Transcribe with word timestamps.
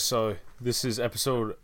right, 0.00 0.06
so 0.06 0.36
this 0.60 0.84
is 0.84 0.98
episode 0.98 1.56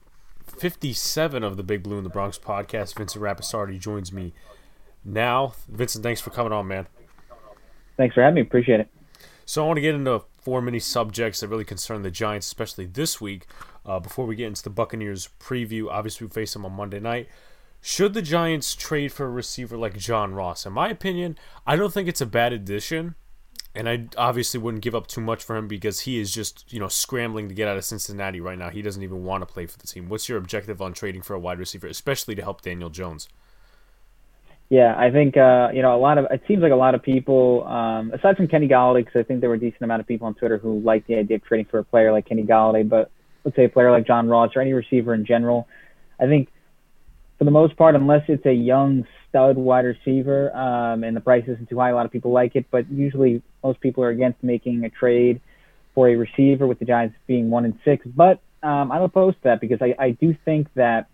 57 0.47 1.43
of 1.43 1.57
the 1.57 1.63
Big 1.63 1.83
Blue 1.83 1.97
in 1.97 2.05
the 2.05 2.11
Bronx 2.11 2.39
podcast. 2.39 2.95
Vincent 2.97 3.25
Rapisardi 3.25 3.81
joins 3.81 4.13
me 4.13 4.35
now. 5.05 5.55
Vincent, 5.69 6.03
thanks 6.03 6.21
for 6.21 6.31
coming 6.31 6.53
on, 6.53 6.69
man. 6.69 6.87
Thanks 7.97 8.15
for 8.15 8.23
having 8.23 8.35
me. 8.35 8.41
Appreciate 8.43 8.81
it. 8.81 8.89
So 9.47 9.65
I 9.65 9.67
want 9.67 9.79
to 9.79 9.81
get 9.81 9.95
into 9.95 10.23
four 10.39 10.61
mini 10.61 10.81
subjects 10.81 11.41
that 11.41 11.49
really 11.49 11.65
concern 11.65 12.03
the 12.03 12.11
Giants, 12.11 12.47
especially 12.47 12.85
this 12.85 13.21
week. 13.21 13.47
Uh, 13.87 14.01
before 14.01 14.27
we 14.27 14.37
get 14.37 14.49
into 14.49 14.63
the 14.63 14.71
Buccaneers 14.71 15.31
preview, 15.41 15.89
obviously 15.89 16.27
we 16.27 16.31
face 16.31 16.53
them 16.53 16.67
on 16.67 16.73
Monday 16.73 17.01
night. 17.01 17.29
Should 17.81 18.13
the 18.13 18.23
Giants 18.23 18.75
trade 18.75 19.13
for 19.13 19.25
a 19.25 19.31
receiver 19.31 19.79
like 19.79 19.97
John 19.97 20.35
Ross? 20.35 20.67
In 20.67 20.75
my 20.75 20.91
opinion, 20.91 21.39
I 21.67 21.77
don't 21.77 21.93
think 21.93 22.09
it's 22.09 22.21
a 22.21 22.27
bad 22.27 22.53
addition 22.53 23.15
and 23.77 23.89
I 23.89 24.07
obviously 24.17 24.59
wouldn't 24.59 24.83
give 24.83 24.95
up 24.95 25.07
too 25.07 25.21
much 25.21 25.45
for 25.45 25.55
him 25.57 25.69
because 25.69 26.01
he 26.01 26.19
is 26.19 26.33
just 26.33 26.73
you 26.73 26.81
know 26.81 26.89
scrambling 26.89 27.49
to 27.49 27.55
get 27.55 27.69
out 27.69 27.77
of 27.77 27.85
Cincinnati 27.85 28.41
right 28.41 28.59
now. 28.59 28.71
He 28.71 28.83
doesn't 28.83 29.03
even 29.03 29.25
want 29.25 29.43
to 29.43 29.47
play 29.47 29.67
for 29.67 29.79
the 29.79 29.87
team. 29.87 30.09
What's 30.09 30.29
your 30.29 30.39
objective 30.39 30.81
on 30.81 30.95
trading 30.95 31.23
for 31.23 31.35
a 31.35 31.39
wide 31.39 31.59
receiver, 31.59 31.87
especially 31.87 32.35
to 32.35 32.43
help 32.43 32.63
Daniel 32.63 32.91
Jones? 32.91 33.29
Yeah, 34.69 34.97
I 34.99 35.11
think 35.11 35.37
uh, 35.37 35.69
you 35.73 35.83
know 35.83 35.95
a 35.95 36.01
lot 36.01 36.19
of 36.19 36.27
it 36.31 36.43
seems 36.49 36.63
like 36.63 36.73
a 36.73 36.77
lot 36.77 36.95
of 36.95 37.03
people, 37.03 37.65
um, 37.67 38.11
aside 38.13 38.37
from 38.37 38.49
Kenny 38.49 38.67
Golladay, 38.67 39.05
because 39.05 39.21
I 39.21 39.23
think 39.23 39.41
there 39.41 39.51
were 39.51 39.57
a 39.57 39.61
decent 39.61 39.83
amount 39.83 40.01
of 40.01 40.09
people 40.09 40.27
on 40.27 40.35
Twitter 40.35 40.59
who 40.59 40.81
liked 40.81 41.07
the 41.07 41.17
idea 41.17 41.37
of 41.37 41.45
trading 41.45 41.67
for 41.67 41.79
a 41.79 41.85
player 41.85 42.11
like 42.11 42.27
Kenny 42.27 42.43
Golladay, 42.43 42.89
but 42.89 43.11
let's 43.45 43.57
say 43.57 43.67
a 43.67 43.69
player 43.69 43.93
like 43.93 44.07
John 44.07 44.27
Ross 44.29 44.57
or 44.57 44.63
any 44.63 44.73
receiver 44.73 45.15
in 45.15 45.25
general. 45.25 45.69
I 46.19 46.27
think 46.27 46.49
for 47.39 47.45
the 47.45 47.51
most 47.51 47.77
part, 47.77 47.95
unless 47.95 48.25
it's 48.29 48.47
a 48.47 48.53
young 48.53 49.07
stud 49.37 49.57
wide 49.59 49.85
receiver 49.85 50.55
um, 50.57 51.05
and 51.05 51.15
the 51.15 51.21
price 51.21 51.45
isn't 51.47 51.69
too 51.69 51.79
high, 51.79 51.91
a 51.91 51.95
lot 51.95 52.07
of 52.07 52.13
people 52.13 52.33
like 52.33 52.57
it. 52.57 52.67
But 52.71 52.91
usually, 52.91 53.43
most 53.63 53.81
people 53.81 54.03
are 54.03 54.09
against 54.09 54.43
making 54.43 54.85
a 54.85 54.91
trade 54.91 55.41
for 55.95 56.09
a 56.09 56.17
receiver, 56.17 56.67
with 56.67 56.79
the 56.79 56.85
Giants 56.85 57.17
being 57.27 57.51
one 57.51 57.65
and 57.65 57.79
six. 57.85 58.07
But 58.07 58.41
um, 58.63 58.91
I'm 58.91 59.03
opposed 59.03 59.37
to 59.39 59.43
that 59.45 59.61
because 59.61 59.81
I, 59.83 59.95
I 59.99 60.11
do 60.13 60.35
think 60.45 60.69
that 60.75 61.09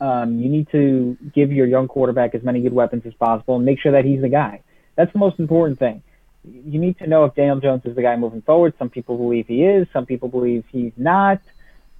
um, 0.00 0.38
you 0.38 0.48
need 0.50 0.68
to 0.72 1.16
give 1.34 1.52
your 1.52 1.66
young 1.66 1.88
quarterback 1.88 2.34
as 2.34 2.42
many 2.42 2.60
good 2.60 2.72
weapons 2.72 3.02
as 3.06 3.14
possible 3.14 3.56
and 3.56 3.64
make 3.64 3.80
sure 3.80 3.92
that 3.92 4.04
he's 4.04 4.20
the 4.20 4.28
guy. 4.28 4.62
That's 4.96 5.12
the 5.12 5.18
most 5.18 5.38
important 5.38 5.78
thing. 5.78 6.02
You 6.44 6.80
need 6.80 6.98
to 6.98 7.06
know 7.06 7.24
if 7.24 7.34
Daniel 7.34 7.60
Jones 7.60 7.82
is 7.84 7.94
the 7.94 8.02
guy 8.02 8.16
moving 8.16 8.42
forward. 8.42 8.74
Some 8.78 8.90
people 8.90 9.16
believe 9.16 9.46
he 9.46 9.64
is. 9.64 9.86
Some 9.92 10.06
people 10.06 10.28
believe 10.28 10.64
he's 10.70 10.92
not. 10.96 11.40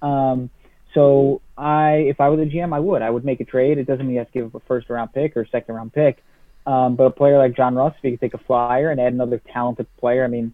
Um, 0.01 0.49
so 0.93 1.41
I, 1.57 2.05
if 2.07 2.19
I 2.19 2.29
were 2.29 2.37
the 2.37 2.45
GM, 2.45 2.73
I 2.73 2.79
would. 2.79 3.01
I 3.01 3.09
would 3.09 3.25
make 3.25 3.39
a 3.39 3.45
trade. 3.45 3.77
It 3.77 3.85
doesn't 3.85 4.05
mean 4.05 4.13
you 4.13 4.19
have 4.19 4.31
to 4.31 4.33
give 4.33 4.45
up 4.47 4.61
a 4.61 4.65
first 4.67 4.89
round 4.89 5.13
pick 5.13 5.35
or 5.35 5.45
second 5.51 5.75
round 5.75 5.93
pick. 5.93 6.23
Um, 6.65 6.95
but 6.95 7.03
a 7.03 7.11
player 7.11 7.37
like 7.37 7.55
John 7.55 7.75
Ross, 7.75 7.93
if 7.97 8.01
he 8.01 8.11
could 8.11 8.21
take 8.21 8.33
a 8.33 8.43
flyer 8.45 8.89
and 8.89 8.99
add 8.99 9.13
another 9.13 9.41
talented 9.51 9.87
player, 9.97 10.23
I 10.23 10.27
mean, 10.27 10.53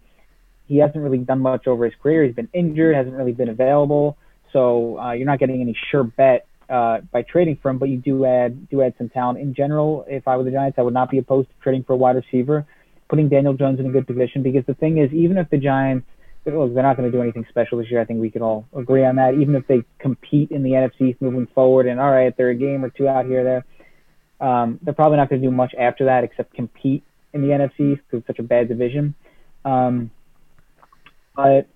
he 0.68 0.78
hasn't 0.78 1.04
really 1.04 1.18
done 1.20 1.40
much 1.40 1.68
over 1.68 1.86
his 1.86 1.94
career. 2.02 2.24
He's 2.24 2.36
been 2.36 2.50
injured, 2.54 2.96
hasn't 2.96 3.16
really 3.16 3.32
been 3.32 3.50
available. 3.50 4.18
So 4.54 5.00
uh, 5.00 5.12
you're 5.12 5.28
not 5.28 5.40
getting 5.40 5.62
any 5.62 5.78
sure 5.92 6.04
bet 6.04 6.48
uh, 6.70 7.00
by 7.12 7.24
trading 7.24 7.58
for 7.62 7.70
him, 7.70 7.78
but 7.78 7.90
you 7.90 7.98
do 7.98 8.26
add 8.26 8.70
do 8.70 8.82
add 8.82 8.94
some 8.98 9.10
talent. 9.10 9.40
In 9.40 9.54
general, 9.54 10.06
if 10.08 10.28
I 10.28 10.38
were 10.38 10.44
the 10.44 10.52
Giants, 10.52 10.78
I 10.80 10.84
would 10.84 10.94
not 10.94 11.10
be 11.12 11.18
opposed 11.18 11.50
to 11.50 11.56
trading 11.62 11.84
for 11.84 11.94
a 11.94 11.98
wide 11.98 12.16
receiver, 12.16 12.66
putting 13.10 13.30
Daniel 13.30 13.54
Jones 13.54 13.80
in 13.80 13.88
a 13.88 13.92
good 13.92 14.08
position. 14.08 14.44
Because 14.44 14.66
the 14.66 14.76
thing 14.76 15.00
is, 15.00 15.12
even 15.12 15.38
if 15.38 15.50
the 15.50 15.58
Giants 15.58 16.08
look, 16.46 16.74
they're 16.74 16.84
not 16.84 16.98
going 16.98 17.12
to 17.12 17.16
do 17.16 17.22
anything 17.22 17.46
special 17.50 17.78
this 17.78 17.90
year. 17.92 18.02
I 18.02 18.06
think 18.06 18.20
we 18.20 18.32
could 18.32 18.42
all 18.42 18.68
agree 18.76 19.06
on 19.06 19.16
that. 19.18 19.36
Even 19.36 19.56
if 19.56 19.68
they 19.68 19.84
compete 20.00 20.52
in 20.52 20.64
the 20.64 20.72
NFC 20.72 21.16
moving 21.20 21.48
forward, 21.54 21.88
and 21.88 22.00
all 22.00 22.12
right, 22.12 22.36
they're 22.36 22.50
a 22.50 22.56
game 22.56 22.84
or 22.84 22.90
two 22.90 23.08
out 23.08 23.26
here 23.26 23.44
there, 23.44 24.48
um, 24.48 24.80
they're 24.82 24.94
probably 24.94 25.18
not 25.18 25.30
going 25.30 25.42
to 25.42 25.48
do 25.48 25.54
much 25.54 25.74
after 25.78 26.06
that 26.06 26.24
except 26.24 26.54
compete 26.54 27.04
in 27.34 27.42
the 27.42 27.48
NFC 27.48 27.96
because 27.96 28.20
it's 28.20 28.28
such 28.28 28.40
a 28.40 28.44
bad 28.44 28.68
division. 28.68 29.14
Um, 29.66 30.12
but 31.36 31.68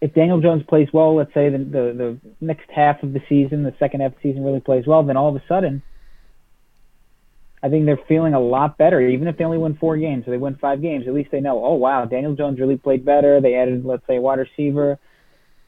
if 0.00 0.14
Daniel 0.14 0.40
Jones 0.40 0.62
plays 0.68 0.88
well, 0.92 1.16
let's 1.16 1.32
say 1.34 1.50
the, 1.50 1.58
the 1.58 2.18
the 2.30 2.34
next 2.40 2.70
half 2.74 3.02
of 3.02 3.12
the 3.12 3.20
season, 3.28 3.62
the 3.62 3.74
second 3.78 4.00
half 4.00 4.12
of 4.12 4.22
the 4.22 4.30
season 4.30 4.44
really 4.44 4.60
plays 4.60 4.86
well, 4.86 5.02
then 5.02 5.16
all 5.16 5.28
of 5.28 5.36
a 5.36 5.42
sudden 5.48 5.82
I 7.62 7.68
think 7.68 7.86
they're 7.86 8.00
feeling 8.08 8.34
a 8.34 8.40
lot 8.40 8.78
better, 8.78 9.00
even 9.00 9.26
if 9.28 9.36
they 9.36 9.44
only 9.44 9.58
win 9.58 9.76
four 9.76 9.96
games 9.96 10.26
or 10.26 10.30
they 10.30 10.36
win 10.36 10.56
five 10.56 10.80
games. 10.80 11.06
At 11.08 11.14
least 11.14 11.30
they 11.30 11.40
know, 11.40 11.64
oh 11.64 11.74
wow, 11.74 12.04
Daniel 12.04 12.34
Jones 12.34 12.60
really 12.60 12.76
played 12.76 13.04
better. 13.04 13.40
They 13.40 13.54
added, 13.54 13.84
let's 13.84 14.06
say, 14.06 14.16
a 14.16 14.20
wide 14.20 14.38
receiver. 14.38 14.98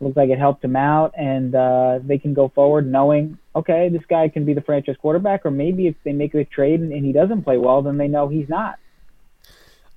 Looks 0.02 0.16
like 0.16 0.30
it 0.30 0.38
helped 0.38 0.64
him 0.64 0.76
out, 0.76 1.12
and 1.14 1.54
uh, 1.54 1.98
they 2.02 2.16
can 2.16 2.32
go 2.32 2.48
forward 2.48 2.90
knowing, 2.90 3.36
okay, 3.54 3.90
this 3.90 4.00
guy 4.08 4.28
can 4.28 4.46
be 4.46 4.54
the 4.54 4.62
franchise 4.62 4.96
quarterback. 4.98 5.44
Or 5.44 5.50
maybe 5.50 5.88
if 5.88 5.94
they 6.04 6.12
make 6.12 6.34
a 6.34 6.44
trade 6.44 6.80
and, 6.80 6.90
and 6.90 7.04
he 7.04 7.12
doesn't 7.12 7.42
play 7.42 7.58
well, 7.58 7.82
then 7.82 7.98
they 7.98 8.08
know 8.08 8.28
he's 8.28 8.48
not. 8.48 8.78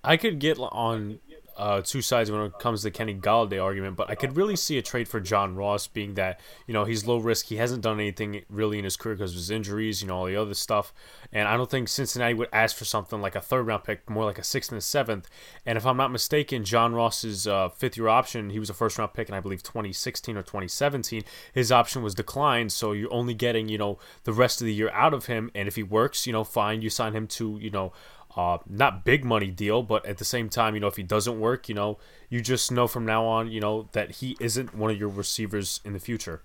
I 0.04 0.18
could 0.18 0.40
get 0.40 0.60
on 0.60 1.20
uh, 1.58 1.82
two 1.82 2.02
sides 2.02 2.32
when 2.32 2.42
it 2.42 2.60
comes 2.60 2.84
to 2.84 2.92
Kenny 2.92 3.16
Golladay 3.16 3.62
argument, 3.62 3.96
but 3.96 4.10
I 4.10 4.16
could 4.16 4.36
really 4.36 4.56
see 4.56 4.78
a 4.78 4.82
trade 4.82 5.08
for 5.08 5.20
John 5.20 5.56
Ross 5.56 5.88
being 5.88 6.16
that 6.16 6.40
you 6.68 6.74
know 6.74 6.86
he's 6.86 7.06
low 7.06 7.18
risk. 7.18 7.48
He 7.48 7.58
hasn't 7.58 7.84
done 7.84 8.00
anything 8.00 8.44
really 8.50 8.78
in 8.78 8.84
his 8.84 8.98
career 8.98 9.16
because 9.16 9.32
of 9.32 9.38
his 9.38 9.52
injuries, 9.52 10.02
you 10.02 10.08
know, 10.08 10.18
all 10.18 10.26
the 10.26 10.36
other 10.36 10.54
stuff. 10.54 10.94
And 11.32 11.48
I 11.48 11.58
don't 11.58 11.70
think 11.70 11.88
Cincinnati 11.90 12.34
would 12.34 12.50
ask 12.52 12.76
for 12.76 12.86
something 12.86 13.22
like 13.22 13.36
a 13.36 13.42
third 13.42 13.68
round 13.68 13.84
pick, 13.84 14.10
more 14.10 14.26
like 14.26 14.40
a 14.40 14.44
sixth 14.44 14.72
and 14.72 14.78
a 14.78 14.82
seventh. 14.82 15.30
And 15.66 15.78
if 15.78 15.86
I'm 15.86 15.98
not 15.98 16.12
mistaken, 16.12 16.64
John 16.64 16.94
Ross's 16.94 17.48
uh, 17.48 17.70
fifth 17.70 17.98
year 17.98 18.08
option, 18.08 18.50
he 18.50 18.60
was 18.60 18.70
a 18.70 18.74
first 18.74 18.98
round 18.98 19.14
pick 19.14 19.30
in 19.30 19.36
I 19.36 19.40
believe 19.40 19.64
2016 19.64 20.38
or 20.38 20.42
2017. 20.42 21.24
His 21.54 21.72
option 21.72 22.04
was 22.04 22.16
declined, 22.16 22.72
so 22.72 22.92
you're 22.92 23.14
only 23.14 23.34
getting 23.34 23.70
you 23.70 23.78
know 23.78 24.00
the 24.24 24.34
rest 24.34 24.62
of 24.62 24.66
the 24.66 24.74
year 24.74 24.90
out 24.92 25.14
of 25.14 25.28
him. 25.28 25.52
And 25.54 25.68
if 25.68 25.76
he 25.76 25.84
works, 25.84 26.26
you 26.26 26.34
know, 26.34 26.44
fine, 26.44 26.82
you 26.82 26.90
sign 26.90 27.14
him 27.14 27.28
to 27.28 27.58
you 27.62 27.70
know 27.70 27.94
uh, 28.36 28.58
not 28.68 29.06
big 29.06 29.24
money 29.24 29.52
deal, 29.52 29.84
but 29.84 30.06
at 30.06 30.18
the 30.18 30.26
same 30.26 30.50
time, 30.50 30.74
you 30.74 30.80
know, 30.80 30.88
if 30.88 30.96
he 30.96 31.04
doesn't 31.04 31.40
work, 31.40 31.70
you 31.70 31.76
know, 31.76 31.98
you 32.30 32.42
just 32.42 32.72
know 32.72 32.88
from 32.88 33.06
now 33.06 33.26
on, 33.26 33.52
you 33.52 33.60
know, 33.60 33.90
that 33.92 34.12
he 34.12 34.36
isn't 34.40 34.76
one 34.76 34.90
of 34.90 34.98
your 34.98 35.10
receivers 35.10 35.80
in 35.86 35.94
the 35.94 36.00
future. 36.00 36.42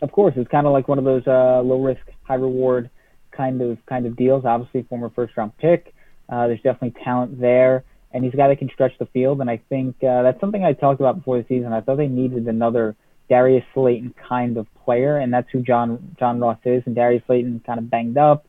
Of 0.00 0.12
course, 0.12 0.34
it's 0.36 0.50
kind 0.50 0.66
of 0.66 0.72
like 0.72 0.86
one 0.86 0.98
of 0.98 1.04
those 1.04 1.26
uh, 1.26 1.60
low 1.62 1.82
risk, 1.82 2.02
high 2.22 2.34
reward 2.34 2.90
kind 3.32 3.60
of 3.60 3.84
kind 3.86 4.06
of 4.06 4.16
deals. 4.16 4.44
Obviously, 4.44 4.82
former 4.82 5.10
first 5.10 5.36
round 5.36 5.56
pick. 5.58 5.94
Uh, 6.28 6.46
there's 6.46 6.60
definitely 6.60 7.00
talent 7.02 7.40
there, 7.40 7.82
and 8.12 8.22
he's 8.22 8.34
a 8.34 8.36
guy 8.36 8.48
that 8.48 8.58
can 8.58 8.68
stretch 8.68 8.92
the 8.98 9.06
field. 9.06 9.40
And 9.40 9.50
I 9.50 9.60
think 9.68 9.96
uh, 10.04 10.22
that's 10.22 10.40
something 10.40 10.62
I 10.62 10.74
talked 10.74 11.00
about 11.00 11.16
before 11.16 11.38
the 11.38 11.46
season. 11.48 11.72
I 11.72 11.80
thought 11.80 11.96
they 11.96 12.06
needed 12.06 12.46
another 12.46 12.94
Darius 13.28 13.64
Slayton 13.74 14.14
kind 14.28 14.56
of 14.56 14.66
player, 14.84 15.18
and 15.18 15.32
that's 15.32 15.48
who 15.50 15.62
John 15.62 16.14
John 16.18 16.38
Ross 16.38 16.58
is. 16.64 16.84
And 16.86 16.94
Darius 16.94 17.24
Slayton 17.26 17.62
kind 17.66 17.78
of 17.80 17.90
banged 17.90 18.18
up 18.18 18.46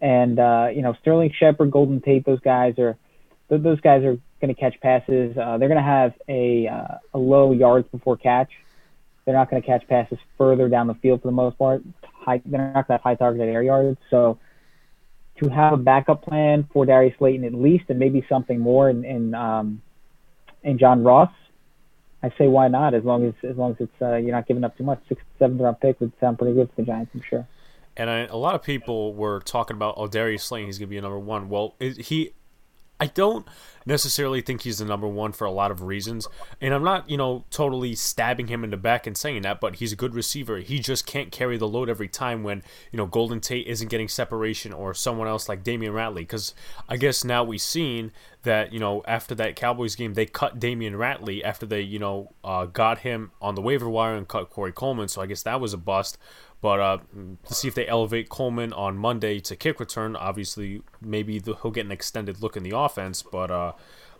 and 0.00 0.38
uh, 0.38 0.68
you 0.74 0.82
know 0.82 0.94
Sterling 1.00 1.32
Shepard, 1.38 1.70
Golden 1.70 2.00
Tate, 2.00 2.24
those 2.24 2.40
guys 2.40 2.78
are 2.78 2.96
those 3.48 3.80
guys 3.80 4.04
are 4.04 4.16
going 4.40 4.54
to 4.54 4.60
catch 4.60 4.80
passes. 4.80 5.36
Uh, 5.36 5.58
they're 5.58 5.68
going 5.68 5.76
to 5.76 5.82
have 5.82 6.14
a 6.28 6.68
uh, 6.68 6.98
a 7.14 7.18
low 7.18 7.52
yards 7.52 7.88
before 7.88 8.16
catch. 8.16 8.50
They're 9.24 9.34
not 9.34 9.50
going 9.50 9.62
to 9.62 9.66
catch 9.66 9.86
passes 9.86 10.18
further 10.38 10.68
down 10.68 10.86
the 10.86 10.94
field 10.94 11.22
for 11.22 11.28
the 11.28 11.32
most 11.32 11.58
part. 11.58 11.82
High, 12.02 12.40
they're 12.44 12.72
not 12.72 12.86
have 12.88 13.00
high 13.00 13.14
targeted 13.14 13.48
air 13.48 13.62
yards. 13.62 13.98
So 14.10 14.38
to 15.42 15.48
have 15.48 15.72
a 15.72 15.76
backup 15.76 16.22
plan 16.22 16.68
for 16.72 16.86
Darius 16.86 17.16
Slayton 17.18 17.44
at 17.44 17.54
least, 17.54 17.84
and 17.88 17.98
maybe 17.98 18.24
something 18.28 18.58
more 18.58 18.88
in 18.88 19.04
in, 19.04 19.34
um, 19.34 19.82
in 20.62 20.78
John 20.78 21.02
Ross, 21.02 21.30
I 22.22 22.30
say 22.38 22.46
why 22.48 22.68
not? 22.68 22.94
As 22.94 23.04
long 23.04 23.26
as 23.26 23.34
as 23.42 23.56
long 23.56 23.72
as 23.72 23.76
it's 23.80 24.02
uh, 24.02 24.16
you're 24.16 24.32
not 24.32 24.46
giving 24.46 24.64
up 24.64 24.76
too 24.76 24.84
much. 24.84 25.00
Sixth, 25.08 25.24
seventh 25.38 25.60
round 25.60 25.80
pick 25.80 26.00
would 26.00 26.12
sound 26.20 26.38
pretty 26.38 26.54
good 26.54 26.68
for 26.70 26.82
the 26.82 26.86
Giants, 26.86 27.10
I'm 27.14 27.22
sure. 27.28 27.46
And 28.00 28.08
I, 28.08 28.20
a 28.20 28.36
lot 28.36 28.54
of 28.54 28.62
people 28.62 29.12
were 29.12 29.40
talking 29.40 29.76
about, 29.76 29.92
oh, 29.98 30.06
Darius 30.06 30.44
Slayton, 30.44 30.66
he's 30.66 30.78
going 30.78 30.88
to 30.88 30.90
be 30.90 30.96
a 30.96 31.02
number 31.02 31.18
one. 31.18 31.50
Well, 31.50 31.74
he, 31.78 32.30
I 32.98 33.08
don't 33.08 33.46
necessarily 33.84 34.40
think 34.40 34.62
he's 34.62 34.78
the 34.78 34.86
number 34.86 35.06
one 35.06 35.32
for 35.32 35.46
a 35.46 35.50
lot 35.50 35.70
of 35.70 35.82
reasons. 35.82 36.26
And 36.62 36.72
I'm 36.72 36.82
not, 36.82 37.10
you 37.10 37.18
know, 37.18 37.44
totally 37.50 37.94
stabbing 37.94 38.46
him 38.46 38.64
in 38.64 38.70
the 38.70 38.78
back 38.78 39.06
and 39.06 39.18
saying 39.18 39.42
that, 39.42 39.60
but 39.60 39.76
he's 39.76 39.92
a 39.92 39.96
good 39.96 40.14
receiver. 40.14 40.60
He 40.60 40.78
just 40.78 41.04
can't 41.04 41.30
carry 41.30 41.58
the 41.58 41.68
load 41.68 41.90
every 41.90 42.08
time 42.08 42.42
when, 42.42 42.62
you 42.90 42.96
know, 42.96 43.04
Golden 43.04 43.38
Tate 43.38 43.66
isn't 43.66 43.88
getting 43.88 44.08
separation 44.08 44.72
or 44.72 44.94
someone 44.94 45.28
else 45.28 45.46
like 45.46 45.62
Damion 45.62 45.92
Ratley. 45.92 46.20
Because 46.20 46.54
I 46.88 46.96
guess 46.96 47.22
now 47.22 47.44
we've 47.44 47.60
seen 47.60 48.12
that, 48.44 48.72
you 48.72 48.78
know, 48.78 49.02
after 49.06 49.34
that 49.34 49.56
Cowboys 49.56 49.94
game, 49.94 50.14
they 50.14 50.24
cut 50.24 50.58
Damion 50.58 50.94
Ratley 50.94 51.44
after 51.44 51.66
they, 51.66 51.82
you 51.82 51.98
know, 51.98 52.32
uh, 52.42 52.64
got 52.64 53.00
him 53.00 53.32
on 53.42 53.56
the 53.56 53.62
waiver 53.62 53.90
wire 53.90 54.14
and 54.14 54.26
cut 54.26 54.48
Corey 54.48 54.72
Coleman. 54.72 55.08
So 55.08 55.20
I 55.20 55.26
guess 55.26 55.42
that 55.42 55.60
was 55.60 55.74
a 55.74 55.78
bust. 55.78 56.16
But 56.60 56.80
uh, 56.80 56.98
to 57.46 57.54
see 57.54 57.68
if 57.68 57.74
they 57.74 57.86
elevate 57.86 58.28
Coleman 58.28 58.72
on 58.72 58.98
Monday 58.98 59.40
to 59.40 59.56
kick 59.56 59.80
return, 59.80 60.14
obviously 60.14 60.82
maybe 61.00 61.38
the, 61.38 61.54
he'll 61.62 61.70
get 61.70 61.86
an 61.86 61.92
extended 61.92 62.42
look 62.42 62.56
in 62.56 62.62
the 62.62 62.76
offense. 62.76 63.22
But 63.22 63.50
uh, 63.50 63.72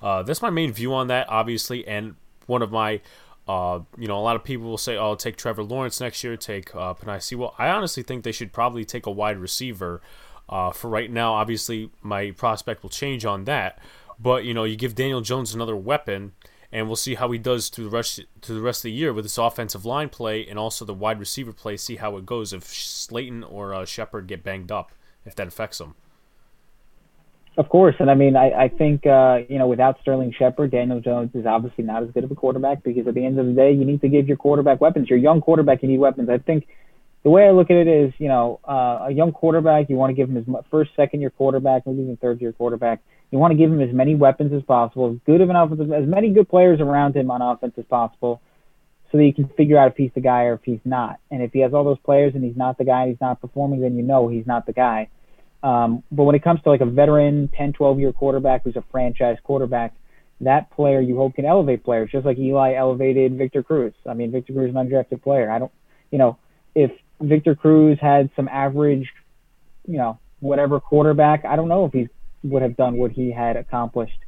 uh, 0.03 0.23
that's 0.23 0.41
my 0.41 0.51
main 0.51 0.73
view 0.73 0.95
on 0.95 1.09
that, 1.09 1.29
obviously. 1.29 1.87
And 1.87 2.17
one 2.47 2.63
of 2.63 2.73
my, 2.73 3.03
uh, 3.47 3.81
you 3.99 4.09
know, 4.09 4.19
a 4.19 4.23
lot 4.23 4.37
of 4.37 4.45
people 4.45 4.67
will 4.69 4.79
say, 4.79 4.97
"Oh, 4.97 5.15
take 5.15 5.37
Trevor 5.37 5.63
Lawrence 5.63 6.01
next 6.01 6.25
year, 6.25 6.37
take 6.37 6.75
uh, 6.75 6.95
Sewell." 7.19 7.55
I 7.59 7.69
honestly 7.69 8.03
think 8.03 8.25
they 8.25 8.33
should 8.33 8.53
probably 8.53 8.85
take 8.85 9.07
a 9.07 9.11
wide 9.11 9.39
receiver. 9.39 10.01
Uh, 10.49 10.73
for 10.73 10.91
right 10.91 11.13
now, 11.13 11.35
obviously, 11.35 11.91
my 12.03 12.33
prospect 12.33 12.83
will 12.83 12.91
change 12.91 13.25
on 13.25 13.45
that. 13.45 13.79
But 14.19 14.45
you 14.45 14.55
know, 14.55 14.65
you 14.65 14.77
give 14.77 14.95
Daniel 14.95 15.21
Jones 15.21 15.55
another 15.55 15.77
weapon 15.77 16.33
and 16.73 16.87
we'll 16.87 16.97
see 16.97 17.15
how 17.15 17.31
he 17.31 17.39
does 17.39 17.69
through 17.69 17.85
the 17.85 17.91
rest 17.91 18.21
to 18.43 18.55
the 18.55 18.61
rest 18.61 18.81
of 18.81 18.85
the 18.85 18.93
year 18.93 19.13
with 19.13 19.25
this 19.25 19.39
offensive 19.39 19.85
line 19.85 20.09
play 20.09 20.47
and 20.47 20.59
also 20.59 20.85
the 20.85 20.95
wide 20.95 21.19
receiver 21.19 21.53
play. 21.53 21.77
See 21.77 21.97
how 21.97 22.17
it 22.17 22.27
goes 22.27 22.53
if 22.53 22.65
Slayton 22.65 23.43
or 23.45 23.75
uh, 23.75 23.85
Shepard 23.85 24.27
get 24.27 24.45
banged 24.45 24.71
up, 24.71 24.93
if 25.25 25.35
that 25.37 25.49
affects 25.49 25.79
them. 25.79 25.95
Of 27.57 27.69
course, 27.69 27.97
and 27.99 28.11
I 28.11 28.15
mean, 28.15 28.37
I, 28.37 28.53
I 28.53 28.69
think 28.69 29.05
uh, 29.05 29.41
you 29.49 29.59
know, 29.59 29.67
without 29.67 29.99
Sterling 30.01 30.33
Shepard, 30.39 30.71
Daniel 30.71 31.01
Jones 31.01 31.31
is 31.35 31.45
obviously 31.47 31.85
not 31.85 32.03
as 32.03 32.11
good 32.13 32.25
of 32.25 32.31
a 32.31 32.35
quarterback 32.35 32.83
because 32.83 33.07
at 33.07 33.15
the 33.15 33.27
end 33.27 33.39
of 33.39 33.47
the 33.47 33.53
day, 33.53 33.73
you 33.73 33.85
need 33.85 34.01
to 34.03 34.09
give 34.09 34.29
your 34.29 34.37
quarterback 34.37 34.81
weapons. 34.81 35.11
Your 35.11 35.19
young 35.19 35.41
quarterback, 35.41 35.83
you 35.83 35.89
need 35.89 35.99
weapons. 35.99 36.31
I 36.31 36.39
think 36.39 36.69
the 37.23 37.31
way 37.31 37.47
I 37.47 37.51
look 37.51 37.71
at 37.71 37.77
it 37.77 37.89
is, 37.89 38.15
you 38.19 38.29
know, 38.29 38.61
uh, 38.67 39.07
a 39.09 39.11
young 39.11 39.33
quarterback, 39.33 39.91
you 39.91 39.97
want 39.97 40.11
to 40.11 40.15
give 40.15 40.29
him 40.29 40.37
his 40.37 40.47
first, 40.71 40.93
second 40.97 41.21
year 41.21 41.31
quarterback, 41.31 41.87
maybe 41.87 42.03
even 42.03 42.17
third 42.17 42.41
year 42.41 42.53
quarterback. 42.53 43.01
You 43.31 43.39
want 43.39 43.53
to 43.53 43.59
give 43.59 43.71
him 43.71 43.81
as 43.81 43.93
many 43.93 44.15
weapons 44.15 44.53
as 44.53 44.63
possible, 44.63 45.13
as 45.13 45.19
good 45.25 45.41
of 45.41 45.51
an 45.51 45.57
offensive, 45.57 45.93
as 45.93 46.07
many 46.07 46.31
good 46.31 46.49
players 46.49 46.81
around 46.81 47.15
him 47.15 47.31
on 47.31 47.43
offense 47.43 47.75
as 47.79 47.85
possible, 47.85 48.41
so 49.11 49.19
that 49.19 49.25
you 49.25 49.35
can 49.35 49.49
figure 49.57 49.79
out 49.79 49.93
if 49.93 49.97
he's 49.97 50.11
the 50.15 50.21
guy 50.21 50.45
or 50.45 50.55
if 50.55 50.61
he's 50.65 50.81
not. 50.85 51.21
And 51.31 51.43
if 51.43 51.53
he 51.53 51.61
has 51.61 51.73
all 51.73 51.85
those 51.85 51.99
players 51.99 52.35
and 52.35 52.45
he's 52.45 52.57
not 52.57 52.79
the 52.79 52.85
guy, 52.85 53.03
and 53.03 53.11
he's 53.11 53.21
not 53.21 53.41
performing, 53.41 53.81
then 53.81 53.97
you 53.97 54.03
know 54.03 54.29
he's 54.29 54.47
not 54.47 54.67
the 54.67 54.73
guy. 54.73 55.09
Um, 55.63 56.03
but 56.11 56.25
when 56.25 56.35
it 56.35 56.43
comes 56.43 56.63
to 56.63 56.71
like 56.71 56.81
a 56.81 56.87
veteran 56.87 57.49
10, 57.57 57.75
12 57.75 58.01
year 58.01 58.13
quarterback 58.13 58.65
who's 58.65 58.77
a 58.77 58.85
franchise 58.91 59.37
quarterback, 59.45 59.95
that 60.41 60.71
player 60.71 61.01
you 61.01 61.17
hope 61.17 61.35
can 61.35 61.45
elevate 61.45 61.85
players, 61.85 62.11
just 62.11 62.25
like 62.25 62.39
Eli 62.39 62.75
elevated 62.75 63.37
Victor 63.37 63.63
Cruz. 63.63 63.93
I 64.09 64.15
mean, 64.15 64.33
Victor 64.33 64.55
Cruz 64.55 64.71
is 64.71 64.77
an 64.77 64.89
undrafted 64.89 65.23
player. 65.23 65.51
I 65.51 65.59
don't, 65.59 65.73
you 66.11 66.19
know, 66.19 66.39
if 66.75 66.91
Victor 67.21 67.55
Cruz 67.55 67.99
had 68.01 68.31
some 68.37 68.49
average, 68.49 69.09
you 69.87 69.99
know, 69.99 70.19
whatever 70.41 70.81
quarterback, 70.81 71.45
I 71.45 71.57
don't 71.57 71.69
know 71.69 71.85
if 71.85 71.93
he 71.93 72.09
would 72.43 72.63
have 72.63 72.77
done 72.77 72.97
what 72.97 73.11
he 73.13 73.31
had 73.31 73.57
accomplished 73.57 74.19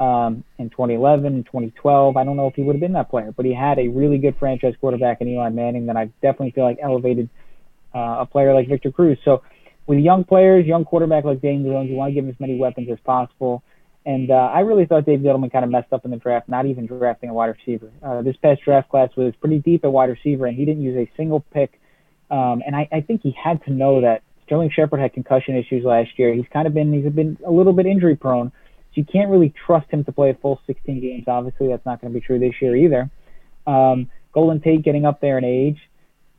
um, 0.00 0.44
in 0.58 0.70
2011 0.70 1.26
and 1.26 1.46
2012. 1.46 2.16
I 2.16 2.24
don't 2.24 2.36
know 2.36 2.48
if 2.48 2.54
he 2.54 2.62
would 2.62 2.74
have 2.74 2.80
been 2.80 2.94
that 2.94 3.10
player, 3.10 3.32
but 3.36 3.44
he 3.44 3.54
had 3.54 3.78
a 3.78 3.88
really 3.88 4.18
good 4.18 4.36
franchise 4.38 4.74
quarterback 4.80 5.20
in 5.20 5.28
Eli 5.28 5.50
Manning 5.50 5.86
that 5.86 5.96
I 5.96 6.06
definitely 6.22 6.52
feel 6.52 6.64
like 6.64 6.78
elevated 6.82 7.28
uh, 7.94 8.16
a 8.20 8.26
player 8.26 8.54
like 8.54 8.68
Victor 8.68 8.90
Cruz. 8.90 9.18
So 9.24 9.42
with 9.86 9.98
young 9.98 10.24
players, 10.24 10.66
young 10.66 10.84
quarterback 10.84 11.24
like 11.24 11.40
Daniel 11.40 11.72
Jones, 11.72 11.90
you 11.90 11.96
want 11.96 12.10
to 12.10 12.14
give 12.14 12.24
him 12.24 12.30
as 12.30 12.40
many 12.40 12.56
weapons 12.56 12.88
as 12.90 12.98
possible. 13.04 13.62
And 14.04 14.30
uh, 14.30 14.34
I 14.34 14.60
really 14.60 14.86
thought 14.86 15.06
Dave 15.06 15.20
Gettleman 15.20 15.52
kind 15.52 15.64
of 15.64 15.70
messed 15.70 15.92
up 15.92 16.04
in 16.04 16.10
the 16.10 16.16
draft, 16.16 16.48
not 16.48 16.66
even 16.66 16.86
drafting 16.86 17.30
a 17.30 17.34
wide 17.34 17.54
receiver. 17.56 17.92
Uh, 18.02 18.22
this 18.22 18.36
past 18.36 18.62
draft 18.64 18.88
class 18.88 19.10
was 19.16 19.32
pretty 19.40 19.60
deep 19.60 19.84
at 19.84 19.92
wide 19.92 20.10
receiver, 20.10 20.46
and 20.46 20.56
he 20.56 20.64
didn't 20.64 20.82
use 20.82 20.96
a 20.96 21.10
single 21.16 21.40
pick. 21.52 21.80
Um, 22.30 22.62
and 22.66 22.74
I, 22.74 22.88
I 22.90 23.00
think 23.02 23.20
he 23.22 23.32
had 23.32 23.62
to 23.64 23.72
know 23.72 24.00
that 24.00 24.22
Sterling 24.46 24.70
Shepard 24.70 25.00
had 25.00 25.12
concussion 25.12 25.56
issues 25.56 25.84
last 25.84 26.10
year. 26.18 26.34
He's 26.34 26.46
kind 26.52 26.66
of 26.66 26.74
been 26.74 26.92
he's 26.92 27.12
been 27.12 27.38
a 27.46 27.50
little 27.50 27.72
bit 27.72 27.86
injury 27.86 28.16
prone, 28.16 28.50
so 28.50 28.92
you 28.94 29.04
can't 29.04 29.30
really 29.30 29.52
trust 29.66 29.90
him 29.90 30.04
to 30.04 30.12
play 30.12 30.30
a 30.30 30.34
full 30.34 30.60
16 30.66 31.00
games. 31.00 31.24
Obviously, 31.26 31.68
that's 31.68 31.86
not 31.86 32.00
going 32.00 32.12
to 32.12 32.18
be 32.18 32.24
true 32.24 32.38
this 32.38 32.54
year 32.60 32.76
either. 32.76 33.10
Um, 33.66 34.10
Golden 34.32 34.60
Tate 34.60 34.82
getting 34.82 35.04
up 35.04 35.20
there 35.20 35.38
in 35.38 35.44
age. 35.44 35.78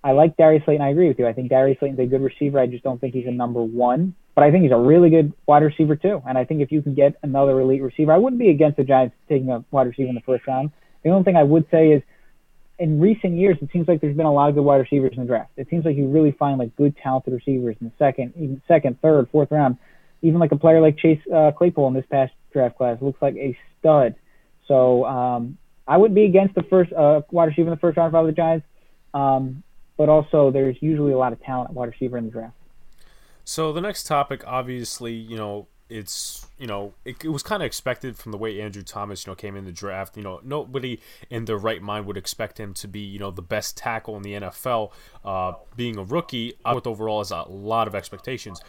I 0.03 0.11
like 0.11 0.35
Darius 0.35 0.63
Slayton. 0.65 0.81
I 0.81 0.89
agree 0.89 1.07
with 1.07 1.17
you. 1.17 1.27
I 1.27 1.33
think 1.33 1.49
Darius 1.49 1.79
Slayton's 1.79 1.99
a 1.99 2.05
good 2.05 2.21
receiver. 2.21 2.59
I 2.59 2.67
just 2.67 2.83
don't 2.83 2.99
think 2.99 3.13
he's 3.13 3.27
a 3.27 3.31
number 3.31 3.61
one. 3.61 4.15
But 4.35 4.43
I 4.43 4.51
think 4.51 4.63
he's 4.63 4.71
a 4.71 4.77
really 4.77 5.09
good 5.09 5.31
wide 5.45 5.63
receiver 5.63 5.95
too. 5.95 6.21
And 6.27 6.37
I 6.37 6.43
think 6.43 6.61
if 6.61 6.71
you 6.71 6.81
can 6.81 6.95
get 6.95 7.15
another 7.21 7.59
elite 7.59 7.83
receiver, 7.83 8.11
I 8.11 8.17
wouldn't 8.17 8.39
be 8.39 8.49
against 8.49 8.77
the 8.77 8.83
Giants 8.83 9.15
taking 9.29 9.49
a 9.49 9.63
wide 9.71 9.87
receiver 9.87 10.09
in 10.09 10.15
the 10.15 10.21
first 10.21 10.45
round. 10.47 10.71
The 11.03 11.11
only 11.11 11.23
thing 11.23 11.35
I 11.35 11.43
would 11.43 11.65
say 11.69 11.89
is, 11.89 12.01
in 12.79 12.99
recent 12.99 13.33
years, 13.33 13.57
it 13.61 13.69
seems 13.71 13.87
like 13.87 14.01
there's 14.01 14.15
been 14.15 14.25
a 14.25 14.33
lot 14.33 14.49
of 14.49 14.55
good 14.55 14.63
wide 14.63 14.77
receivers 14.77 15.13
in 15.13 15.19
the 15.19 15.27
draft. 15.27 15.51
It 15.57 15.67
seems 15.69 15.85
like 15.85 15.95
you 15.95 16.07
really 16.07 16.31
find 16.31 16.57
like 16.57 16.75
good, 16.75 16.95
talented 16.97 17.33
receivers 17.33 17.75
in 17.79 17.87
the 17.87 17.93
second, 17.97 18.33
even 18.35 18.61
second, 18.67 19.01
third, 19.01 19.29
fourth 19.31 19.51
round. 19.51 19.77
Even 20.21 20.39
like 20.39 20.51
a 20.51 20.55
player 20.55 20.81
like 20.81 20.97
Chase 20.97 21.19
uh, 21.33 21.51
Claypool 21.51 21.87
in 21.89 21.93
this 21.93 22.05
past 22.09 22.33
draft 22.51 22.77
class 22.77 22.97
looks 23.01 23.21
like 23.21 23.35
a 23.35 23.57
stud. 23.79 24.15
So 24.67 25.05
um, 25.05 25.57
I 25.87 25.97
would 25.97 26.15
be 26.15 26.25
against 26.25 26.55
the 26.55 26.63
first 26.63 26.93
uh, 26.93 27.21
wide 27.29 27.45
receiver 27.45 27.67
in 27.67 27.71
the 27.71 27.79
first 27.79 27.97
round 27.97 28.11
for 28.11 28.25
the 28.25 28.31
Giants. 28.31 28.65
Um, 29.13 29.63
but 29.97 30.09
also 30.09 30.49
there's 30.49 30.75
usually 30.81 31.11
a 31.11 31.17
lot 31.17 31.33
of 31.33 31.41
talent 31.43 31.71
wide 31.71 31.89
receiver 31.89 32.17
in 32.17 32.25
the 32.25 32.31
draft. 32.31 32.55
So 33.45 33.73
the 33.73 33.81
next 33.81 34.05
topic, 34.05 34.43
obviously, 34.47 35.13
you 35.13 35.35
know, 35.35 35.67
it's 35.93 36.47
you 36.57 36.67
know 36.67 36.93
it, 37.05 37.23
it 37.23 37.29
was 37.29 37.43
kind 37.43 37.61
of 37.61 37.67
expected 37.67 38.17
from 38.17 38.31
the 38.31 38.37
way 38.37 38.59
Andrew 38.61 38.83
Thomas 38.83 39.25
you 39.25 39.31
know 39.31 39.35
came 39.35 39.55
in 39.55 39.65
the 39.65 39.71
draft. 39.71 40.17
You 40.17 40.23
know, 40.23 40.39
nobody 40.43 40.99
in 41.29 41.45
their 41.45 41.57
right 41.57 41.81
mind 41.81 42.05
would 42.05 42.17
expect 42.17 42.59
him 42.59 42.73
to 42.75 42.87
be 42.87 42.99
you 42.99 43.19
know 43.19 43.31
the 43.31 43.41
best 43.41 43.77
tackle 43.77 44.15
in 44.17 44.23
the 44.23 44.33
NFL. 44.33 44.91
Uh, 45.23 45.53
being 45.75 45.97
a 45.97 46.03
rookie, 46.03 46.53
with 46.73 46.87
overall 46.87 47.21
is 47.21 47.31
a 47.31 47.43
lot 47.43 47.87
of 47.87 47.95
expectations, 47.95 48.61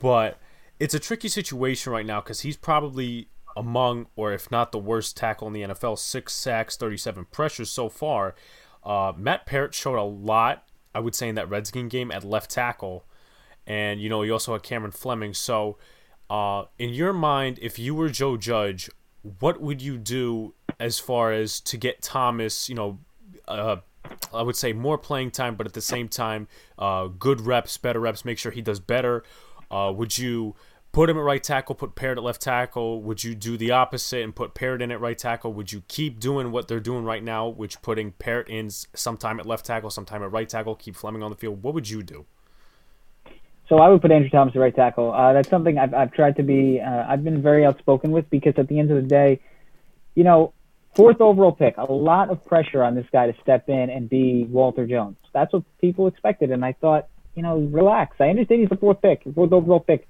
but 0.00 0.38
it's 0.78 0.94
a 0.94 0.98
tricky 0.98 1.28
situation 1.28 1.92
right 1.92 2.06
now 2.06 2.20
because 2.20 2.40
he's 2.40 2.56
probably 2.56 3.28
among, 3.56 4.06
or 4.14 4.32
if 4.32 4.50
not 4.50 4.70
the 4.70 4.78
worst 4.78 5.16
tackle 5.16 5.48
in 5.48 5.52
the 5.52 5.62
NFL, 5.62 5.98
six 5.98 6.32
sacks, 6.32 6.76
37 6.76 7.26
pressures 7.32 7.70
so 7.70 7.88
far. 7.88 8.36
Uh, 8.84 9.12
Matt 9.16 9.46
Peart 9.46 9.74
showed 9.74 9.98
a 9.98 10.04
lot 10.04 10.68
I 10.94 11.00
would 11.00 11.14
say 11.14 11.28
in 11.28 11.34
that 11.36 11.48
Redskin 11.48 11.88
game 11.88 12.10
at 12.10 12.24
left 12.24 12.50
tackle, 12.50 13.04
and 13.66 14.00
you 14.00 14.08
know 14.08 14.22
you 14.22 14.32
also 14.32 14.52
had 14.52 14.62
Cameron 14.62 14.92
Fleming. 14.92 15.34
So, 15.34 15.78
uh, 16.30 16.64
in 16.78 16.90
your 16.90 17.12
mind, 17.12 17.58
if 17.60 17.78
you 17.78 17.94
were 17.94 18.08
Joe 18.08 18.36
Judge, 18.36 18.90
what 19.40 19.60
would 19.60 19.82
you 19.82 19.98
do 19.98 20.54
as 20.78 20.98
far 20.98 21.32
as 21.32 21.60
to 21.62 21.76
get 21.76 22.02
Thomas? 22.02 22.68
You 22.68 22.74
know, 22.74 22.98
uh, 23.46 23.76
I 24.32 24.42
would 24.42 24.56
say 24.56 24.72
more 24.72 24.98
playing 24.98 25.32
time, 25.32 25.54
but 25.54 25.66
at 25.66 25.72
the 25.72 25.80
same 25.80 26.08
time, 26.08 26.48
uh, 26.78 27.06
good 27.06 27.40
reps, 27.40 27.76
better 27.78 28.00
reps. 28.00 28.24
Make 28.24 28.38
sure 28.38 28.52
he 28.52 28.62
does 28.62 28.80
better. 28.80 29.24
Uh, 29.70 29.92
would 29.94 30.18
you? 30.18 30.54
put 30.92 31.10
him 31.10 31.16
at 31.16 31.22
right 31.22 31.42
tackle, 31.42 31.74
put 31.74 31.94
Peart 31.94 32.18
at 32.18 32.24
left 32.24 32.40
tackle? 32.40 33.02
Would 33.02 33.22
you 33.22 33.34
do 33.34 33.56
the 33.56 33.70
opposite 33.70 34.22
and 34.22 34.34
put 34.34 34.54
Peart 34.54 34.82
in 34.82 34.90
at 34.90 35.00
right 35.00 35.18
tackle? 35.18 35.52
Would 35.52 35.72
you 35.72 35.82
keep 35.88 36.18
doing 36.18 36.50
what 36.50 36.68
they're 36.68 36.80
doing 36.80 37.04
right 37.04 37.22
now, 37.22 37.46
which 37.46 37.80
putting 37.82 38.12
Peart 38.12 38.48
in 38.48 38.70
sometime 38.70 39.38
at 39.38 39.46
left 39.46 39.66
tackle, 39.66 39.90
sometime 39.90 40.22
at 40.22 40.32
right 40.32 40.48
tackle, 40.48 40.74
keep 40.74 40.96
Fleming 40.96 41.22
on 41.22 41.30
the 41.30 41.36
field? 41.36 41.62
What 41.62 41.74
would 41.74 41.88
you 41.88 42.02
do? 42.02 42.26
So 43.68 43.78
I 43.78 43.88
would 43.88 44.00
put 44.00 44.10
Andrew 44.10 44.30
Thomas 44.30 44.54
at 44.56 44.60
right 44.60 44.74
tackle. 44.74 45.12
Uh, 45.12 45.34
that's 45.34 45.50
something 45.50 45.78
I've, 45.78 45.92
I've 45.92 46.12
tried 46.12 46.36
to 46.36 46.42
be. 46.42 46.80
Uh, 46.80 47.04
I've 47.06 47.22
been 47.22 47.42
very 47.42 47.66
outspoken 47.66 48.12
with 48.12 48.28
because 48.30 48.54
at 48.56 48.68
the 48.68 48.78
end 48.78 48.90
of 48.90 48.96
the 48.96 49.08
day, 49.08 49.40
you 50.14 50.24
know, 50.24 50.54
fourth 50.94 51.20
overall 51.20 51.52
pick, 51.52 51.76
a 51.76 51.84
lot 51.92 52.30
of 52.30 52.44
pressure 52.46 52.82
on 52.82 52.94
this 52.94 53.06
guy 53.12 53.30
to 53.30 53.38
step 53.42 53.68
in 53.68 53.90
and 53.90 54.08
be 54.08 54.44
Walter 54.44 54.86
Jones. 54.86 55.16
That's 55.32 55.52
what 55.52 55.64
people 55.80 56.06
expected, 56.06 56.50
and 56.50 56.64
I 56.64 56.72
thought, 56.72 57.08
you 57.34 57.42
know, 57.42 57.58
relax. 57.58 58.16
I 58.20 58.28
understand 58.28 58.62
he's 58.62 58.70
the 58.70 58.76
fourth 58.76 59.02
pick, 59.02 59.22
fourth 59.34 59.52
overall 59.52 59.80
pick 59.80 60.08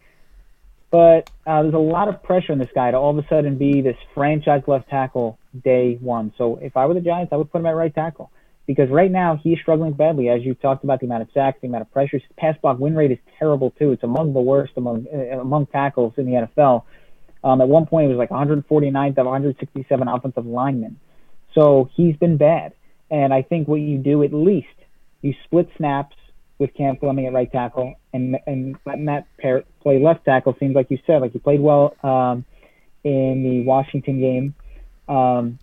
but 0.91 1.31
uh, 1.47 1.63
there's 1.63 1.75
a 1.75 1.79
lot 1.79 2.09
of 2.09 2.23
pressure 2.23 2.53
on 2.53 2.59
this 2.59 2.71
guy 2.75 2.91
to 2.91 2.97
all 2.97 3.17
of 3.17 3.23
a 3.23 3.29
sudden 3.29 3.59
be 3.59 3.83
this 3.83 3.97
franchise 4.15 4.63
left 4.67 4.89
tackle 4.89 5.39
day 5.65 5.99
one. 6.01 6.33
So 6.39 6.59
if 6.63 6.77
I 6.77 6.87
were 6.87 6.95
the 6.95 7.01
Giants, 7.01 7.33
I 7.33 7.37
would 7.37 7.51
put 7.51 7.59
him 7.59 7.67
at 7.67 7.77
right 7.77 7.95
tackle 7.95 8.31
because 8.69 8.91
right 8.91 9.11
now 9.11 9.41
he's 9.43 9.59
struggling 9.59 9.95
badly. 9.95 10.29
As 10.29 10.43
you 10.43 10.55
talked 10.55 10.85
about, 10.85 11.01
the 11.01 11.07
amount 11.07 11.23
of 11.23 11.29
sacks, 11.33 11.59
the 11.63 11.69
amount 11.69 11.83
of 11.83 11.91
pressures, 11.91 12.23
his 12.23 12.31
pass 12.37 12.55
block 12.61 12.79
win 12.79 12.95
rate 12.95 13.11
is 13.11 13.19
terrible 13.39 13.71
too. 13.73 13.93
It's 13.93 14.03
among 14.05 14.35
the 14.35 14.41
worst 14.41 14.75
among 14.77 15.07
uh, 15.13 15.41
among 15.41 15.67
tackles 15.67 16.13
in 16.19 16.27
the 16.27 16.47
NFL. 16.47 16.85
Um, 17.43 17.63
at 17.63 17.69
one 17.69 17.87
point, 17.87 18.05
it 18.05 18.15
was 18.15 18.19
like 18.19 18.29
149th 18.29 19.17
of 19.17 19.25
167 19.25 20.09
offensive 20.09 20.45
linemen. 20.45 21.01
So 21.55 21.89
he's 21.95 22.15
been 22.17 22.37
bad. 22.37 22.75
And 23.11 23.33
I 23.33 23.41
think 23.41 23.69
what 23.69 23.77
you 23.77 23.97
do 23.97 24.23
at 24.23 24.35
least, 24.35 24.67
you 25.23 25.35
split 25.45 25.71
snaps 25.79 26.15
with 26.59 26.75
Cam 26.75 26.97
Fleming 26.97 27.27
at 27.27 27.33
right 27.33 27.51
tackle 27.51 27.95
and 28.13 28.37
and 28.47 28.77
let 28.85 28.99
Matt 28.99 29.27
Peart 29.39 29.67
play 29.81 29.99
left 29.99 30.27
tackle. 30.27 30.55
Seems 30.61 30.75
like 30.75 30.91
you 30.91 30.99
said, 31.07 31.23
like 31.23 31.33
he 31.33 31.39
played 31.39 31.61
well 31.61 31.97
um, 32.03 32.45
in 33.03 33.43
the 33.43 33.63
Washington 33.65 34.21
game. 34.21 34.55
Um, 35.09 35.59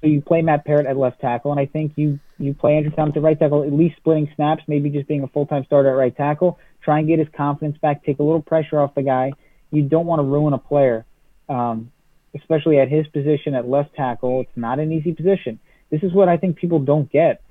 so 0.00 0.06
you 0.06 0.20
play 0.20 0.42
Matt 0.42 0.64
Peart 0.64 0.86
at 0.86 0.96
left 0.96 1.20
tackle, 1.20 1.50
and 1.50 1.58
I 1.58 1.66
think 1.66 1.94
you 1.96 2.20
you 2.38 2.54
play 2.54 2.76
Andrew 2.76 2.90
Thomas 2.90 3.16
at 3.16 3.22
right 3.22 3.38
tackle, 3.38 3.62
at 3.62 3.72
least 3.72 3.96
splitting 3.96 4.30
snaps, 4.36 4.62
maybe 4.66 4.90
just 4.90 5.08
being 5.08 5.22
a 5.22 5.28
full 5.28 5.46
time 5.46 5.64
starter 5.64 5.90
at 5.90 5.96
right 5.96 6.16
tackle. 6.16 6.58
Try 6.82 6.98
and 6.98 7.08
get 7.08 7.18
his 7.18 7.28
confidence 7.36 7.78
back, 7.78 8.04
take 8.04 8.18
a 8.18 8.22
little 8.22 8.42
pressure 8.42 8.80
off 8.80 8.94
the 8.94 9.02
guy. 9.02 9.32
You 9.70 9.82
don't 9.82 10.06
want 10.06 10.20
to 10.20 10.24
ruin 10.24 10.52
a 10.52 10.58
player, 10.58 11.04
um, 11.48 11.90
especially 12.34 12.78
at 12.78 12.88
his 12.88 13.06
position 13.08 13.54
at 13.54 13.66
left 13.66 13.94
tackle. 13.94 14.42
It's 14.42 14.56
not 14.56 14.78
an 14.78 14.92
easy 14.92 15.12
position. 15.12 15.58
This 15.90 16.02
is 16.02 16.12
what 16.12 16.28
I 16.28 16.36
think 16.36 16.56
people 16.56 16.78
don't 16.78 17.10
get. 17.10 17.42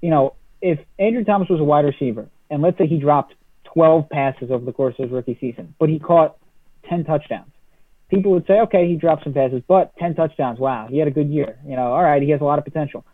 You 0.00 0.10
know, 0.10 0.34
if 0.62 0.78
Andrew 0.98 1.24
Thomas 1.24 1.48
was 1.48 1.60
a 1.60 1.64
wide 1.64 1.84
receiver, 1.84 2.28
and 2.50 2.62
let's 2.62 2.78
say 2.78 2.86
he 2.86 2.98
dropped 2.98 3.34
12 3.74 4.08
passes 4.08 4.50
over 4.50 4.64
the 4.64 4.72
course 4.72 4.94
of 4.98 5.04
his 5.04 5.12
rookie 5.12 5.38
season, 5.40 5.74
but 5.78 5.88
he 5.88 5.98
caught 5.98 6.36
10 6.88 7.04
touchdowns, 7.04 7.50
people 8.08 8.32
would 8.32 8.46
say, 8.46 8.60
okay, 8.60 8.88
he 8.88 8.96
dropped 8.96 9.24
some 9.24 9.32
passes, 9.32 9.62
but 9.68 9.96
10 9.98 10.14
touchdowns, 10.14 10.58
wow, 10.58 10.88
he 10.90 10.98
had 10.98 11.08
a 11.08 11.12
good 11.12 11.28
year. 11.28 11.58
You 11.64 11.76
know, 11.76 11.92
all 11.92 12.02
right, 12.02 12.22
he 12.22 12.30
has 12.30 12.40
a 12.40 12.44
lot 12.44 12.58
of 12.58 12.64
potential. 12.64 13.04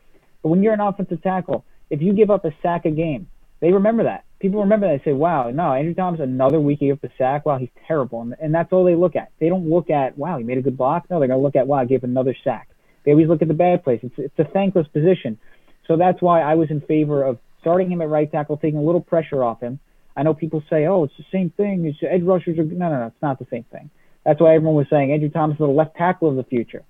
But 0.47 0.50
when 0.50 0.62
you're 0.62 0.75
an 0.75 0.81
offensive 0.81 1.25
tackle, 1.25 1.65
if 1.91 2.00
you 2.00 2.12
give 2.12 2.31
up 2.31 2.45
a 2.45 2.53
sack 2.62 2.85
a 2.85 2.93
game, 2.93 3.26
they 3.59 3.73
remember 3.73 4.05
that. 4.05 4.23
People 4.38 4.61
remember 4.61 4.87
that. 4.87 5.05
They 5.05 5.11
say, 5.11 5.12
wow, 5.12 5.50
no, 5.50 5.73
Andrew 5.73 5.93
Thomas, 5.93 6.21
another 6.21 6.61
week 6.61 6.79
he 6.79 6.87
gave 6.87 7.03
up 7.03 7.03
a 7.03 7.09
sack. 7.19 7.45
Wow, 7.45 7.59
he's 7.59 7.71
terrible. 7.88 8.23
And, 8.23 8.37
and 8.41 8.55
that's 8.55 8.73
all 8.73 8.85
they 8.85 8.95
look 8.95 9.17
at. 9.17 9.33
They 9.41 9.49
don't 9.49 9.69
look 9.69 9.91
at, 9.91 10.17
wow, 10.17 10.38
he 10.38 10.45
made 10.45 10.59
a 10.59 10.62
good 10.62 10.76
block. 10.76 11.07
No, 11.11 11.19
they're 11.19 11.26
going 11.26 11.41
to 11.41 11.43
look 11.43 11.57
at, 11.57 11.67
wow, 11.67 11.81
he 11.81 11.88
gave 11.88 12.05
another 12.05 12.37
sack. 12.45 12.69
They 13.05 13.11
always 13.11 13.26
look 13.26 13.43
at 13.43 13.49
the 13.49 13.55
bad 13.55 13.83
plays. 13.83 13.99
It's, 14.05 14.15
it's 14.19 14.38
a 14.38 14.45
thankless 14.45 14.87
position. 14.87 15.37
So 15.88 15.97
that's 15.97 16.23
why 16.23 16.43
I 16.43 16.55
was 16.55 16.71
in 16.71 16.81
favor 16.81 17.25
of 17.25 17.41
starting 17.61 17.91
him 17.91 18.00
at 18.00 18.09
right 18.09 18.31
tackle, 18.31 18.57
taking 18.57 18.79
a 18.79 18.83
little 18.83 19.00
pressure 19.00 19.43
off 19.43 19.61
him. 19.61 19.81
I 20.17 20.23
know 20.23 20.33
people 20.33 20.62
say, 20.71 20.87
"Oh, 20.87 21.03
it's 21.03 21.17
the 21.19 21.25
same 21.33 21.50
thing. 21.50 21.87
It's 21.87 21.99
edge 22.09 22.23
rushers 22.23 22.57
are 22.57 22.62
no, 22.62 22.88
no, 22.88 23.00
no. 23.00 23.07
It's 23.09 23.21
not 23.21 23.41
the 23.41 23.49
same 23.50 23.65
thing." 23.65 23.91
That's 24.25 24.41
why 24.41 24.55
everyone 24.55 24.76
was 24.76 24.87
saying 24.88 25.11
Andrew 25.11 25.29
Thomas 25.29 25.55
is 25.55 25.59
the 25.59 25.67
left 25.67 25.97
tackle 25.97 26.31
of 26.31 26.37
the 26.37 26.45
future, 26.45 26.85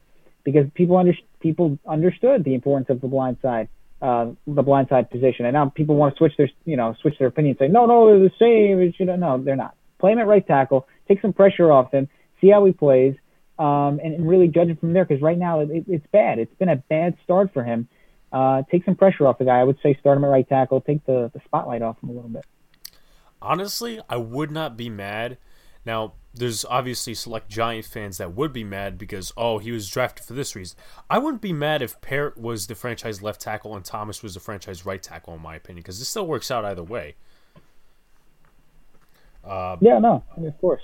because 0.44 0.66
people 0.74 0.98
under, 0.98 1.14
people 1.40 1.78
understood 1.86 2.44
the 2.44 2.54
importance 2.54 2.90
of 2.90 3.00
the 3.00 3.08
blind 3.08 3.38
side, 3.42 3.68
uh, 4.02 4.26
the 4.46 4.62
blind 4.62 4.88
side 4.88 5.10
position, 5.10 5.46
and 5.46 5.54
now 5.54 5.68
people 5.68 5.96
want 5.96 6.14
to 6.14 6.18
switch 6.18 6.32
their, 6.36 6.50
you 6.64 6.76
know, 6.76 6.94
switch 7.00 7.18
their 7.18 7.28
opinion, 7.28 7.56
say, 7.58 7.68
"No, 7.68 7.86
no, 7.86 8.06
they're 8.06 8.18
the 8.18 8.34
same." 8.38 8.80
It's, 8.80 8.98
you 9.00 9.06
know, 9.06 9.16
no, 9.16 9.42
they're 9.42 9.56
not. 9.56 9.74
Play 9.98 10.12
him 10.12 10.18
at 10.18 10.26
right 10.26 10.46
tackle, 10.46 10.86
take 11.08 11.20
some 11.20 11.32
pressure 11.32 11.72
off 11.72 11.92
him, 11.92 12.08
see 12.40 12.50
how 12.50 12.64
he 12.64 12.72
plays, 12.72 13.14
um, 13.58 14.00
and, 14.02 14.14
and, 14.14 14.28
really 14.28 14.48
judge 14.48 14.68
it 14.68 14.78
from 14.80 14.92
there. 14.92 15.04
Because 15.04 15.22
right 15.22 15.38
now 15.38 15.60
it, 15.60 15.84
it's 15.88 16.06
bad. 16.12 16.38
It's 16.38 16.54
been 16.54 16.68
a 16.68 16.76
bad 16.76 17.16
start 17.24 17.52
for 17.54 17.64
him. 17.64 17.88
Uh, 18.32 18.62
take 18.70 18.84
some 18.84 18.96
pressure 18.96 19.26
off 19.26 19.38
the 19.38 19.44
guy. 19.44 19.58
I 19.58 19.64
would 19.64 19.78
say 19.82 19.96
start 19.98 20.18
him 20.18 20.24
at 20.24 20.28
right 20.28 20.48
tackle. 20.48 20.80
Take 20.80 21.06
the, 21.06 21.30
the 21.32 21.40
spotlight 21.46 21.80
off 21.80 21.96
him 22.02 22.10
a 22.10 22.12
little 22.12 22.28
bit. 22.28 22.44
Honestly, 23.40 24.00
I 24.08 24.16
would 24.16 24.50
not 24.50 24.76
be 24.76 24.90
mad. 24.90 25.38
Now, 25.84 26.14
there's 26.36 26.64
obviously 26.66 27.14
select 27.14 27.48
Giant 27.48 27.86
fans 27.86 28.18
that 28.18 28.34
would 28.34 28.52
be 28.52 28.64
mad 28.64 28.98
because 28.98 29.32
oh 29.36 29.58
he 29.58 29.72
was 29.72 29.88
drafted 29.88 30.24
for 30.24 30.34
this 30.34 30.54
reason. 30.54 30.78
I 31.08 31.18
wouldn't 31.18 31.42
be 31.42 31.52
mad 31.52 31.82
if 31.82 32.00
Peart 32.00 32.38
was 32.38 32.66
the 32.66 32.74
franchise 32.74 33.22
left 33.22 33.40
tackle 33.40 33.74
and 33.74 33.84
Thomas 33.84 34.22
was 34.22 34.34
the 34.34 34.40
franchise 34.40 34.84
right 34.84 35.02
tackle 35.02 35.34
in 35.34 35.42
my 35.42 35.56
opinion 35.56 35.82
because 35.82 35.98
this 35.98 36.08
still 36.08 36.26
works 36.26 36.50
out 36.50 36.64
either 36.64 36.82
way. 36.82 37.14
Uh, 39.44 39.76
yeah, 39.80 39.98
no, 39.98 40.24
I 40.36 40.40
mean, 40.40 40.48
of 40.48 40.60
course. 40.60 40.82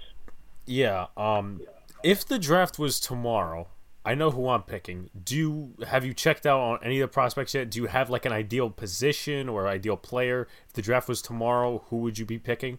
Yeah, 0.66 1.06
um, 1.16 1.60
if 2.02 2.26
the 2.26 2.38
draft 2.38 2.78
was 2.78 3.00
tomorrow, 3.00 3.68
I 4.04 4.14
know 4.14 4.30
who 4.30 4.48
I'm 4.48 4.62
picking. 4.62 5.10
Do 5.24 5.36
you 5.36 5.74
have 5.86 6.04
you 6.04 6.14
checked 6.14 6.46
out 6.46 6.60
on 6.60 6.78
any 6.82 7.00
of 7.00 7.10
the 7.10 7.12
prospects 7.12 7.54
yet? 7.54 7.70
Do 7.70 7.80
you 7.80 7.86
have 7.86 8.08
like 8.08 8.24
an 8.24 8.32
ideal 8.32 8.70
position 8.70 9.48
or 9.48 9.68
ideal 9.68 9.96
player? 9.96 10.48
If 10.68 10.74
the 10.74 10.82
draft 10.82 11.08
was 11.08 11.20
tomorrow, 11.20 11.84
who 11.88 11.98
would 11.98 12.18
you 12.18 12.24
be 12.24 12.38
picking? 12.38 12.78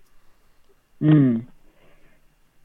Hmm 1.00 1.40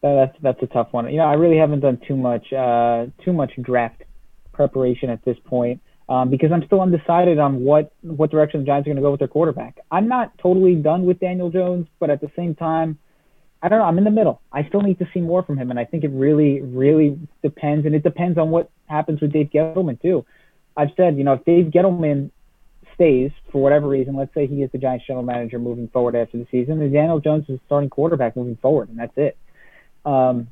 that's 0.02 0.36
that's 0.42 0.62
a 0.62 0.66
tough 0.66 0.88
one. 0.92 1.10
You 1.10 1.18
know, 1.18 1.24
I 1.24 1.34
really 1.34 1.56
haven't 1.56 1.80
done 1.80 2.00
too 2.06 2.16
much 2.16 2.52
uh, 2.52 3.06
too 3.24 3.32
much 3.32 3.52
draft 3.60 4.02
preparation 4.52 5.10
at 5.10 5.24
this 5.24 5.36
point 5.44 5.80
um, 6.08 6.30
because 6.30 6.50
I'm 6.52 6.64
still 6.66 6.80
undecided 6.80 7.38
on 7.38 7.64
what 7.64 7.92
what 8.02 8.30
direction 8.30 8.60
the 8.60 8.66
Giants 8.66 8.86
are 8.86 8.90
going 8.90 8.96
to 8.96 9.02
go 9.02 9.10
with 9.10 9.20
their 9.20 9.28
quarterback. 9.28 9.78
I'm 9.90 10.08
not 10.08 10.36
totally 10.38 10.74
done 10.76 11.04
with 11.04 11.20
Daniel 11.20 11.50
Jones, 11.50 11.86
but 11.98 12.10
at 12.10 12.20
the 12.20 12.30
same 12.36 12.54
time, 12.54 12.98
I 13.62 13.68
don't 13.68 13.78
know. 13.78 13.84
I'm 13.84 13.98
in 13.98 14.04
the 14.04 14.10
middle. 14.10 14.40
I 14.52 14.66
still 14.68 14.82
need 14.82 14.98
to 15.00 15.08
see 15.12 15.20
more 15.20 15.42
from 15.42 15.58
him, 15.58 15.70
and 15.70 15.78
I 15.78 15.84
think 15.84 16.04
it 16.04 16.10
really 16.10 16.60
really 16.60 17.18
depends, 17.42 17.84
and 17.84 17.94
it 17.94 18.02
depends 18.02 18.38
on 18.38 18.50
what 18.50 18.70
happens 18.86 19.20
with 19.20 19.32
Dave 19.32 19.50
Gettleman 19.52 20.00
too. 20.00 20.24
I've 20.76 20.90
said, 20.96 21.16
you 21.16 21.24
know, 21.24 21.32
if 21.32 21.44
Dave 21.44 21.72
Gettleman 21.72 22.30
stays 22.94 23.32
for 23.50 23.60
whatever 23.60 23.88
reason, 23.88 24.14
let's 24.16 24.32
say 24.32 24.46
he 24.46 24.62
is 24.62 24.70
the 24.70 24.78
Giants 24.78 25.06
general 25.06 25.24
manager 25.24 25.58
moving 25.58 25.88
forward 25.88 26.14
after 26.14 26.38
the 26.38 26.46
season, 26.52 26.78
then 26.78 26.92
Daniel 26.92 27.18
Jones 27.18 27.46
is 27.48 27.58
starting 27.66 27.90
quarterback 27.90 28.36
moving 28.36 28.56
forward, 28.62 28.88
and 28.88 28.98
that's 28.98 29.16
it 29.16 29.36
um, 30.04 30.48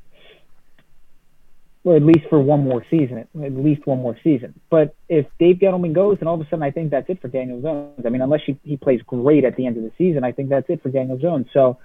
or 1.84 1.94
at 1.94 2.02
least 2.02 2.26
for 2.28 2.40
one 2.40 2.64
more 2.64 2.84
season, 2.90 3.18
at 3.18 3.52
least 3.52 3.86
one 3.86 4.02
more 4.02 4.18
season. 4.24 4.58
But 4.70 4.96
if 5.08 5.26
Dave 5.38 5.56
Gettleman 5.56 5.92
goes, 5.92 6.18
and 6.18 6.28
all 6.28 6.34
of 6.34 6.40
a 6.40 6.44
sudden 6.44 6.64
I 6.64 6.72
think 6.72 6.90
that's 6.90 7.08
it 7.08 7.20
for 7.20 7.28
Daniel 7.28 7.60
Jones. 7.60 8.04
I 8.04 8.08
mean, 8.08 8.22
unless 8.22 8.40
he, 8.44 8.58
he 8.64 8.76
plays 8.76 9.00
great 9.02 9.44
at 9.44 9.56
the 9.56 9.66
end 9.66 9.76
of 9.76 9.84
the 9.84 9.92
season, 9.96 10.24
I 10.24 10.32
think 10.32 10.48
that's 10.48 10.68
it 10.68 10.82
for 10.82 10.88
Daniel 10.88 11.16
Jones. 11.16 11.46
So 11.52 11.78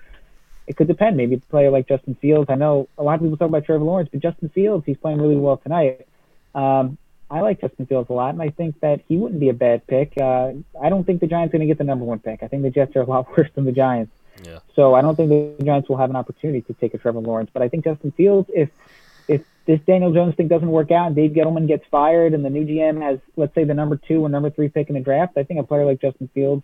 it 0.65 0.75
could 0.75 0.87
depend. 0.87 1.17
Maybe 1.17 1.35
a 1.35 1.37
player 1.37 1.69
like 1.69 1.87
Justin 1.87 2.15
Fields. 2.15 2.49
I 2.49 2.55
know 2.55 2.89
a 2.97 3.03
lot 3.03 3.15
of 3.15 3.21
people 3.21 3.37
talk 3.37 3.49
about 3.49 3.65
Trevor 3.65 3.83
Lawrence, 3.83 4.09
but 4.11 4.21
Justin 4.21 4.49
Fields, 4.49 4.85
he's 4.85 4.97
playing 4.97 5.21
really 5.21 5.35
well 5.35 5.57
tonight. 5.57 6.07
Um, 6.55 6.97
I 7.29 7.41
like 7.41 7.61
Justin 7.61 7.85
Fields 7.85 8.09
a 8.09 8.13
lot, 8.13 8.33
and 8.33 8.41
I 8.41 8.49
think 8.49 8.79
that 8.81 9.01
he 9.07 9.17
wouldn't 9.17 9.39
be 9.39 9.49
a 9.49 9.53
bad 9.53 9.85
pick. 9.87 10.13
Uh, 10.19 10.53
I 10.81 10.89
don't 10.89 11.05
think 11.05 11.21
the 11.21 11.27
Giants 11.27 11.53
are 11.53 11.57
going 11.57 11.67
to 11.67 11.71
get 11.71 11.77
the 11.77 11.83
number 11.83 12.05
one 12.05 12.19
pick. 12.19 12.43
I 12.43 12.47
think 12.47 12.63
the 12.63 12.69
Jets 12.69 12.95
are 12.95 13.01
a 13.01 13.05
lot 13.05 13.29
worse 13.37 13.49
than 13.55 13.65
the 13.65 13.71
Giants. 13.71 14.11
So 14.75 14.93
I 14.93 15.01
don't 15.01 15.15
think 15.15 15.29
the 15.29 15.63
Giants 15.63 15.89
will 15.89 15.97
have 15.97 16.09
an 16.09 16.15
opportunity 16.15 16.61
to 16.61 16.73
take 16.73 16.93
a 16.93 16.97
Trevor 16.97 17.19
Lawrence, 17.19 17.49
but 17.53 17.61
I 17.61 17.69
think 17.69 17.83
Justin 17.83 18.11
Fields, 18.11 18.49
if 18.53 18.69
if 19.27 19.41
this 19.65 19.79
Daniel 19.85 20.13
Jones 20.13 20.35
thing 20.35 20.47
doesn't 20.47 20.69
work 20.69 20.91
out 20.91 21.07
and 21.07 21.15
Dave 21.15 21.31
Gettleman 21.31 21.67
gets 21.67 21.85
fired 21.91 22.33
and 22.33 22.43
the 22.43 22.49
new 22.49 22.65
GM 22.65 23.01
has, 23.01 23.19
let's 23.35 23.53
say, 23.53 23.63
the 23.63 23.73
number 23.73 23.95
two 23.95 24.21
or 24.21 24.29
number 24.29 24.49
three 24.49 24.69
pick 24.69 24.89
in 24.89 24.95
the 24.95 25.01
draft, 25.01 25.37
I 25.37 25.43
think 25.43 25.59
a 25.59 25.63
player 25.63 25.85
like 25.85 26.01
Justin 26.01 26.29
Fields 26.33 26.63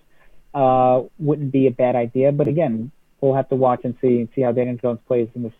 uh, 0.53 1.03
wouldn't 1.19 1.51
be 1.51 1.67
a 1.67 1.71
bad 1.71 1.95
idea. 1.95 2.31
But 2.31 2.47
again, 2.47 2.91
we'll 3.21 3.35
have 3.35 3.49
to 3.49 3.55
watch 3.55 3.81
and 3.83 3.95
see 4.01 4.27
see 4.35 4.41
how 4.41 4.51
Daniel 4.51 4.77
Jones 4.77 4.99
plays 5.07 5.29
in 5.35 5.43
the 5.43 5.51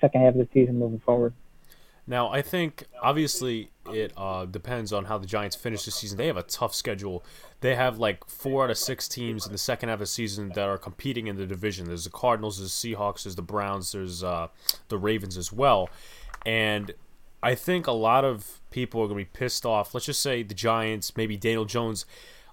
second 0.00 0.22
half 0.22 0.34
of 0.34 0.38
the 0.38 0.48
season 0.52 0.78
moving 0.78 1.00
forward. 1.00 1.34
Now, 2.06 2.30
I 2.30 2.42
think 2.42 2.84
obviously 3.00 3.70
it 3.86 4.12
uh, 4.16 4.44
depends 4.44 4.92
on 4.92 5.04
how 5.04 5.18
the 5.18 5.26
Giants 5.26 5.54
finish 5.54 5.84
the 5.84 5.92
season. 5.92 6.18
They 6.18 6.26
have 6.26 6.36
a 6.36 6.42
tough 6.42 6.74
schedule. 6.74 7.24
They 7.60 7.76
have 7.76 7.98
like 7.98 8.28
four 8.28 8.64
out 8.64 8.70
of 8.70 8.78
six 8.78 9.06
teams 9.06 9.46
in 9.46 9.52
the 9.52 9.58
second 9.58 9.88
half 9.88 9.96
of 9.96 10.00
the 10.00 10.06
season 10.06 10.50
that 10.50 10.68
are 10.68 10.78
competing 10.78 11.28
in 11.28 11.36
the 11.36 11.46
division. 11.46 11.86
There's 11.86 12.04
the 12.04 12.10
Cardinals, 12.10 12.58
there's 12.58 12.80
the 12.80 12.94
Seahawks, 12.94 13.22
there's 13.22 13.36
the 13.36 13.42
Browns, 13.42 13.92
there's 13.92 14.24
uh, 14.24 14.48
the 14.88 14.98
Ravens 14.98 15.36
as 15.36 15.52
well. 15.52 15.90
And 16.44 16.92
I 17.40 17.54
think 17.54 17.86
a 17.86 17.92
lot 17.92 18.24
of 18.24 18.60
people 18.70 19.00
are 19.00 19.06
going 19.06 19.24
to 19.24 19.30
be 19.30 19.38
pissed 19.38 19.64
off. 19.64 19.94
Let's 19.94 20.06
just 20.06 20.20
say 20.20 20.42
the 20.42 20.54
Giants, 20.54 21.16
maybe 21.16 21.36
Daniel 21.36 21.64
Jones, 21.64 22.04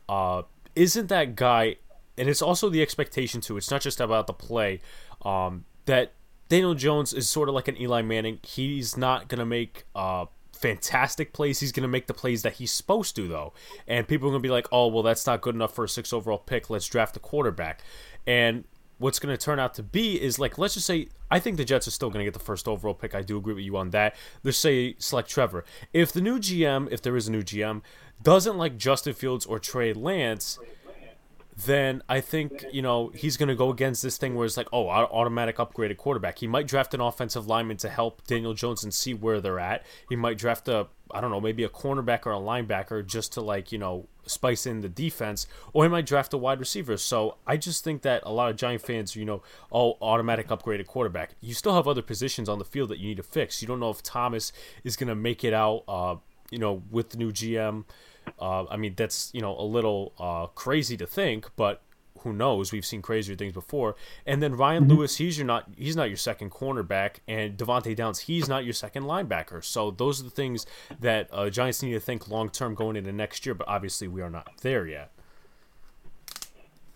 uh, 0.07 0.43
isn't 0.75 1.09
that 1.09 1.35
guy. 1.35 1.77
And 2.17 2.29
it's 2.29 2.41
also 2.41 2.69
the 2.69 2.81
expectation, 2.81 3.41
too. 3.41 3.57
It's 3.57 3.71
not 3.71 3.81
just 3.81 3.99
about 3.99 4.27
the 4.27 4.33
play. 4.33 4.81
Um, 5.23 5.65
that 5.85 6.13
Daniel 6.49 6.73
Jones 6.73 7.13
is 7.13 7.29
sort 7.29 7.47
of 7.47 7.55
like 7.55 7.67
an 7.67 7.79
Eli 7.79 8.01
Manning. 8.01 8.39
He's 8.43 8.97
not 8.97 9.27
going 9.27 9.39
to 9.39 9.45
make 9.45 9.85
uh, 9.95 10.25
fantastic 10.51 11.31
plays. 11.31 11.59
He's 11.59 11.71
going 11.71 11.83
to 11.83 11.87
make 11.87 12.07
the 12.07 12.13
plays 12.13 12.41
that 12.41 12.53
he's 12.53 12.71
supposed 12.71 13.15
to, 13.15 13.27
though. 13.27 13.53
And 13.87 14.07
people 14.07 14.27
are 14.27 14.31
going 14.31 14.41
to 14.41 14.47
be 14.47 14.51
like, 14.51 14.67
oh, 14.71 14.87
well, 14.87 15.03
that's 15.03 15.25
not 15.27 15.41
good 15.41 15.55
enough 15.55 15.73
for 15.73 15.83
a 15.83 15.89
six 15.89 16.11
overall 16.11 16.39
pick. 16.39 16.69
Let's 16.69 16.87
draft 16.87 17.15
a 17.15 17.19
quarterback. 17.19 17.81
And 18.25 18.65
what's 18.97 19.19
going 19.19 19.35
to 19.35 19.43
turn 19.43 19.59
out 19.59 19.75
to 19.75 19.83
be 19.83 20.21
is 20.21 20.39
like, 20.39 20.57
let's 20.57 20.73
just 20.73 20.85
say, 20.85 21.07
I 21.31 21.39
think 21.39 21.57
the 21.57 21.65
Jets 21.65 21.87
are 21.87 21.91
still 21.91 22.09
going 22.09 22.25
to 22.25 22.25
get 22.25 22.33
the 22.33 22.43
first 22.43 22.67
overall 22.67 22.95
pick. 22.95 23.13
I 23.13 23.21
do 23.21 23.37
agree 23.37 23.53
with 23.53 23.63
you 23.63 23.77
on 23.77 23.91
that. 23.91 24.15
Let's 24.43 24.57
say 24.57 24.95
select 24.97 25.29
Trevor. 25.29 25.63
If 25.93 26.11
the 26.11 26.21
new 26.21 26.39
GM, 26.39 26.91
if 26.91 27.01
there 27.01 27.15
is 27.15 27.27
a 27.27 27.31
new 27.31 27.43
GM, 27.43 27.81
doesn't 28.21 28.57
like 28.57 28.77
Justin 28.77 29.13
Fields 29.13 29.45
or 29.45 29.59
Trey 29.59 29.93
Lance, 29.93 30.59
then 31.65 32.01
I 32.07 32.21
think 32.21 32.65
you 32.71 32.81
know 32.81 33.11
he's 33.13 33.35
going 33.35 33.49
to 33.49 33.55
go 33.55 33.69
against 33.69 34.01
this 34.01 34.17
thing 34.17 34.35
where 34.35 34.45
it's 34.45 34.57
like, 34.57 34.69
oh, 34.71 34.87
automatic 34.87 35.57
upgraded 35.57 35.97
quarterback. 35.97 36.39
He 36.39 36.47
might 36.47 36.67
draft 36.67 36.93
an 36.93 37.01
offensive 37.01 37.47
lineman 37.47 37.77
to 37.77 37.89
help 37.89 38.25
Daniel 38.27 38.53
Jones 38.53 38.83
and 38.83 38.93
see 38.93 39.13
where 39.13 39.41
they're 39.41 39.59
at. 39.59 39.85
He 40.07 40.15
might 40.15 40.37
draft 40.37 40.67
a, 40.67 40.87
I 41.11 41.19
don't 41.19 41.31
know, 41.31 41.41
maybe 41.41 41.63
a 41.63 41.69
cornerback 41.69 42.25
or 42.25 42.31
a 42.31 42.37
linebacker 42.37 43.05
just 43.05 43.33
to 43.33 43.41
like 43.41 43.71
you 43.71 43.77
know 43.77 44.07
spice 44.25 44.65
in 44.65 44.81
the 44.81 44.89
defense, 44.89 45.47
or 45.73 45.83
he 45.83 45.89
might 45.89 46.05
draft 46.05 46.33
a 46.33 46.37
wide 46.37 46.59
receiver. 46.59 46.95
So 46.97 47.37
I 47.45 47.57
just 47.57 47.83
think 47.83 48.03
that 48.03 48.23
a 48.25 48.31
lot 48.31 48.49
of 48.49 48.55
Giant 48.55 48.81
fans, 48.81 49.15
you 49.15 49.25
know, 49.25 49.41
oh, 49.71 49.97
automatic 50.01 50.47
upgraded 50.47 50.87
quarterback. 50.87 51.31
You 51.41 51.53
still 51.53 51.75
have 51.75 51.87
other 51.87 52.01
positions 52.01 52.47
on 52.47 52.59
the 52.59 52.65
field 52.65 52.89
that 52.89 52.99
you 52.99 53.07
need 53.07 53.17
to 53.17 53.23
fix. 53.23 53.61
You 53.61 53.67
don't 53.67 53.79
know 53.79 53.89
if 53.89 54.03
Thomas 54.03 54.53
is 54.83 54.95
going 54.95 55.09
to 55.09 55.15
make 55.15 55.43
it 55.43 55.53
out. 55.53 55.83
Uh, 55.87 56.15
you 56.51 56.57
know, 56.57 56.81
with 56.89 57.09
the 57.11 57.17
new 57.17 57.31
GM. 57.31 57.85
Uh, 58.39 58.65
I 58.65 58.77
mean, 58.77 58.93
that's 58.95 59.31
you 59.33 59.41
know 59.41 59.57
a 59.57 59.63
little 59.63 60.13
uh, 60.19 60.47
crazy 60.47 60.97
to 60.97 61.07
think, 61.07 61.49
but 61.55 61.81
who 62.19 62.33
knows? 62.33 62.71
We've 62.71 62.85
seen 62.85 63.01
crazier 63.01 63.35
things 63.35 63.53
before. 63.53 63.95
And 64.25 64.41
then 64.43 64.55
Ryan 64.55 64.85
mm-hmm. 64.85 64.97
Lewis, 64.97 65.17
he's 65.17 65.37
your 65.37 65.47
not 65.47 65.69
he's 65.75 65.95
not 65.95 66.09
your 66.09 66.17
second 66.17 66.51
cornerback, 66.51 67.17
and 67.27 67.57
Devante 67.57 67.95
Downs, 67.95 68.19
he's 68.19 68.47
not 68.47 68.65
your 68.65 68.73
second 68.73 69.03
linebacker. 69.03 69.63
So 69.63 69.91
those 69.91 70.19
are 70.19 70.23
the 70.23 70.29
things 70.29 70.65
that 70.99 71.29
uh, 71.31 71.49
Giants 71.49 71.81
need 71.81 71.93
to 71.93 71.99
think 71.99 72.27
long 72.29 72.49
term 72.49 72.75
going 72.75 72.95
into 72.95 73.11
next 73.11 73.45
year. 73.45 73.55
But 73.55 73.67
obviously, 73.67 74.07
we 74.07 74.21
are 74.21 74.29
not 74.29 74.49
there 74.61 74.87
yet. 74.87 75.11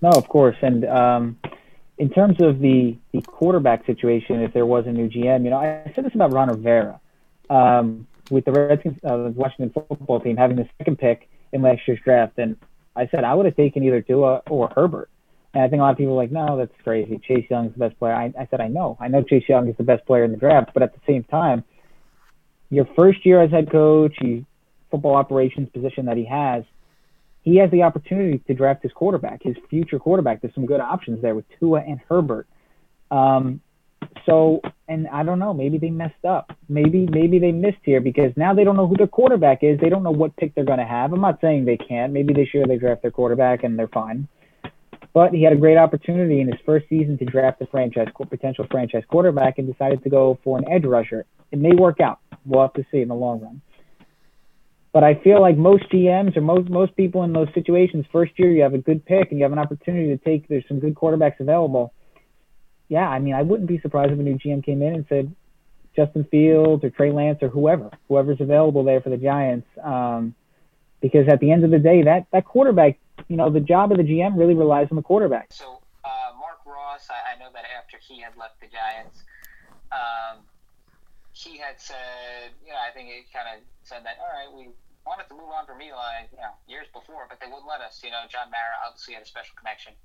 No, 0.02 0.10
of 0.10 0.28
course, 0.28 0.58
and 0.62 0.84
um, 0.86 1.40
in 1.98 2.10
terms 2.10 2.42
of 2.42 2.60
the 2.60 2.98
the 3.14 3.22
quarterback 3.22 3.86
situation, 3.86 4.42
if 4.42 4.54
there 4.54 4.66
was 4.66 4.86
a 4.88 4.92
new 4.92 5.10
GM, 5.10 5.44
you 5.44 5.50
know, 5.50 5.58
I 5.58 5.92
said 5.96 6.06
this 6.06 6.16
about 6.16 6.34
Ron 6.34 6.50
Rivera. 6.50 7.00
Um, 7.50 8.08
with 8.30 8.46
the 8.46 8.52
Redskins, 8.52 8.98
uh, 9.04 9.32
Washington 9.36 9.72
football 9.74 10.20
team 10.20 10.38
having 10.38 10.58
the 10.58 10.68
second 10.78 10.98
pick 10.98 11.30
in 11.52 11.62
last 11.62 11.82
year's 11.88 12.00
draft, 12.04 12.38
and 12.38 12.58
I 12.96 13.08
said 13.08 13.24
I 13.24 13.34
would 13.34 13.46
have 13.46 13.56
taken 13.56 13.84
either 13.84 14.02
Tua 14.02 14.42
or 14.50 14.72
Herbert. 14.76 15.10
And 15.54 15.64
I 15.64 15.68
think 15.68 15.80
a 15.80 15.84
lot 15.84 15.92
of 15.92 15.98
people 15.98 16.14
are 16.14 16.18
like, 16.18 16.32
no, 16.32 16.58
that's 16.58 16.74
crazy. 16.84 17.20
Chase 17.28 17.46
Young's 17.50 17.74
the 17.74 17.80
best 17.80 18.00
player. 18.00 18.14
I, 18.14 18.34
I 18.40 18.48
said, 18.50 18.60
I 18.60 18.68
know. 18.68 18.98
I 19.00 19.08
know 19.08 19.22
Chase 19.22 19.44
Young 19.48 19.68
is 19.68 19.78
the 19.78 19.84
best 19.84 20.04
player 20.08 20.24
in 20.24 20.32
the 20.32 20.38
draft, 20.38 20.72
but 20.74 20.82
at 20.82 20.94
the 20.94 21.02
same 21.08 21.24
time, 21.26 21.64
your 22.72 22.88
first 22.96 23.24
year 23.24 23.42
as 23.42 23.52
head 23.52 23.72
coach, 23.72 24.16
he, 24.20 24.46
football 24.90 25.16
operations 25.16 25.70
position 25.72 26.06
that 26.06 26.18
he 26.18 26.26
has, 26.26 26.64
he 27.42 27.58
has 27.58 27.70
the 27.72 27.84
opportunity 27.84 28.40
to 28.48 28.54
draft 28.54 28.82
his 28.82 28.92
quarterback, 28.94 29.44
his 29.44 29.56
future 29.70 30.00
quarterback. 30.00 30.42
There's 30.42 30.56
some 30.56 30.66
good 30.66 30.80
options 30.80 31.22
there 31.22 31.36
with 31.36 31.46
Tua 31.60 31.82
and 31.82 32.00
Herbert. 32.10 32.48
Um, 33.12 33.62
so, 34.26 34.62
and 34.88 35.08
I 35.08 35.24
don't 35.24 35.40
know, 35.40 35.54
maybe 35.54 35.78
they 35.78 35.90
messed 35.90 36.26
up. 36.26 36.56
Maybe 36.70 37.08
maybe 37.10 37.40
they 37.40 37.52
missed 37.52 37.80
here 37.84 38.02
because 38.02 38.32
now 38.36 38.54
they 38.54 38.64
don't 38.64 38.78
know 38.78 38.88
who 38.88 38.96
their 38.96 39.08
quarterback 39.08 39.64
is. 39.64 39.80
They 39.80 39.90
don't 39.90 40.04
know 40.04 40.12
what 40.12 40.36
pick 40.38 40.56
they're 40.56 40.64
going 40.64 40.80
to 40.80 40.86
have. 40.86 41.14
I'm 41.14 41.22
not 41.22 41.40
saying 41.42 41.66
they 41.66 41.78
can't. 41.78 42.14
Maybe 42.14 42.34
this 42.34 42.54
year 42.54 42.66
they 42.68 42.78
draft 42.78 43.02
their 43.02 43.12
quarterback 43.12 43.64
and 43.64 43.78
they're 43.78 43.88
fine. 43.88 44.28
But 45.14 45.34
he 45.34 45.44
had 45.44 45.54
a 45.54 45.58
great 45.58 45.78
opportunity 45.78 46.42
in 46.42 46.48
his 46.48 46.60
first 46.66 46.88
season 46.90 47.18
to 47.20 47.26
draft 47.26 47.62
a 47.62 47.68
franchise 47.68 48.08
potential 48.30 48.66
franchise 48.72 49.04
quarterback 49.08 49.60
and 49.60 49.72
decided 49.72 50.04
to 50.04 50.10
go 50.10 50.40
for 50.44 50.58
an 50.58 50.66
edge 50.72 50.86
rusher. 50.86 51.26
It 51.52 51.60
may 51.60 51.76
work 51.76 52.00
out. 52.00 52.20
We'll 52.46 52.62
have 52.62 52.74
to 52.74 52.86
see 52.92 53.02
in 53.02 53.10
the 53.10 53.16
long 53.16 53.42
run. 53.42 53.62
But 54.92 55.04
I 55.04 55.16
feel 55.16 55.42
like 55.42 55.58
most 55.58 55.90
GMs 55.92 56.38
or 56.38 56.42
most 56.42 56.70
most 56.70 56.96
people 56.96 57.24
in 57.24 57.34
those 57.34 57.48
situations, 57.54 58.06
first 58.12 58.32
year 58.38 58.52
you 58.52 58.62
have 58.62 58.74
a 58.74 58.80
good 58.80 59.06
pick 59.06 59.30
and 59.30 59.40
you 59.40 59.44
have 59.44 59.52
an 59.52 59.60
opportunity 59.60 60.08
to 60.16 60.18
take. 60.18 60.48
There's 60.48 60.66
some 60.68 60.80
good 60.80 60.96
quarterbacks 60.96 61.40
available 61.40 61.94
yeah, 62.94 63.10
I 63.10 63.18
mean, 63.18 63.34
I 63.34 63.42
wouldn't 63.42 63.68
be 63.68 63.80
surprised 63.80 64.12
if 64.12 64.20
a 64.20 64.22
new 64.22 64.38
GM 64.38 64.64
came 64.64 64.84
in 64.84 64.94
and 64.94 65.06
said 65.10 65.34
Justin 65.96 66.26
Fields 66.30 66.84
or 66.84 66.92
Trey 66.92 67.12
Lance 67.12 67.42
or 67.42 67.50
whoever, 67.50 67.90
whoever's 68.08 68.40
available 68.40 68.84
there 68.84 69.02
for 69.02 69.10
the 69.10 69.18
Giants. 69.18 69.66
Um, 69.82 70.36
because 71.02 71.28
at 71.28 71.40
the 71.40 71.50
end 71.50 71.66
of 71.66 71.72
the 71.72 71.80
day, 71.80 72.04
that 72.04 72.28
that 72.32 72.46
quarterback, 72.46 73.00
you 73.28 73.36
know, 73.36 73.50
the 73.50 73.60
job 73.60 73.92
of 73.92 73.98
the 73.98 74.04
GM 74.04 74.38
really 74.38 74.54
relies 74.54 74.90
on 74.92 74.96
the 74.96 75.02
quarterback. 75.02 75.52
So 75.52 75.82
uh, 76.06 76.38
Marc 76.38 76.62
Ross, 76.70 77.10
I, 77.10 77.34
I, 77.34 77.40
know 77.42 77.50
that 77.52 77.66
after 77.82 77.98
he 77.98 78.22
had 78.22 78.38
left 78.38 78.62
the 78.62 78.70
Giants, 78.70 79.26
um, 79.90 80.46
he 81.34 81.58
had 81.58 81.82
said, 81.82 82.54
you 82.62 82.72
know, 82.72 82.78
I 82.78 82.94
think 82.94 83.10
he 83.10 83.26
kind 83.34 83.50
of 83.58 83.66
said 83.82 84.06
that, 84.06 84.22
all 84.22 84.30
right, 84.30 84.54
we 84.54 84.70
wanted 85.02 85.28
to 85.28 85.34
move 85.34 85.50
on 85.50 85.66
from 85.66 85.82
Eli, 85.82 86.30
you 86.30 86.38
know, 86.38 86.54
years 86.70 86.86
before, 86.94 87.26
but 87.26 87.42
they 87.42 87.50
wouldn't 87.50 87.68
let 87.68 87.82
us. 87.82 88.00
You 88.06 88.14
know, 88.14 88.22
John 88.30 88.54
Mara 88.54 88.78
obviously 88.86 89.18
had 89.18 89.26
a 89.26 89.28
special 89.28 89.58
connection 89.58 89.98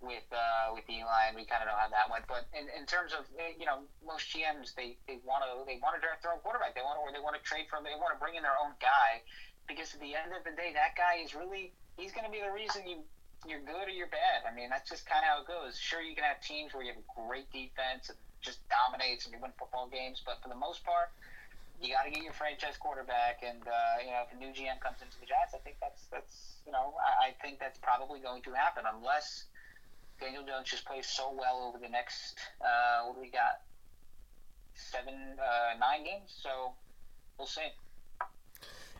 with 0.00 0.26
uh, 0.32 0.72
with 0.76 0.84
Eli, 0.88 1.32
and 1.32 1.34
we 1.36 1.44
kind 1.48 1.64
of 1.64 1.72
know 1.72 1.78
how 1.78 1.88
that 1.88 2.10
went. 2.12 2.28
But 2.28 2.44
in, 2.52 2.68
in 2.72 2.84
terms 2.84 3.16
of 3.16 3.24
eh, 3.40 3.56
you 3.56 3.64
know, 3.64 3.84
most 4.04 4.28
GMs 4.28 4.76
they 4.76 4.96
they 5.08 5.18
want 5.24 5.44
to 5.44 5.64
they 5.64 5.80
want 5.80 5.96
to 5.96 6.00
draft 6.00 6.22
their 6.22 6.32
own 6.36 6.42
quarterback. 6.44 6.76
They 6.76 6.84
want 6.84 7.00
or 7.00 7.12
they 7.12 7.22
want 7.22 7.36
to 7.36 7.42
trade 7.42 7.66
from 7.72 7.84
they 7.84 7.96
want 7.96 8.12
to 8.12 8.20
bring 8.20 8.36
in 8.36 8.44
their 8.44 8.56
own 8.60 8.76
guy 8.78 9.24
because 9.66 9.94
at 9.94 10.00
the 10.00 10.14
end 10.14 10.36
of 10.36 10.44
the 10.44 10.54
day, 10.54 10.72
that 10.76 10.94
guy 10.94 11.22
is 11.24 11.34
really 11.34 11.72
he's 11.96 12.12
going 12.12 12.28
to 12.28 12.32
be 12.32 12.40
the 12.40 12.52
reason 12.52 12.86
you 12.86 13.02
you're 13.44 13.62
good 13.62 13.86
or 13.86 13.94
you're 13.94 14.10
bad. 14.10 14.42
I 14.48 14.52
mean, 14.52 14.70
that's 14.70 14.88
just 14.88 15.06
kind 15.06 15.22
of 15.22 15.28
how 15.28 15.36
it 15.42 15.46
goes. 15.46 15.78
Sure, 15.78 16.02
you 16.02 16.16
can 16.16 16.24
have 16.24 16.40
teams 16.42 16.74
where 16.74 16.82
you 16.82 16.92
have 16.92 17.02
great 17.14 17.46
defense 17.52 18.10
and 18.10 18.18
just 18.40 18.60
dominates 18.68 19.24
and 19.24 19.34
you 19.34 19.38
win 19.40 19.52
football 19.58 19.86
games, 19.86 20.22
but 20.24 20.42
for 20.42 20.48
the 20.48 20.58
most 20.58 20.84
part, 20.84 21.10
you 21.80 21.92
got 21.92 22.08
to 22.08 22.10
get 22.10 22.24
your 22.24 22.32
franchise 22.32 22.76
quarterback. 22.78 23.42
And 23.44 23.62
uh, 23.66 24.02
you 24.02 24.10
know, 24.10 24.24
if 24.24 24.32
a 24.32 24.38
new 24.38 24.50
GM 24.52 24.80
comes 24.80 24.98
into 25.02 25.18
the 25.20 25.26
Giants, 25.26 25.54
I 25.54 25.60
think 25.62 25.76
that's 25.80 26.06
that's 26.10 26.62
you 26.64 26.72
know, 26.72 26.94
I, 26.98 27.28
I 27.28 27.34
think 27.42 27.60
that's 27.60 27.78
probably 27.78 28.20
going 28.20 28.42
to 28.42 28.52
happen 28.52 28.84
unless 28.88 29.44
Daniel 30.20 30.42
Jones 30.42 30.68
just 30.70 30.84
plays 30.84 31.06
so 31.06 31.34
well 31.38 31.66
over 31.68 31.78
the 31.78 31.90
next 31.90 32.38
uh, 32.60 33.06
what 33.06 33.14
do 33.16 33.20
we 33.20 33.30
got 33.30 33.60
seven 34.76 35.14
uh, 35.38 35.78
nine 35.78 36.04
games. 36.04 36.34
So 36.42 36.72
we'll 37.38 37.46
see. 37.46 37.72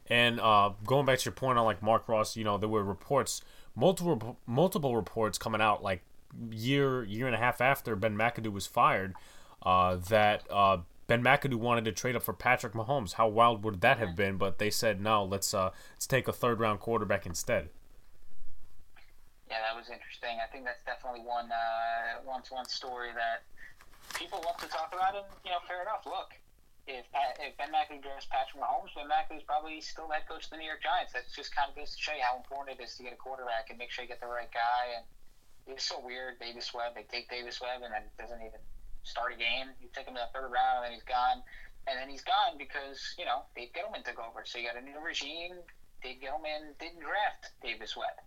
And 0.09 0.41
uh, 0.41 0.71
going 0.85 1.07
back 1.07 1.19
to 1.21 1.25
your 1.27 1.33
point 1.33 1.59
on 1.59 1.65
like 1.65 1.83
Marc 1.83 2.09
Ross, 2.09 2.37
you 2.37 2.45
know, 2.45 2.59
there 2.59 2.69
were 2.69 2.85
reports, 2.85 3.43
multiple 3.75 4.39
multiple 4.47 4.95
reports 4.97 5.37
coming 5.39 5.61
out 5.61 5.83
like 5.83 6.03
year 6.51 7.05
year 7.05 7.27
and 7.27 7.35
a 7.35 7.39
half 7.39 7.61
after 7.61 7.97
Ben 7.97 8.17
McAdoo 8.17 8.53
was 8.53 8.67
fired, 8.67 9.15
uh, 9.63 9.97
that 9.97 10.45
uh, 10.51 10.79
Ben 11.07 11.23
McAdoo 11.23 11.57
wanted 11.57 11.85
to 11.87 11.93
trade 11.93 12.15
up 12.15 12.23
for 12.23 12.33
Patrick 12.33 12.73
Mahomes. 12.73 13.15
How 13.15 13.27
wild 13.29 13.65
would 13.65 13.81
that 13.81 13.99
have 13.99 14.15
been? 14.15 14.37
But 14.37 14.59
they 14.59 14.71
said 14.71 15.01
no. 15.01 15.25
Let's 15.25 15.53
uh, 15.53 15.71
let's 15.95 16.07
take 16.07 16.29
a 16.29 16.33
third 16.33 16.61
round 16.61 16.79
quarterback 16.81 17.27
instead. 17.27 17.71
Yeah, 19.57 19.73
that 19.73 19.73
was 19.73 19.89
interesting. 19.89 20.37
I 20.37 20.53
think 20.53 20.69
that's 20.69 20.85
definitely 20.85 21.25
one 21.25 21.49
uh, 21.49 22.21
one 22.29 22.45
one 22.53 22.69
story 22.69 23.09
that 23.17 23.49
people 24.13 24.45
love 24.45 24.61
to 24.61 24.69
talk 24.69 24.93
about, 24.93 25.17
and 25.17 25.25
you 25.49 25.51
know, 25.51 25.65
fair 25.65 25.81
enough. 25.81 26.05
Look, 26.05 26.37
if 26.85 27.09
Pat, 27.09 27.41
if 27.41 27.57
Ben 27.57 27.73
McAdoo 27.73 28.05
drafts 28.05 28.29
Patrick 28.29 28.61
Mahomes, 28.61 28.93
Ben 28.93 29.09
McAdoo 29.09 29.41
is 29.41 29.49
probably 29.49 29.81
still 29.81 30.13
head 30.13 30.29
coach 30.29 30.45
of 30.45 30.53
the 30.53 30.61
New 30.61 30.69
York 30.69 30.85
Giants. 30.85 31.17
That 31.17 31.25
just 31.33 31.57
kind 31.57 31.73
of 31.73 31.75
goes 31.75 31.97
to 31.97 31.99
show 31.99 32.13
you 32.13 32.21
how 32.21 32.37
important 32.37 32.77
it 32.77 32.85
is 32.85 33.01
to 33.01 33.09
get 33.09 33.17
a 33.17 33.21
quarterback 33.21 33.73
and 33.73 33.81
make 33.81 33.89
sure 33.89 34.05
you 34.05 34.13
get 34.13 34.21
the 34.21 34.29
right 34.29 34.53
guy. 34.53 35.01
And 35.01 35.09
it's 35.73 35.89
so 35.89 36.05
weird, 36.05 36.37
Davis 36.37 36.77
Webb. 36.77 36.93
They 36.93 37.09
take 37.09 37.33
Davis 37.33 37.57
Webb 37.57 37.81
and 37.81 37.97
then 37.97 38.05
doesn't 38.21 38.45
even 38.45 38.61
start 39.09 39.33
a 39.33 39.41
game. 39.41 39.73
You 39.81 39.89
take 39.97 40.05
him 40.05 40.21
to 40.21 40.29
the 40.29 40.37
third 40.37 40.53
round, 40.53 40.85
and 40.85 40.93
then 40.93 40.93
he's 40.93 41.09
gone. 41.09 41.41
And 41.89 41.97
then 41.97 42.13
he's 42.13 42.29
gone 42.29 42.61
because 42.61 43.01
you 43.17 43.25
know 43.25 43.49
Dave 43.57 43.73
Gettleman 43.73 44.05
took 44.05 44.21
over. 44.21 44.45
So 44.45 44.61
you 44.61 44.69
got 44.69 44.77
a 44.77 44.85
new 44.85 45.01
regime. 45.01 45.65
Dave 46.05 46.21
Gettleman 46.21 46.77
didn't 46.77 47.01
draft 47.01 47.57
Davis 47.65 47.97
Webb. 47.97 48.21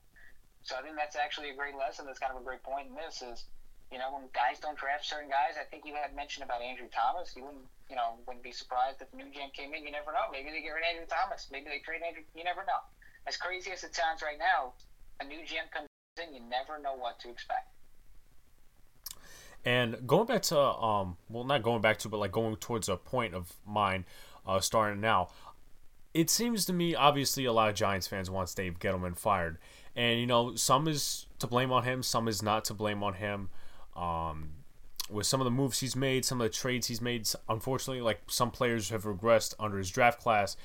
So 0.69 0.77
I 0.77 0.85
think 0.85 0.93
that's 1.01 1.17
actually 1.17 1.49
a 1.49 1.57
great 1.57 1.73
lesson. 1.73 2.05
That's 2.05 2.21
kind 2.21 2.29
of 2.29 2.37
a 2.37 2.45
great 2.45 2.61
point 2.61 2.93
in 2.93 2.93
this 2.93 3.25
is, 3.25 3.49
you 3.89 3.97
know, 3.97 4.13
when 4.13 4.29
guys 4.37 4.61
don't 4.61 4.77
draft 4.77 5.01
certain 5.01 5.25
guys. 5.25 5.57
I 5.57 5.65
think 5.65 5.81
you 5.81 5.97
had 5.97 6.13
mentioned 6.13 6.45
about 6.45 6.61
Andrew 6.61 6.85
Thomas. 6.93 7.33
You 7.33 7.41
wouldn't, 7.49 7.65
you 7.89 7.97
know, 7.97 8.21
wouldn't 8.29 8.45
be 8.45 8.53
surprised 8.53 9.01
if 9.01 9.09
new 9.09 9.25
GM 9.33 9.49
came 9.57 9.73
in. 9.73 9.81
You 9.81 9.89
never 9.89 10.13
know. 10.13 10.29
Maybe 10.29 10.53
they 10.53 10.61
get 10.61 10.77
rid 10.77 10.85
of 10.85 10.93
Andrew 10.93 11.09
Thomas. 11.09 11.49
Maybe 11.49 11.73
they 11.73 11.81
trade 11.81 12.05
Andrew. 12.05 12.21
You 12.37 12.45
never 12.45 12.61
know. 12.69 12.85
As 13.25 13.33
crazy 13.33 13.73
as 13.73 13.81
it 13.81 13.97
sounds 13.97 14.21
right 14.21 14.37
now, 14.37 14.77
a 15.17 15.25
new 15.25 15.41
GM 15.41 15.73
comes 15.73 15.89
in. 16.21 16.37
You 16.37 16.41
never 16.45 16.77
know 16.77 16.93
what 16.93 17.17
to 17.25 17.33
expect. 17.33 17.73
And 19.65 20.05
going 20.05 20.29
back 20.29 20.45
to, 20.53 20.59
um, 20.59 21.17
well, 21.33 21.49
not 21.49 21.65
going 21.65 21.81
back 21.81 21.97
to, 22.05 22.09
but 22.09 22.21
like 22.21 22.31
going 22.31 22.55
towards 22.57 22.89
a 22.89 22.95
point 22.95 23.33
of 23.33 23.57
mine, 23.65 24.05
uh, 24.45 24.59
starting 24.59 25.01
now. 25.01 25.33
It 26.13 26.29
seems 26.29 26.65
to 26.65 26.73
me, 26.73 26.93
obviously, 26.93 27.45
a 27.45 27.53
lot 27.53 27.69
of 27.69 27.75
Giants 27.75 28.05
fans 28.05 28.29
want 28.29 28.53
Dave 28.55 28.77
Gettleman 28.77 29.17
fired, 29.17 29.57
and 29.95 30.19
you 30.19 30.27
know, 30.27 30.55
some 30.55 30.87
is 30.87 31.25
to 31.39 31.47
blame 31.47 31.71
on 31.71 31.83
him, 31.83 32.03
some 32.03 32.27
is 32.27 32.41
not 32.41 32.65
to 32.65 32.73
blame 32.73 33.03
on 33.03 33.13
him. 33.13 33.49
Um, 33.95 34.51
with 35.09 35.25
some 35.25 35.41
of 35.41 35.45
the 35.45 35.51
moves 35.51 35.79
he's 35.79 35.95
made, 35.95 36.23
some 36.23 36.39
of 36.39 36.45
the 36.45 36.55
trades 36.55 36.87
he's 36.87 37.01
made, 37.01 37.27
unfortunately, 37.47 38.01
like 38.01 38.21
some 38.27 38.51
players 38.51 38.89
have 38.89 39.03
regressed 39.03 39.55
under 39.59 39.77
his 39.77 39.89
draft 39.89 40.19
class, 40.21 40.55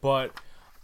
but. 0.00 0.32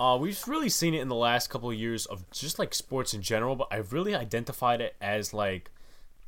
Uh, 0.00 0.16
we've 0.16 0.46
really 0.46 0.68
seen 0.68 0.94
it 0.94 1.00
in 1.00 1.08
the 1.08 1.14
last 1.16 1.50
couple 1.50 1.68
of 1.68 1.76
years 1.76 2.06
of 2.06 2.24
just 2.30 2.56
like 2.56 2.72
sports 2.72 3.14
in 3.14 3.20
general, 3.20 3.56
but 3.56 3.66
I've 3.72 3.92
really 3.92 4.14
identified 4.14 4.80
it 4.80 4.94
as 5.00 5.34
like 5.34 5.72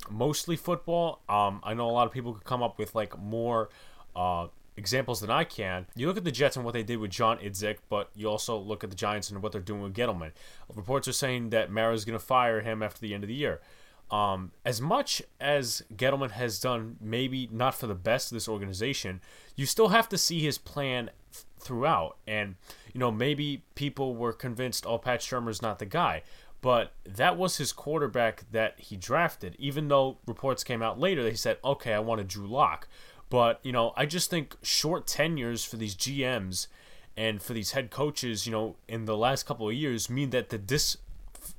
mostly 0.09 0.55
football. 0.55 1.21
Um, 1.29 1.61
I 1.63 1.73
know 1.73 1.89
a 1.89 1.91
lot 1.91 2.07
of 2.07 2.13
people 2.13 2.33
could 2.33 2.43
come 2.43 2.63
up 2.63 2.77
with 2.77 2.95
like 2.95 3.17
more 3.17 3.69
uh, 4.15 4.47
examples 4.77 5.19
than 5.21 5.29
I 5.29 5.43
can. 5.43 5.85
You 5.95 6.07
look 6.07 6.17
at 6.17 6.23
the 6.23 6.31
Jets 6.31 6.55
and 6.55 6.65
what 6.65 6.73
they 6.73 6.83
did 6.83 6.97
with 6.97 7.11
John 7.11 7.37
Idzik, 7.39 7.77
but 7.89 8.09
you 8.15 8.27
also 8.27 8.57
look 8.57 8.83
at 8.83 8.89
the 8.89 8.95
Giants 8.95 9.29
and 9.29 9.41
what 9.41 9.51
they're 9.51 9.61
doing 9.61 9.81
with 9.81 9.93
Gettleman. 9.93 10.31
Reports 10.73 11.07
are 11.07 11.13
saying 11.13 11.49
that 11.49 11.71
Mara's 11.71 12.05
going 12.05 12.17
to 12.17 12.25
fire 12.25 12.61
him 12.61 12.81
after 12.81 13.01
the 13.01 13.13
end 13.13 13.23
of 13.23 13.27
the 13.27 13.35
year. 13.35 13.61
Um, 14.09 14.51
as 14.65 14.81
much 14.81 15.21
as 15.39 15.83
Gettleman 15.95 16.31
has 16.31 16.59
done, 16.59 16.97
maybe 16.99 17.47
not 17.51 17.75
for 17.75 17.87
the 17.87 17.95
best 17.95 18.31
of 18.31 18.35
this 18.35 18.49
organization, 18.49 19.21
you 19.55 19.65
still 19.65 19.89
have 19.89 20.09
to 20.09 20.17
see 20.17 20.41
his 20.41 20.57
plan 20.57 21.11
th- 21.31 21.45
throughout. 21.59 22.17
And, 22.27 22.55
you 22.93 22.99
know, 22.99 23.11
maybe 23.11 23.63
people 23.75 24.15
were 24.15 24.33
convinced, 24.33 24.85
oh, 24.85 24.97
Pat 24.97 25.21
Shurmur's 25.21 25.61
not 25.61 25.79
the 25.79 25.85
guy. 25.85 26.23
But 26.59 26.91
that 27.05 27.37
was 27.37 27.57
his 27.57 27.71
quarterback 27.71 28.43
that 28.51 28.79
he 28.79 28.95
drafted, 28.95 29.55
even 29.57 29.87
though 29.87 30.17
reports 30.27 30.63
came 30.63 30.81
out 30.83 30.99
later 30.99 31.23
they 31.23 31.33
said, 31.33 31.57
okay, 31.63 31.93
I 31.93 31.99
wanted 31.99 32.27
Drew 32.27 32.47
Lock. 32.47 32.87
But, 33.31 33.61
you 33.63 33.71
know, 33.71 33.93
I 33.95 34.05
just 34.05 34.29
think 34.29 34.57
short 34.61 35.07
tenures 35.07 35.63
for 35.63 35.77
these 35.77 35.95
GMs 35.95 36.67
and 37.15 37.41
for 37.41 37.53
these 37.53 37.71
head 37.71 37.89
coaches, 37.89 38.45
you 38.45 38.51
know, 38.51 38.75
in 38.89 39.05
the 39.05 39.15
last 39.15 39.45
couple 39.45 39.69
of 39.69 39.73
years 39.73 40.09
mean 40.09 40.31
that 40.31 40.49
the 40.49 40.57
dis 40.57 40.97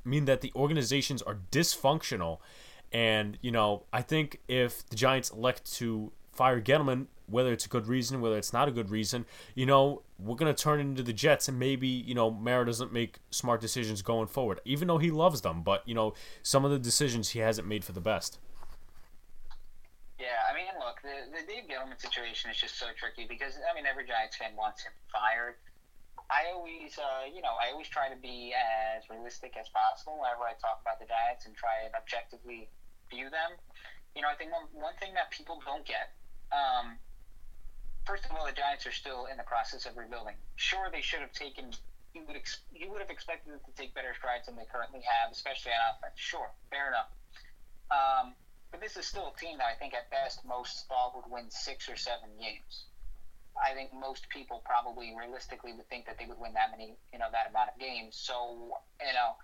mean 0.04 0.26
that 0.26 0.42
the 0.42 0.52
organizations 0.54 1.22
are 1.22 1.38
dysfunctional. 1.50 2.40
And, 2.92 3.38
you 3.40 3.50
know, 3.50 3.84
I 3.90 4.02
think 4.02 4.40
if 4.48 4.86
the 4.90 4.96
Giants 4.96 5.30
elect 5.30 5.72
to 5.76 6.12
fire 6.30 6.60
Gettleman, 6.60 7.06
whether 7.26 7.54
it's 7.54 7.64
a 7.64 7.70
good 7.70 7.86
reason, 7.86 8.20
whether 8.20 8.36
it's 8.36 8.52
not 8.52 8.68
a 8.68 8.70
good 8.70 8.90
reason, 8.90 9.24
you 9.54 9.64
know, 9.64 10.02
we're 10.18 10.36
going 10.36 10.54
to 10.54 10.62
turn 10.62 10.78
into 10.78 11.02
the 11.02 11.14
Jets 11.14 11.48
and 11.48 11.58
maybe, 11.58 11.88
you 11.88 12.14
know, 12.14 12.30
Mara 12.30 12.66
doesn't 12.66 12.92
make 12.92 13.20
smart 13.30 13.62
decisions 13.62 14.02
going 14.02 14.26
forward, 14.26 14.60
even 14.66 14.88
though 14.88 14.98
he 14.98 15.10
loves 15.10 15.40
them. 15.40 15.62
But, 15.62 15.88
you 15.88 15.94
know, 15.94 16.12
some 16.42 16.66
of 16.66 16.70
the 16.70 16.78
decisions 16.78 17.30
he 17.30 17.38
hasn't 17.38 17.66
made 17.66 17.82
for 17.82 17.92
the 17.92 18.00
best. 18.02 18.38
Yeah, 20.22 20.38
I 20.46 20.54
mean, 20.54 20.70
look, 20.78 21.02
the, 21.02 21.26
the 21.34 21.42
Dave 21.42 21.66
Gettleman 21.66 21.98
situation 21.98 22.50
is 22.50 22.56
just 22.56 22.78
so 22.78 22.94
tricky 22.94 23.26
because, 23.26 23.58
I 23.58 23.74
mean, 23.74 23.86
every 23.90 24.06
Giants 24.06 24.36
fan 24.38 24.54
wants 24.54 24.84
him 24.86 24.92
fired. 25.10 25.56
I 26.30 26.46
always, 26.54 26.94
uh, 26.96 27.26
you 27.26 27.42
know, 27.42 27.58
I 27.58 27.70
always 27.74 27.88
try 27.90 28.08
to 28.08 28.16
be 28.16 28.54
as 28.54 29.02
realistic 29.10 29.58
as 29.58 29.66
possible 29.68 30.22
whenever 30.22 30.46
I 30.46 30.54
talk 30.62 30.78
about 30.80 30.98
the 31.02 31.06
Giants 31.10 31.46
and 31.46 31.56
try 31.58 31.82
and 31.84 31.94
objectively 31.98 32.68
view 33.10 33.30
them. 33.34 33.58
You 34.14 34.22
know, 34.22 34.30
I 34.30 34.36
think 34.38 34.52
one, 34.52 34.70
one 34.70 34.94
thing 35.02 35.14
that 35.18 35.30
people 35.34 35.58
don't 35.66 35.84
get 35.84 36.06
um, 36.52 36.98
first 38.06 38.24
of 38.26 38.32
all, 38.32 38.44
the 38.46 38.52
Giants 38.52 38.86
are 38.86 38.92
still 38.92 39.26
in 39.26 39.36
the 39.36 39.44
process 39.44 39.86
of 39.86 39.96
rebuilding. 39.96 40.36
Sure, 40.56 40.90
they 40.92 41.00
should 41.00 41.20
have 41.20 41.32
taken. 41.32 41.72
You 42.14 42.24
would 42.26 42.36
ex- 42.36 42.60
you 42.70 42.90
would 42.90 43.00
have 43.00 43.10
expected 43.10 43.52
them 43.52 43.60
to 43.64 43.72
take 43.72 43.94
better 43.94 44.14
strides 44.14 44.46
than 44.46 44.56
they 44.56 44.66
currently 44.70 45.00
have, 45.00 45.30
especially 45.32 45.72
on 45.72 45.80
offense. 45.96 46.14
Sure, 46.16 46.52
fair 46.70 46.88
enough. 46.88 47.08
Um, 47.90 48.34
but 48.72 48.80
this 48.80 48.96
is 48.96 49.06
still 49.06 49.28
a 49.28 49.36
team 49.38 49.60
that 49.60 49.68
I 49.68 49.76
think 49.76 49.92
at 49.92 50.10
best 50.10 50.40
most 50.48 50.88
thought 50.88 51.12
would 51.14 51.28
win 51.28 51.52
six 51.52 51.88
or 51.88 51.94
seven 51.94 52.32
games. 52.40 52.88
I 53.52 53.76
think 53.76 53.92
most 53.92 54.24
people 54.32 54.64
probably 54.64 55.12
realistically 55.12 55.76
would 55.76 55.86
think 55.92 56.08
that 56.08 56.16
they 56.16 56.24
would 56.24 56.40
win 56.40 56.56
that 56.56 56.72
many, 56.72 56.96
you 57.12 57.20
know, 57.20 57.28
that 57.28 57.52
amount 57.52 57.68
of 57.68 57.76
games. 57.76 58.16
So, 58.16 58.72
you 58.96 59.12
know, 59.12 59.36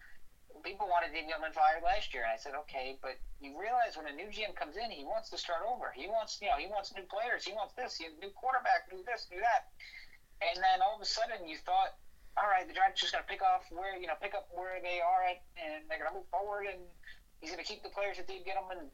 people 0.64 0.88
wanted 0.88 1.12
Dave 1.12 1.28
Gettleman 1.28 1.52
fired 1.52 1.84
last 1.84 2.16
year, 2.16 2.24
and 2.24 2.32
I 2.32 2.40
said, 2.40 2.56
okay, 2.64 2.96
but 3.04 3.20
you 3.36 3.52
realize 3.52 4.00
when 4.00 4.08
a 4.08 4.16
new 4.16 4.32
GM 4.32 4.56
comes 4.56 4.80
in, 4.80 4.88
he 4.88 5.04
wants 5.04 5.28
to 5.30 5.38
start 5.38 5.60
over. 5.60 5.92
He 5.92 6.08
wants, 6.08 6.40
you 6.40 6.48
know, 6.48 6.56
he 6.56 6.66
wants 6.66 6.96
new 6.96 7.04
players. 7.04 7.44
He 7.44 7.52
wants 7.52 7.76
this. 7.76 8.00
He 8.00 8.08
new 8.16 8.32
quarterback. 8.32 8.88
Do 8.88 9.04
this. 9.04 9.28
Do 9.28 9.36
that. 9.44 9.68
And 10.40 10.56
then 10.56 10.80
all 10.80 10.96
of 10.96 11.04
a 11.04 11.08
sudden, 11.08 11.44
you 11.44 11.60
thought, 11.68 12.00
all 12.40 12.48
right, 12.48 12.64
the 12.64 12.72
Giants 12.72 13.04
just 13.04 13.12
going 13.12 13.20
to 13.20 13.28
pick 13.28 13.44
off 13.44 13.68
where, 13.68 13.98
you 13.98 14.08
know, 14.08 14.16
pick 14.22 14.32
up 14.32 14.48
where 14.56 14.80
they 14.80 15.04
are 15.04 15.20
at, 15.28 15.44
and 15.60 15.84
they're 15.90 16.00
going 16.00 16.08
to 16.08 16.16
move 16.16 16.30
forward, 16.32 16.64
and 16.64 16.80
he's 17.44 17.52
going 17.52 17.60
to 17.60 17.68
keep 17.68 17.84
the 17.84 17.92
players 17.92 18.16
that 18.16 18.24
Dave 18.24 18.48
Gettleman 18.48 18.88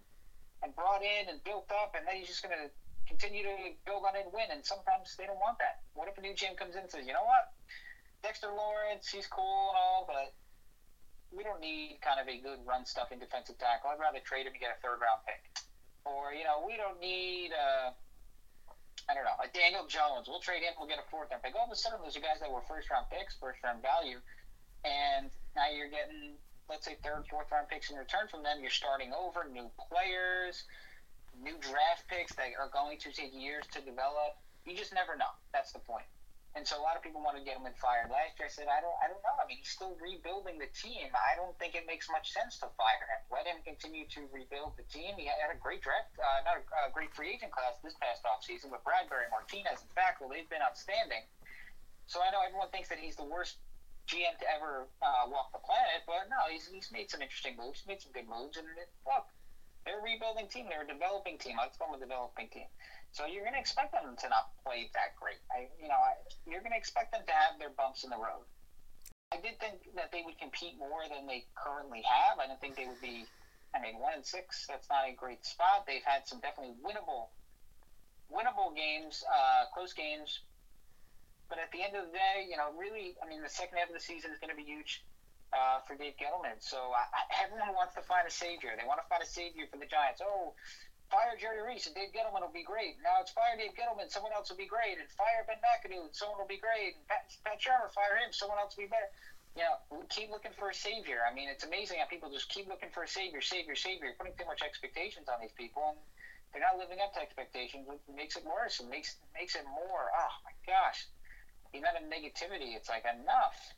and 0.64 0.74
brought 0.74 1.04
in 1.04 1.28
and 1.28 1.44
built 1.44 1.68
up, 1.68 1.92
and 1.92 2.08
then 2.08 2.16
he's 2.16 2.26
just 2.26 2.40
going 2.40 2.56
to 2.56 2.72
continue 3.04 3.44
to 3.44 3.76
build 3.84 4.08
on 4.08 4.16
and 4.16 4.32
win. 4.32 4.48
And 4.48 4.64
sometimes 4.64 5.12
they 5.20 5.28
don't 5.28 5.38
want 5.38 5.60
that. 5.60 5.84
What 5.92 6.08
if 6.08 6.16
a 6.16 6.24
new 6.24 6.32
GM 6.32 6.56
comes 6.56 6.74
in 6.74 6.88
and 6.88 6.90
says, 6.90 7.04
you 7.04 7.12
know 7.12 7.28
what, 7.28 7.52
Dexter 8.24 8.48
Lawrence, 8.48 9.12
he's 9.12 9.28
cool 9.28 9.70
and 9.70 9.76
all, 9.76 10.08
but 10.08 10.32
we 11.28 11.44
don't 11.44 11.60
need 11.60 12.00
kind 12.00 12.16
of 12.16 12.26
a 12.26 12.40
good 12.40 12.64
run 12.64 12.88
stuffing 12.88 13.20
defensive 13.20 13.60
tackle. 13.60 13.92
I'd 13.92 14.00
rather 14.00 14.24
trade 14.24 14.48
him 14.48 14.56
and 14.56 14.62
get 14.62 14.72
a 14.72 14.80
third 14.80 15.04
round 15.04 15.20
pick. 15.28 15.44
Or, 16.08 16.32
you 16.32 16.48
know, 16.48 16.64
we 16.64 16.80
don't 16.80 16.96
need, 16.96 17.52
uh, 17.52 17.92
I 19.04 19.12
don't 19.12 19.28
know, 19.28 19.36
a 19.36 19.48
Daniel 19.52 19.84
Jones. 19.84 20.24
We'll 20.24 20.40
trade 20.40 20.64
him, 20.64 20.72
we'll 20.80 20.88
get 20.88 20.96
a 20.96 21.08
fourth 21.12 21.28
round 21.28 21.44
pick. 21.44 21.52
All 21.52 21.68
of 21.68 21.72
a 21.72 21.76
sudden, 21.76 22.00
those 22.00 22.16
are 22.16 22.24
guys 22.24 22.40
that 22.40 22.48
were 22.48 22.64
first 22.64 22.88
round 22.88 23.12
picks, 23.12 23.36
first 23.36 23.60
round 23.60 23.84
value. 23.84 24.24
And 24.84 25.28
now 25.56 25.68
you're 25.68 25.92
getting, 25.92 26.40
let's 26.68 26.84
say, 26.84 26.96
third, 27.02 27.24
fourth 27.30 27.50
round 27.52 27.68
picks 27.68 27.90
in 27.90 27.96
return 27.96 28.28
from 28.28 28.42
them. 28.42 28.58
You're 28.60 28.70
starting 28.70 29.12
over, 29.12 29.44
new 29.44 29.70
players, 29.88 30.64
new 31.42 31.56
draft 31.60 32.08
picks 32.08 32.34
that 32.34 32.54
are 32.58 32.70
going 32.72 32.98
to 32.98 33.12
take 33.12 33.34
years 33.34 33.64
to 33.72 33.80
develop. 33.80 34.38
You 34.64 34.76
just 34.76 34.94
never 34.94 35.16
know. 35.16 35.32
That's 35.52 35.72
the 35.72 35.80
point. 35.80 36.06
And 36.54 36.62
so 36.62 36.78
a 36.78 36.82
lot 36.86 36.94
of 36.94 37.02
people 37.02 37.18
want 37.18 37.34
to 37.34 37.42
get 37.42 37.58
him 37.58 37.66
fired. 37.82 38.14
Last 38.14 38.38
year, 38.38 38.46
I 38.46 38.52
said, 38.54 38.70
I 38.70 38.78
don't, 38.78 38.94
I 39.02 39.10
don't 39.10 39.18
know. 39.26 39.34
I 39.42 39.44
mean, 39.50 39.58
he's 39.58 39.74
still 39.74 39.98
rebuilding 39.98 40.62
the 40.62 40.70
team. 40.70 41.10
I 41.10 41.34
don't 41.34 41.50
think 41.58 41.74
it 41.74 41.82
makes 41.82 42.06
much 42.06 42.30
sense 42.30 42.62
to 42.62 42.70
fire 42.78 43.02
him. 43.10 43.20
Let 43.26 43.50
him 43.50 43.58
continue 43.66 44.06
to 44.14 44.30
rebuild 44.30 44.78
the 44.78 44.86
team. 44.86 45.18
He 45.18 45.26
had 45.26 45.50
a 45.50 45.58
great 45.58 45.82
draft, 45.82 46.14
uh, 46.14 46.46
not 46.46 46.62
a, 46.62 46.64
a 46.86 46.94
great 46.94 47.10
free 47.10 47.34
agent 47.34 47.50
class 47.50 47.74
this 47.82 47.98
past 47.98 48.22
offseason, 48.22 48.70
but 48.70 48.86
Bradberry, 48.86 49.26
Martinez, 49.34 49.82
and 49.82 49.90
Fackrell, 49.98 50.30
they've 50.30 50.46
been 50.46 50.62
outstanding. 50.62 51.26
So 52.06 52.22
I 52.22 52.30
know 52.30 52.38
everyone 52.46 52.70
thinks 52.70 52.86
that 52.86 53.02
he's 53.02 53.18
the 53.18 53.26
worst 53.26 53.58
GM 54.06 54.36
to 54.38 54.46
ever 54.52 54.86
uh, 55.00 55.24
walk 55.28 55.52
the 55.52 55.62
planet, 55.64 56.04
but 56.06 56.28
no, 56.28 56.36
he's, 56.50 56.68
he's 56.68 56.92
made 56.92 57.10
some 57.10 57.22
interesting 57.22 57.56
moves. 57.56 57.82
Made 57.88 58.00
some 58.00 58.12
good 58.12 58.28
moves, 58.28 58.56
and 58.56 58.66
look, 59.08 59.24
they're 59.84 60.00
a 60.00 60.02
rebuilding 60.02 60.48
team. 60.48 60.68
They're 60.68 60.84
a 60.84 60.88
developing 60.88 61.38
team. 61.38 61.56
Let's 61.60 61.76
call 61.76 61.92
them 61.92 62.00
a 62.00 62.04
developing 62.04 62.48
team. 62.48 62.68
So 63.12 63.24
you're 63.26 63.44
going 63.44 63.54
to 63.54 63.60
expect 63.60 63.92
them 63.92 64.16
to 64.16 64.26
not 64.28 64.50
play 64.64 64.90
that 64.92 65.14
great. 65.20 65.38
I, 65.52 65.68
you 65.80 65.88
know, 65.88 66.00
I, 66.00 66.18
you're 66.48 66.60
going 66.60 66.72
to 66.72 66.80
expect 66.80 67.12
them 67.12 67.22
to 67.26 67.32
have 67.32 67.60
their 67.60 67.70
bumps 67.70 68.02
in 68.02 68.10
the 68.10 68.18
road. 68.18 68.44
I 69.32 69.38
did 69.40 69.58
think 69.60 69.94
that 69.94 70.10
they 70.10 70.22
would 70.24 70.38
compete 70.38 70.78
more 70.78 71.06
than 71.08 71.26
they 71.26 71.44
currently 71.54 72.02
have. 72.02 72.38
I 72.38 72.46
didn't 72.46 72.60
think 72.60 72.76
they 72.76 72.86
would 72.86 73.00
be. 73.00 73.24
I 73.74 73.80
mean, 73.80 73.98
one 73.98 74.14
and 74.14 74.24
six. 74.24 74.66
That's 74.66 74.88
not 74.88 75.08
a 75.08 75.12
great 75.12 75.44
spot. 75.44 75.84
They've 75.86 76.04
had 76.04 76.26
some 76.26 76.38
definitely 76.40 76.74
winnable, 76.82 77.34
winnable 78.30 78.74
games, 78.74 79.24
uh, 79.26 79.66
close 79.74 79.92
games. 79.92 80.40
But 81.48 81.58
at 81.60 81.70
the 81.72 81.84
end 81.84 81.94
of 81.94 82.08
the 82.08 82.14
day, 82.16 82.48
you 82.48 82.56
know, 82.56 82.72
really, 82.72 83.16
I 83.22 83.28
mean, 83.28 83.42
the 83.42 83.52
second 83.52 83.78
half 83.78 83.88
of 83.88 83.94
the 83.94 84.00
season 84.00 84.32
is 84.32 84.38
going 84.40 84.50
to 84.50 84.56
be 84.56 84.64
huge 84.64 85.04
uh, 85.52 85.84
for 85.86 85.94
Dave 85.94 86.16
Gettleman. 86.16 86.58
So 86.58 86.92
everyone 87.42 87.76
wants 87.76 87.94
to 87.94 88.02
find 88.02 88.26
a 88.26 88.32
savior. 88.32 88.74
They 88.74 88.86
want 88.86 88.98
to 89.00 89.08
find 89.08 89.22
a 89.22 89.28
savior 89.28 89.68
for 89.70 89.76
the 89.76 89.86
Giants. 89.86 90.20
Oh, 90.24 90.56
fire 91.10 91.36
Jerry 91.38 91.62
Reese 91.62 91.86
and 91.86 91.94
Dave 91.94 92.10
Gettleman 92.10 92.42
will 92.42 92.54
be 92.54 92.66
great. 92.66 92.98
Now 93.04 93.22
it's 93.22 93.30
fire 93.30 93.54
Dave 93.54 93.76
Gettleman, 93.78 94.10
someone 94.10 94.32
else 94.34 94.50
will 94.50 94.58
be 94.58 94.66
great, 94.66 94.98
and 94.98 95.06
fire 95.14 95.46
Ben 95.46 95.62
McAdoo, 95.62 96.10
and 96.10 96.14
someone 96.14 96.42
will 96.42 96.50
be 96.50 96.58
great. 96.58 96.98
And 96.98 97.04
Pat, 97.06 97.30
Pat 97.46 97.58
Shurmur, 97.60 97.92
fire 97.94 98.18
him, 98.18 98.34
someone 98.34 98.58
else 98.58 98.74
will 98.74 98.88
be 98.88 98.92
better. 98.92 99.06
You 99.54 99.62
know, 99.62 100.02
keep 100.10 100.34
looking 100.34 100.50
for 100.58 100.74
a 100.74 100.74
savior. 100.74 101.22
I 101.22 101.30
mean, 101.30 101.46
it's 101.46 101.62
amazing 101.62 102.02
how 102.02 102.10
people 102.10 102.26
just 102.26 102.50
keep 102.50 102.66
looking 102.66 102.90
for 102.90 103.06
a 103.06 103.08
savior, 103.08 103.38
savior, 103.38 103.78
savior, 103.78 104.10
putting 104.18 104.34
too 104.34 104.50
much 104.50 104.66
expectations 104.66 105.30
on 105.30 105.38
these 105.38 105.54
people, 105.54 105.94
and 105.94 106.02
they're 106.50 106.64
not 106.64 106.74
living 106.74 106.98
up 106.98 107.14
to 107.14 107.22
expectations. 107.22 107.86
It 107.86 108.02
makes 108.10 108.34
it 108.34 108.42
worse. 108.42 108.82
It 108.82 108.90
makes 108.90 109.14
makes 109.30 109.54
it 109.54 109.62
more. 109.70 110.10
Oh 110.10 110.34
my 110.42 110.54
gosh, 110.66 111.06
the 111.74 111.80
amount 111.80 111.96
of 111.96 112.04
negativity. 112.04 112.74
It's 112.76 112.88
like 112.88 113.04
enough. 113.04 113.74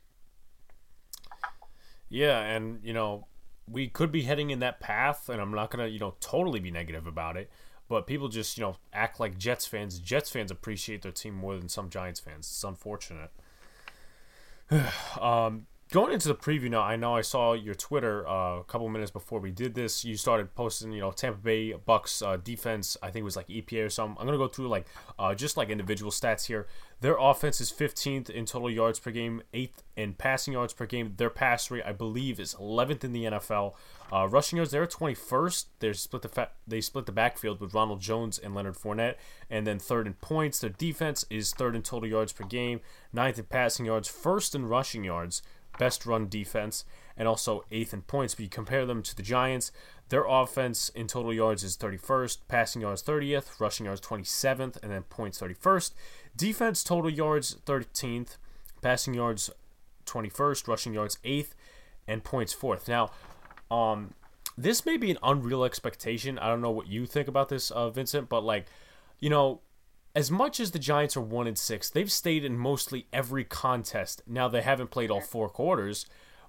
Yeah, 2.09 2.39
and 2.39 2.79
you 2.83 2.93
know, 2.93 3.27
we 3.69 3.87
could 3.87 4.11
be 4.11 4.21
heading 4.21 4.51
in 4.51 4.59
that 4.59 4.79
path, 4.79 5.27
and 5.27 5.41
I'm 5.41 5.51
not 5.51 5.71
gonna, 5.71 5.87
you 5.87 5.99
know, 5.99 6.15
totally 6.21 6.59
be 6.59 6.71
negative 6.71 7.05
about 7.07 7.35
it. 7.35 7.49
But 7.89 8.05
people 8.05 8.27
just, 8.27 8.57
you 8.57 8.63
know, 8.63 8.77
act 8.93 9.19
like 9.19 9.37
Jets 9.37 9.65
fans. 9.65 9.99
Jets 9.99 10.29
fans 10.29 10.51
appreciate 10.51 11.01
their 11.01 11.11
team 11.11 11.33
more 11.33 11.57
than 11.57 11.69
some 11.69 11.89
Giants 11.89 12.19
fans. 12.19 12.47
It's 12.47 12.63
unfortunate. 12.63 13.31
um, 15.21 15.67
going 15.89 16.13
into 16.13 16.27
the 16.27 16.35
preview 16.35 16.69
now, 16.69 16.81
I 16.81 16.95
know 16.95 17.15
I 17.15 17.21
saw 17.21 17.53
your 17.53 17.75
Twitter 17.75 18.27
uh, 18.27 18.59
a 18.59 18.63
couple 18.63 18.89
minutes 18.89 19.11
before 19.11 19.39
we 19.39 19.51
did 19.51 19.73
this. 19.73 20.03
You 20.03 20.17
started 20.17 20.53
posting, 20.53 20.91
you 20.91 20.99
know, 20.99 21.11
Tampa 21.11 21.39
Bay 21.39 21.73
Bucks 21.73 22.21
uh, 22.21 22.37
defense. 22.37 22.97
I 23.01 23.07
think 23.07 23.21
it 23.21 23.25
was 23.25 23.35
like 23.35 23.47
EPA 23.47 23.85
or 23.85 23.89
something. 23.89 24.17
I'm 24.19 24.25
gonna 24.25 24.37
go 24.37 24.47
through 24.47 24.67
like 24.67 24.87
uh, 25.17 25.33
just 25.35 25.57
like 25.57 25.69
individual 25.69 26.11
stats 26.11 26.45
here. 26.45 26.67
Their 26.99 27.15
offense 27.19 27.61
is 27.61 27.71
15th 27.71 28.29
in 28.29 28.45
total 28.45 28.71
yards 28.71 28.99
per 28.99 29.11
game, 29.11 29.43
eighth 29.53 29.83
in 29.95 30.13
passing 30.13 30.53
yards 30.53 30.73
per 30.73 30.87
game. 30.87 31.13
Their 31.17 31.29
pass 31.29 31.69
rate, 31.69 31.83
I 31.85 31.91
believe, 31.91 32.39
is 32.39 32.55
11th 32.55 33.03
in 33.03 33.13
the 33.13 33.25
NFL. 33.25 33.75
Uh, 34.11 34.27
rushing 34.27 34.57
yards, 34.57 34.71
they're 34.71 34.87
21st. 34.87 35.65
They 35.79 35.93
split 35.93 36.23
the 36.23 36.29
fa- 36.29 36.51
they 36.65 36.81
split 36.81 37.05
the 37.05 37.11
backfield 37.11 37.59
with 37.59 37.73
Ronald 37.73 38.01
Jones 38.01 38.39
and 38.39 38.55
Leonard 38.55 38.75
Fournette, 38.75 39.15
and 39.49 39.67
then 39.67 39.77
third 39.79 40.07
in 40.07 40.13
points. 40.13 40.59
Their 40.59 40.71
defense 40.71 41.23
is 41.29 41.53
third 41.53 41.75
in 41.75 41.83
total 41.83 42.09
yards 42.09 42.33
per 42.33 42.45
game, 42.45 42.81
ninth 43.13 43.37
in 43.37 43.45
passing 43.45 43.85
yards, 43.85 44.07
first 44.07 44.55
in 44.55 44.65
rushing 44.65 45.03
yards 45.03 45.43
best 45.77 46.05
run 46.05 46.27
defense, 46.27 46.85
and 47.15 47.27
also 47.27 47.63
eighth 47.71 47.93
in 47.93 48.01
points. 48.01 48.35
But 48.35 48.43
you 48.43 48.49
compare 48.49 48.85
them 48.85 49.01
to 49.03 49.15
the 49.15 49.23
Giants, 49.23 49.71
their 50.09 50.25
offense 50.25 50.89
in 50.89 51.07
total 51.07 51.33
yards 51.33 51.63
is 51.63 51.75
31st, 51.75 52.39
passing 52.47 52.81
yards 52.81 53.03
30th, 53.03 53.59
rushing 53.59 53.85
yards 53.85 54.01
27th, 54.01 54.81
and 54.81 54.91
then 54.91 55.03
points 55.03 55.39
31st. 55.41 55.91
Defense 56.35 56.83
total 56.83 57.09
yards 57.09 57.57
13th, 57.65 58.37
passing 58.81 59.13
yards 59.13 59.49
21st, 60.05 60.67
rushing 60.67 60.93
yards 60.93 61.17
8th, 61.25 61.49
and 62.07 62.23
points 62.23 62.55
4th. 62.55 62.87
Now, 62.87 63.11
um, 63.69 64.13
this 64.57 64.85
may 64.85 64.95
be 64.95 65.11
an 65.11 65.17
unreal 65.21 65.65
expectation. 65.65 66.39
I 66.39 66.47
don't 66.47 66.61
know 66.61 66.71
what 66.71 66.87
you 66.87 67.05
think 67.05 67.27
about 67.27 67.49
this, 67.49 67.69
uh, 67.71 67.89
Vincent, 67.89 68.29
but 68.29 68.43
like, 68.45 68.67
you 69.19 69.29
know, 69.29 69.59
as 70.15 70.31
much 70.31 70.59
as 70.59 70.71
the 70.71 70.79
Giants 70.79 71.15
are 71.15 71.21
one 71.21 71.47
and 71.47 71.57
six, 71.57 71.89
they've 71.89 72.11
stayed 72.11 72.43
in 72.43 72.57
mostly 72.57 73.07
every 73.13 73.43
contest. 73.43 74.21
Now 74.25 74.47
they 74.47 74.61
haven't 74.61 74.91
played 74.91 75.11
all 75.11 75.21
four 75.21 75.49
quarters, 75.49 76.05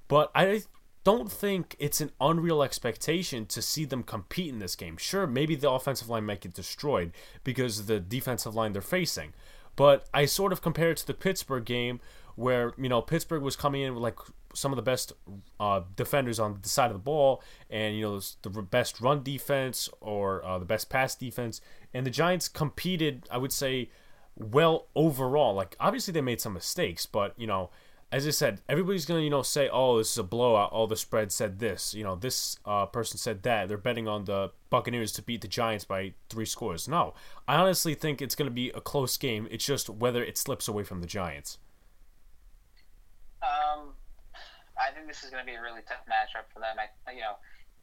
but 0.09 0.31
I 0.35 0.63
don't 1.05 1.31
think 1.31 1.77
it's 1.79 2.01
an 2.01 2.11
unreal 2.21 2.63
expectation 2.63 3.47
to 3.47 3.63
see 3.63 3.85
them 3.85 4.03
compete 4.03 4.53
in 4.53 4.59
this 4.59 4.77
game. 4.77 4.97
Sure, 4.97 5.27
maybe 5.27 5.55
the 5.55 5.71
offensive 5.71 6.09
line 6.09 6.25
might 6.25 6.41
get 6.41 6.55
destroyed 6.55 7.13
because 7.45 7.79
of 7.79 7.87
the 7.87 8.01
defensive 8.01 8.55
line 8.55 8.73
they're 8.73 8.83
facing. 8.83 9.33
But 9.77 10.07
I 10.13 10.27
sort 10.27 10.53
of 10.53 10.61
compare 10.61 10.91
it 10.91 10.97
to 10.99 11.07
the 11.07 11.15
Pittsburgh 11.15 11.65
game 11.65 12.01
where, 12.35 12.73
you 12.77 12.89
know, 12.89 13.01
Pittsburgh 13.01 13.43
was 13.43 13.57
coming 13.57 13.83
in 13.83 13.95
with 13.95 14.03
like 14.03 14.19
some 14.55 14.73
of 14.73 14.77
the 14.77 14.83
best 14.83 15.13
uh, 15.61 15.83
defenders 15.95 16.41
on 16.41 16.59
the 16.63 16.69
side 16.69 16.91
of 16.91 16.95
the 16.95 16.99
ball 16.99 17.43
and, 17.71 17.97
you 17.97 18.03
know, 18.03 18.21
the 18.43 18.63
best 18.63 19.01
run 19.01 19.23
defense 19.23 19.89
or 20.01 20.45
uh, 20.45 20.59
the 20.59 20.65
best 20.65 20.91
pass 20.91 21.15
defense 21.15 21.61
and 21.95 22.07
the 22.07 22.11
Giants 22.11 22.49
competed, 22.49 23.29
I 23.31 23.39
would 23.39 23.53
say, 23.53 23.91
well 24.37 24.87
overall. 24.95 25.55
Like 25.55 25.77
obviously 25.81 26.13
they 26.13 26.21
made 26.21 26.41
some 26.41 26.55
mistakes, 26.55 27.07
but 27.07 27.35
you 27.37 27.47
know, 27.47 27.71
as 28.11 28.27
I 28.27 28.31
said, 28.31 28.63
everybody's 28.69 29.05
gonna 29.05 29.21
you 29.21 29.31
know 29.31 29.43
say, 29.43 29.69
oh, 29.71 29.99
this 29.99 30.13
is 30.13 30.19
a 30.19 30.23
blowout. 30.23 30.73
All 30.73 30.87
the 30.87 30.97
spread 30.97 31.31
said 31.33 31.59
this. 31.59 31.95
You 31.95 32.05
know, 32.05 32.17
this 32.17 32.59
uh, 32.65 32.87
person 32.87 33.19
said 33.19 33.43
that. 33.43 33.69
They're 33.69 33.77
betting 33.77 34.09
on 34.09 34.25
the 34.25 34.51
Buccaneers 34.71 35.13
to 35.13 35.23
beat 35.23 35.43
the 35.43 35.49
Giants 35.49 35.85
by 35.85 36.15
three 36.31 36.47
scores. 36.47 36.89
No, 36.89 37.15
I 37.47 37.57
honestly 37.57 37.95
think 37.95 38.23
it's 38.23 38.35
gonna 38.35 38.51
be 38.51 38.71
a 38.71 38.81
close 38.81 39.17
game. 39.17 39.49
It's 39.51 39.67
just 39.67 39.91
whether 39.91 40.23
it 40.25 40.39
slips 40.39 40.69
away 40.69 40.85
from 40.85 41.01
the 41.01 41.07
Giants. 41.07 41.59
Um, 43.43 43.93
I 44.81 44.93
think 44.95 45.07
this 45.07 45.23
is 45.23 45.31
gonna 45.31 45.45
be 45.45 45.55
a 45.55 45.63
really 45.63 45.83
tough 45.87 46.05
matchup 46.09 46.53
for 46.53 46.61
them. 46.61 46.77
I, 46.79 47.13
you 47.13 47.21
know, 47.21 47.37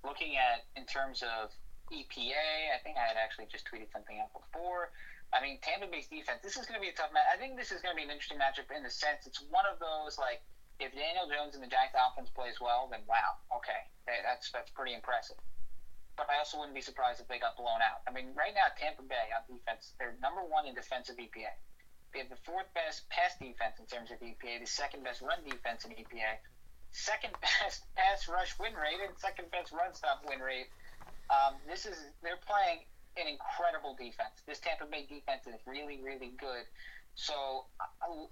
looking 0.04 0.36
at 0.38 0.65
in 0.80 0.86
terms 0.88 1.24
of 1.24 1.52
EPA. 1.91 2.74
I 2.74 2.80
think 2.84 2.98
I 2.98 3.06
had 3.06 3.17
actually 3.17 3.48
just 3.52 3.65
tweeted 3.69 3.91
something 3.91 4.17
out 4.19 4.34
before. 4.34 4.91
I 5.34 5.41
mean, 5.41 5.60
Tampa 5.62 5.89
Bay's 5.89 6.08
defense. 6.08 6.39
This 6.41 6.56
is 6.56 6.65
going 6.65 6.80
to 6.80 6.84
be 6.84 6.89
a 6.89 6.95
tough 6.95 7.12
match. 7.12 7.28
I 7.28 7.36
think 7.36 7.58
this 7.58 7.71
is 7.71 7.82
going 7.82 7.93
to 7.93 8.00
be 8.00 8.06
an 8.06 8.13
interesting 8.13 8.39
matchup 8.39 8.71
in 8.71 8.86
the 8.86 8.93
sense 8.93 9.26
it's 9.26 9.41
one 9.50 9.65
of 9.67 9.82
those 9.82 10.17
like 10.17 10.45
if 10.80 10.91
Daniel 10.91 11.28
Jones 11.32 11.56
and 11.56 11.63
the 11.63 11.71
Giants 11.71 11.95
offense 11.95 12.28
plays 12.36 12.60
well, 12.60 12.91
then 12.91 13.00
wow, 13.08 13.39
okay, 13.63 13.88
that's 14.08 14.52
that's 14.52 14.71
pretty 14.71 14.93
impressive. 14.93 15.39
But 16.15 16.28
I 16.32 16.39
also 16.39 16.60
wouldn't 16.60 16.76
be 16.76 16.84
surprised 16.84 17.19
if 17.19 17.28
they 17.28 17.39
got 17.39 17.56
blown 17.60 17.84
out. 17.84 18.04
I 18.08 18.12
mean, 18.12 18.32
right 18.36 18.56
now 18.56 18.71
Tampa 18.76 19.04
Bay 19.04 19.32
on 19.36 19.43
defense, 19.48 19.95
they're 20.00 20.15
number 20.24 20.43
one 20.43 20.67
in 20.67 20.76
defensive 20.76 21.15
EPA. 21.19 21.52
They 22.12 22.24
have 22.24 22.32
the 22.32 22.39
fourth 22.48 22.71
best 22.71 23.08
pass 23.12 23.36
defense 23.36 23.76
in 23.80 23.88
terms 23.88 24.12
of 24.12 24.19
EPA, 24.24 24.63
the 24.63 24.67
second 24.67 25.04
best 25.04 25.19
run 25.19 25.43
defense 25.43 25.84
in 25.84 25.91
EPA, 25.91 26.39
second 26.91 27.36
best 27.43 27.84
pass 27.95 28.28
rush 28.28 28.56
win 28.60 28.76
rate, 28.76 29.04
and 29.04 29.12
second 29.19 29.52
best 29.52 29.71
run 29.71 29.91
stop 29.93 30.24
win 30.28 30.39
rate. 30.39 30.71
Um, 31.30 31.58
this 31.68 31.86
is 31.86 31.98
they're 32.22 32.42
playing 32.46 32.86
an 33.18 33.28
incredible 33.28 33.96
defense. 33.96 34.44
This 34.46 34.60
Tampa 34.60 34.86
Bay 34.86 35.08
defense 35.08 35.48
is 35.48 35.60
really, 35.66 36.00
really 36.04 36.36
good. 36.38 36.68
So 37.16 37.66
I, 37.80 38.28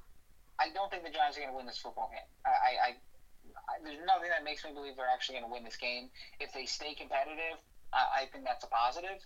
I 0.60 0.68
don't 0.76 0.92
think 0.92 1.04
the 1.04 1.14
Giants 1.14 1.38
are 1.38 1.42
going 1.42 1.52
to 1.52 1.58
win 1.58 1.66
this 1.66 1.80
football 1.80 2.12
game. 2.12 2.28
I, 2.46 2.52
I, 2.52 2.72
I, 2.76 2.90
there's 3.82 4.04
nothing 4.04 4.30
that 4.30 4.44
makes 4.44 4.64
me 4.68 4.76
believe 4.76 5.00
they're 5.00 5.10
actually 5.10 5.40
going 5.40 5.48
to 5.48 5.54
win 5.54 5.64
this 5.64 5.80
game. 5.80 6.12
If 6.40 6.52
they 6.52 6.68
stay 6.68 6.94
competitive, 6.94 7.58
I, 7.96 8.28
I 8.28 8.32
think 8.32 8.44
that's 8.44 8.64
a 8.68 8.72
positive. 8.72 9.24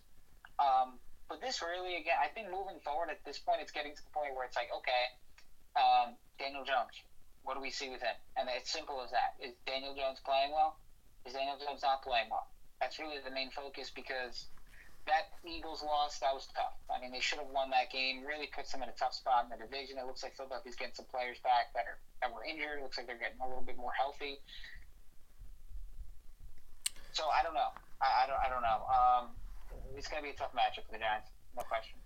Um, 0.62 1.01
but 1.27 1.41
this 1.41 1.60
really, 1.60 1.97
again, 1.97 2.15
I 2.21 2.30
think 2.32 2.47
moving 2.53 2.80
forward 2.86 3.10
at 3.10 3.19
this 3.25 3.41
point, 3.41 3.60
it's 3.60 3.73
getting 3.73 3.97
to 3.97 4.03
the 4.03 4.13
point 4.13 4.32
where 4.38 4.45
it's 4.45 4.56
like, 4.56 4.69
okay, 4.71 5.03
um, 5.75 6.15
Daniel 6.39 6.63
Jones, 6.63 6.93
what 7.43 7.58
do 7.58 7.62
we 7.62 7.73
see 7.73 7.89
with 7.89 7.99
him? 7.99 8.15
And 8.38 8.47
it's 8.47 8.71
simple 8.71 9.01
as 9.03 9.12
that. 9.12 9.36
Is 9.41 9.58
Daniel 9.65 9.97
Jones 9.97 10.21
playing 10.23 10.53
well? 10.53 10.77
Is 11.25 11.34
Daniel 11.34 11.58
Jones 11.60 11.82
not 11.84 12.06
playing 12.06 12.30
well? 12.32 12.47
That's 12.79 12.99
really 12.99 13.17
the 13.23 13.33
main 13.33 13.49
focus 13.51 13.91
because 13.93 14.45
that 15.07 15.31
Eagles 15.47 15.81
loss, 15.81 16.19
that 16.19 16.33
was 16.33 16.47
tough. 16.53 16.75
I 16.91 16.99
mean, 16.99 17.11
they 17.11 17.23
should 17.23 17.39
have 17.39 17.49
won 17.49 17.69
that 17.71 17.89
game. 17.91 18.23
Really 18.27 18.47
puts 18.47 18.71
them 18.71 18.83
in 18.83 18.89
a 18.89 18.97
tough 18.99 19.13
spot 19.13 19.47
in 19.47 19.49
the 19.49 19.57
division. 19.57 19.97
It 19.97 20.05
looks 20.05 20.21
like 20.21 20.35
Philadelphia's 20.35 20.75
getting 20.75 20.93
some 20.93 21.07
players 21.09 21.39
back 21.41 21.73
that 21.73 21.87
are 21.87 21.97
that 22.21 22.29
were 22.33 22.43
injured. 22.43 22.79
It 22.79 22.83
looks 22.83 22.97
like 22.97 23.07
they're 23.07 23.17
getting 23.17 23.39
a 23.39 23.47
little 23.47 23.63
bit 23.63 23.77
more 23.77 23.95
healthy. 23.95 24.39
So 27.13 27.25
I 27.33 27.41
don't 27.41 27.55
know. 27.55 27.71
I, 28.03 28.23
I 28.23 28.27
don't. 28.27 28.41
I 28.43 28.47
don't 28.51 28.61
know. 28.61 28.79
Um, 28.85 29.23
it's 29.95 30.07
going 30.07 30.21
to 30.21 30.27
be 30.27 30.35
a 30.35 30.37
tough 30.37 30.53
matchup 30.53 30.85
for 30.85 30.93
the 30.93 31.01
Giants, 31.01 31.31
no 31.55 31.63
question 31.63 31.97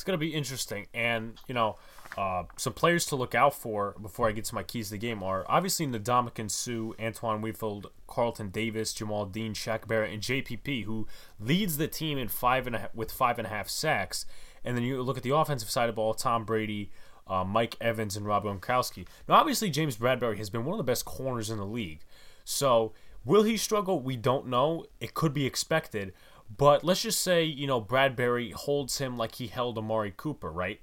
it's 0.00 0.04
going 0.06 0.18
to 0.18 0.24
be 0.24 0.32
interesting. 0.32 0.86
And, 0.94 1.38
you 1.46 1.54
know, 1.54 1.76
uh, 2.18 2.44
some 2.56 2.72
players 2.72 3.06
to 3.06 3.16
look 3.16 3.34
out 3.34 3.54
for 3.54 3.94
before 4.00 4.28
I 4.28 4.32
get 4.32 4.44
to 4.46 4.54
my 4.54 4.62
keys 4.62 4.88
to 4.88 4.92
the 4.92 4.98
game 4.98 5.22
are 5.22 5.44
obviously 5.48 5.86
Ndamukong 5.86 6.50
Suh, 6.50 6.92
Antoine 7.02 7.40
Winfield, 7.40 7.90
Carlton 8.08 8.50
Davis, 8.50 8.92
Jamel 8.92 9.30
Dean, 9.30 9.54
Shaq 9.54 9.86
Barrett, 9.86 10.12
and 10.12 10.22
JPP, 10.22 10.84
who 10.84 11.06
leads 11.38 11.76
the 11.76 11.86
team 11.88 12.18
in 12.18 12.28
five 12.28 12.66
and 12.66 12.88
with 12.94 13.12
five 13.12 13.38
and 13.38 13.46
a 13.46 13.50
half 13.50 13.68
sacks. 13.68 14.26
and 14.64 14.76
then 14.76 14.84
you 14.84 15.00
look 15.02 15.16
at 15.16 15.22
the 15.22 15.34
offensive 15.34 15.70
side 15.70 15.88
of 15.88 15.94
ball, 15.94 16.12
Tom 16.12 16.44
Brady, 16.44 16.90
uh, 17.28 17.44
Mike 17.44 17.76
Evans, 17.80 18.16
and 18.16 18.26
Rob 18.26 18.44
Gronkowski. 18.44 19.06
Now, 19.28 19.36
obviously, 19.36 19.70
James 19.70 19.96
Bradberry 19.96 20.36
has 20.38 20.50
been 20.50 20.64
one 20.64 20.74
of 20.74 20.78
the 20.78 20.90
best 20.90 21.04
corners 21.04 21.48
in 21.48 21.58
the 21.58 21.64
league. 21.64 22.00
So, 22.44 22.92
will 23.24 23.44
he 23.44 23.56
struggle? 23.56 24.00
We 24.00 24.16
don't 24.16 24.48
know. 24.48 24.84
It 25.00 25.14
could 25.14 25.32
be 25.32 25.46
expected. 25.46 26.12
But 26.54 26.82
let's 26.82 27.02
just 27.02 27.22
say, 27.22 27.44
you 27.44 27.68
know, 27.68 27.80
Bradberry 27.80 28.52
holds 28.52 28.98
him 28.98 29.16
like 29.16 29.36
he 29.36 29.46
held 29.46 29.78
Amari 29.78 30.12
Cooper, 30.16 30.50
right? 30.50 30.80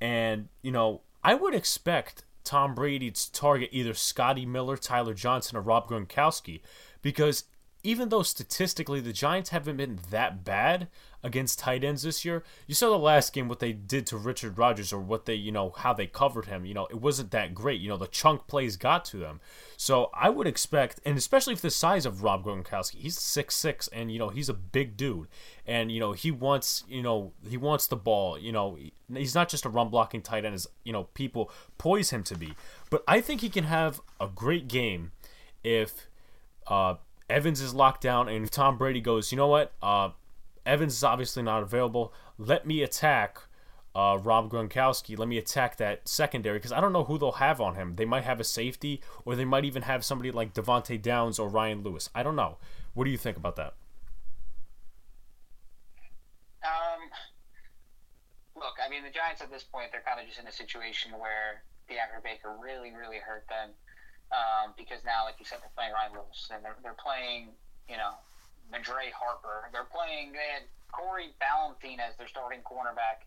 And, 0.00 0.48
you 0.62 0.72
know, 0.72 1.02
I 1.22 1.34
would 1.34 1.54
expect 1.54 2.24
Tom 2.44 2.74
Brady 2.74 3.10
to 3.10 3.32
target 3.32 3.68
either 3.72 3.94
Scotty 3.94 4.46
Miller, 4.46 4.76
Tyler 4.76 5.14
Johnson, 5.14 5.56
or 5.56 5.60
Rob 5.60 5.88
Gronkowski 5.88 6.60
because 7.02 7.44
even 7.82 8.10
though 8.10 8.22
statistically 8.22 9.00
the 9.00 9.12
Giants 9.12 9.50
haven't 9.50 9.78
been 9.78 9.98
that 10.10 10.44
bad 10.44 10.88
against 11.22 11.58
tight 11.58 11.84
ends 11.84 12.02
this 12.02 12.24
year, 12.24 12.42
you 12.66 12.74
saw 12.74 12.90
the 12.90 12.98
last 12.98 13.32
game 13.32 13.48
what 13.48 13.58
they 13.58 13.72
did 13.72 14.06
to 14.06 14.16
Richard 14.16 14.58
Rodgers 14.58 14.92
or 14.92 15.00
what 15.00 15.26
they, 15.26 15.34
you 15.34 15.52
know, 15.52 15.70
how 15.70 15.92
they 15.92 16.06
covered 16.06 16.46
him. 16.46 16.64
You 16.66 16.74
know, 16.74 16.86
it 16.90 17.00
wasn't 17.00 17.30
that 17.30 17.54
great. 17.54 17.80
You 17.80 17.88
know, 17.88 17.96
the 17.96 18.06
chunk 18.06 18.46
plays 18.46 18.76
got 18.76 19.04
to 19.06 19.18
them. 19.18 19.40
So 19.76 20.10
I 20.12 20.28
would 20.28 20.46
expect, 20.46 21.00
and 21.06 21.16
especially 21.16 21.54
if 21.54 21.62
the 21.62 21.70
size 21.70 22.04
of 22.04 22.22
Rob 22.22 22.44
Gronkowski, 22.44 22.96
he's 22.96 23.18
six 23.18 23.56
six, 23.56 23.88
and 23.88 24.12
you 24.12 24.18
know 24.18 24.28
he's 24.28 24.48
a 24.48 24.54
big 24.54 24.96
dude, 24.96 25.28
and 25.66 25.90
you 25.90 26.00
know 26.00 26.12
he 26.12 26.30
wants, 26.30 26.84
you 26.88 27.02
know, 27.02 27.32
he 27.48 27.56
wants 27.56 27.86
the 27.86 27.96
ball. 27.96 28.38
You 28.38 28.52
know, 28.52 28.78
he's 29.12 29.34
not 29.34 29.48
just 29.48 29.64
a 29.64 29.70
run 29.70 29.88
blocking 29.88 30.20
tight 30.20 30.44
end 30.44 30.54
as 30.54 30.66
you 30.84 30.92
know 30.92 31.04
people 31.14 31.50
poise 31.78 32.10
him 32.10 32.22
to 32.24 32.36
be. 32.36 32.54
But 32.90 33.04
I 33.08 33.20
think 33.20 33.40
he 33.40 33.48
can 33.48 33.64
have 33.64 34.00
a 34.20 34.28
great 34.28 34.68
game 34.68 35.12
if. 35.64 36.08
Uh, 36.66 36.94
Evans 37.30 37.60
is 37.60 37.72
locked 37.72 38.02
down, 38.02 38.28
and 38.28 38.50
Tom 38.50 38.76
Brady 38.76 39.00
goes, 39.00 39.30
you 39.30 39.36
know 39.36 39.46
what? 39.46 39.72
Uh, 39.80 40.10
Evans 40.66 40.94
is 40.94 41.04
obviously 41.04 41.42
not 41.42 41.62
available. 41.62 42.12
Let 42.36 42.66
me 42.66 42.82
attack 42.82 43.38
uh, 43.94 44.18
Rob 44.20 44.50
Gronkowski. 44.50 45.18
Let 45.18 45.28
me 45.28 45.38
attack 45.38 45.76
that 45.76 46.08
secondary 46.08 46.58
because 46.58 46.72
I 46.72 46.80
don't 46.80 46.92
know 46.92 47.04
who 47.04 47.18
they'll 47.18 47.32
have 47.32 47.60
on 47.60 47.76
him. 47.76 47.96
They 47.96 48.04
might 48.04 48.24
have 48.24 48.40
a 48.40 48.44
safety, 48.44 49.00
or 49.24 49.36
they 49.36 49.44
might 49.44 49.64
even 49.64 49.82
have 49.82 50.04
somebody 50.04 50.30
like 50.30 50.54
Devante 50.54 51.00
Downs 51.00 51.38
or 51.38 51.48
Ryan 51.48 51.82
Lewis. 51.82 52.10
I 52.14 52.22
don't 52.22 52.36
know. 52.36 52.58
What 52.94 53.04
do 53.04 53.10
you 53.10 53.18
think 53.18 53.36
about 53.36 53.56
that? 53.56 53.74
Um, 56.62 57.08
look, 58.56 58.74
I 58.84 58.90
mean, 58.90 59.02
the 59.04 59.10
Giants 59.10 59.40
at 59.40 59.50
this 59.50 59.62
point, 59.62 59.92
they're 59.92 60.02
kind 60.02 60.20
of 60.20 60.26
just 60.26 60.40
in 60.40 60.46
a 60.46 60.52
situation 60.52 61.12
where 61.12 61.62
DeAndre 61.88 62.22
Baker 62.22 62.54
really, 62.60 62.92
really 62.92 63.18
hurt 63.18 63.46
them 63.48 63.70
um, 64.30 64.72
because 64.76 65.02
now, 65.04 65.24
like 65.24 65.36
you 65.38 65.46
said, 65.46 65.58
they're 65.60 65.74
playing 65.74 65.92
Ryan 65.92 66.14
Lewis 66.14 66.50
and 66.54 66.64
they're, 66.64 66.78
they're 66.82 66.98
playing, 66.98 67.50
you 67.88 67.98
know, 67.98 68.14
Madre 68.70 69.10
Harper. 69.10 69.66
They're 69.74 69.88
playing, 69.90 70.32
they 70.32 70.48
had 70.54 70.64
Corey 70.94 71.34
Ballentine 71.42 71.98
as 71.98 72.14
their 72.18 72.30
starting 72.30 72.62
cornerback 72.62 73.26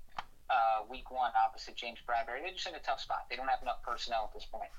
uh, 0.49 0.87
week 0.87 1.11
one 1.11 1.31
opposite 1.35 1.75
James 1.75 1.99
Bradberry. 2.07 2.43
They're 2.43 2.55
just 2.55 2.67
in 2.67 2.75
a 2.75 2.83
tough 2.83 2.99
spot. 2.99 3.27
They 3.29 3.35
don't 3.35 3.49
have 3.49 3.61
enough 3.61 3.83
personnel 3.83 4.31
at 4.31 4.33
this 4.33 4.47
point. 4.47 4.71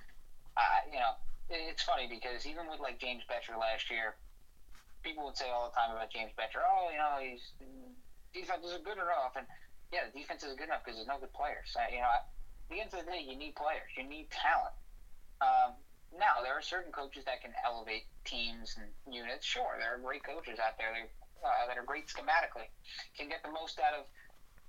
Uh, 0.56 0.87
you 0.88 1.00
know, 1.00 1.18
it's 1.50 1.82
funny 1.82 2.08
because 2.08 2.46
even 2.46 2.68
with 2.70 2.80
like 2.80 3.00
James 3.00 3.22
Bettcher 3.28 3.58
last 3.58 3.90
year, 3.90 4.16
people 5.02 5.24
would 5.28 5.37
say 5.37 5.50
all 5.52 5.68
the 5.68 5.76
time 5.76 5.92
about 5.92 6.08
James 6.08 6.32
Bettcher, 6.32 6.64
oh, 6.64 6.88
you 6.88 6.96
know, 6.96 7.20
he's 7.20 7.52
defense 8.32 8.64
is 8.66 8.80
good 8.82 8.98
enough, 8.98 9.37
and 9.37 9.46
yeah, 9.92 10.10
the 10.10 10.18
defense 10.18 10.42
isn't 10.42 10.58
good 10.58 10.66
enough 10.66 10.82
because 10.82 10.98
there's 10.98 11.06
no 11.06 11.20
good 11.20 11.32
players. 11.32 11.70
Uh, 11.76 11.87
you 11.92 12.02
know, 12.02 12.10
at 12.10 12.26
the 12.70 12.80
end 12.80 12.90
of 12.90 13.04
the 13.04 13.06
day, 13.06 13.22
you 13.22 13.37
need 13.37 13.54
players, 13.54 13.87
you 13.94 14.02
need 14.02 14.26
talent. 14.32 14.74
Um, 15.38 15.78
now, 16.18 16.42
there 16.42 16.55
are 16.55 16.62
certain 16.62 16.92
coaches 16.92 17.24
that 17.27 17.42
can 17.42 17.53
elevate 17.64 18.07
teams 18.24 18.79
and 18.79 18.88
units. 19.11 19.44
Sure, 19.44 19.77
there 19.79 19.94
are 19.94 20.00
great 20.00 20.22
coaches 20.22 20.59
out 20.62 20.79
there 20.79 20.94
that, 20.94 21.09
uh, 21.42 21.66
that 21.66 21.77
are 21.79 21.87
great 21.87 22.07
schematically, 22.07 22.70
can 23.18 23.29
get 23.29 23.42
the 23.42 23.50
most 23.50 23.79
out 23.83 23.94
of 23.98 24.07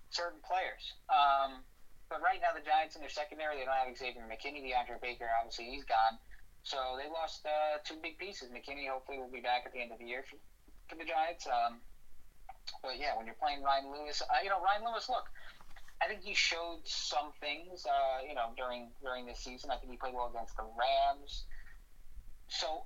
certain 0.09 0.39
players. 0.41 0.93
Um, 1.09 1.61
but 2.09 2.21
right 2.21 2.37
now, 2.41 2.53
the 2.53 2.65
Giants 2.65 2.95
in 2.95 3.01
their 3.01 3.13
secondary, 3.13 3.57
they 3.57 3.65
don't 3.65 3.77
have 3.77 3.89
Xavier 3.97 4.25
McKinney, 4.25 4.61
DeAndre 4.61 5.01
Baker. 5.01 5.29
Obviously, 5.41 5.73
he's 5.73 5.85
gone. 5.85 6.21
So 6.65 6.97
they 6.97 7.09
lost 7.09 7.45
uh, 7.45 7.81
two 7.85 7.97
big 8.01 8.17
pieces. 8.17 8.49
McKinney 8.49 8.89
hopefully 8.89 9.17
will 9.17 9.29
be 9.29 9.41
back 9.41 9.65
at 9.65 9.73
the 9.73 9.81
end 9.81 9.93
of 9.93 9.99
the 10.01 10.05
year 10.05 10.25
for, 10.25 10.37
for 10.89 10.97
the 10.97 11.05
Giants. 11.05 11.45
Um, 11.45 11.81
but 12.81 12.97
yeah, 12.97 13.13
when 13.17 13.25
you're 13.25 13.37
playing 13.37 13.61
Ryan 13.61 13.93
Lewis, 13.93 14.21
uh, 14.25 14.41
you 14.41 14.49
know 14.49 14.61
Ryan 14.61 14.85
Lewis. 14.85 15.05
Look, 15.09 15.29
I 16.01 16.07
think 16.07 16.21
he 16.21 16.33
showed 16.33 16.81
some 16.83 17.31
things, 17.39 17.85
uh, 17.85 18.21
you 18.27 18.35
know, 18.35 18.51
during 18.57 18.91
during 19.01 19.25
this 19.25 19.39
season. 19.39 19.71
I 19.71 19.77
think 19.77 19.91
he 19.91 19.97
played 19.97 20.13
well 20.13 20.27
against 20.27 20.55
the 20.57 20.63
Rams. 20.63 21.45
So, 22.47 22.83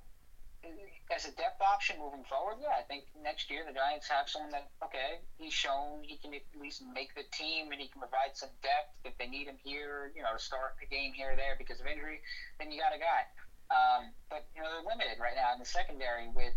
as 1.10 1.26
a 1.26 1.32
depth 1.32 1.60
option 1.60 1.98
moving 1.98 2.24
forward, 2.24 2.56
yeah, 2.62 2.78
I 2.78 2.82
think 2.82 3.04
next 3.20 3.50
year 3.50 3.64
the 3.66 3.72
Giants 3.72 4.08
have 4.08 4.28
someone 4.28 4.52
that 4.52 4.70
okay, 4.84 5.20
he's 5.38 5.52
shown 5.52 6.02
he 6.02 6.16
can 6.16 6.32
at 6.34 6.46
least 6.58 6.82
make 6.94 7.14
the 7.14 7.24
team 7.32 7.72
and 7.72 7.80
he 7.80 7.88
can 7.88 8.00
provide 8.00 8.34
some 8.34 8.50
depth 8.62 8.94
if 9.04 9.16
they 9.18 9.26
need 9.26 9.48
him 9.48 9.58
here, 9.62 10.12
you 10.14 10.22
know, 10.22 10.32
to 10.32 10.38
start 10.38 10.76
a 10.82 10.86
game 10.86 11.12
here 11.12 11.32
or 11.32 11.36
there 11.36 11.56
because 11.58 11.80
of 11.80 11.86
injury. 11.86 12.20
Then 12.58 12.70
you 12.70 12.80
got 12.80 12.94
a 12.94 12.98
guy. 12.98 13.26
Um, 13.70 14.10
but 14.30 14.46
you 14.54 14.62
know 14.62 14.70
they're 14.70 14.86
limited 14.86 15.22
right 15.22 15.34
now 15.38 15.52
in 15.52 15.58
the 15.58 15.68
secondary 15.68 16.26
with 16.28 16.54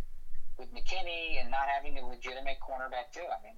with 0.58 0.70
McKinney 0.74 1.42
and 1.42 1.50
not 1.50 1.66
having 1.70 1.98
a 1.98 2.06
legitimate 2.06 2.58
cornerback 2.62 3.13
too. 3.13 3.26
I 3.26 3.42
mean, 3.42 3.58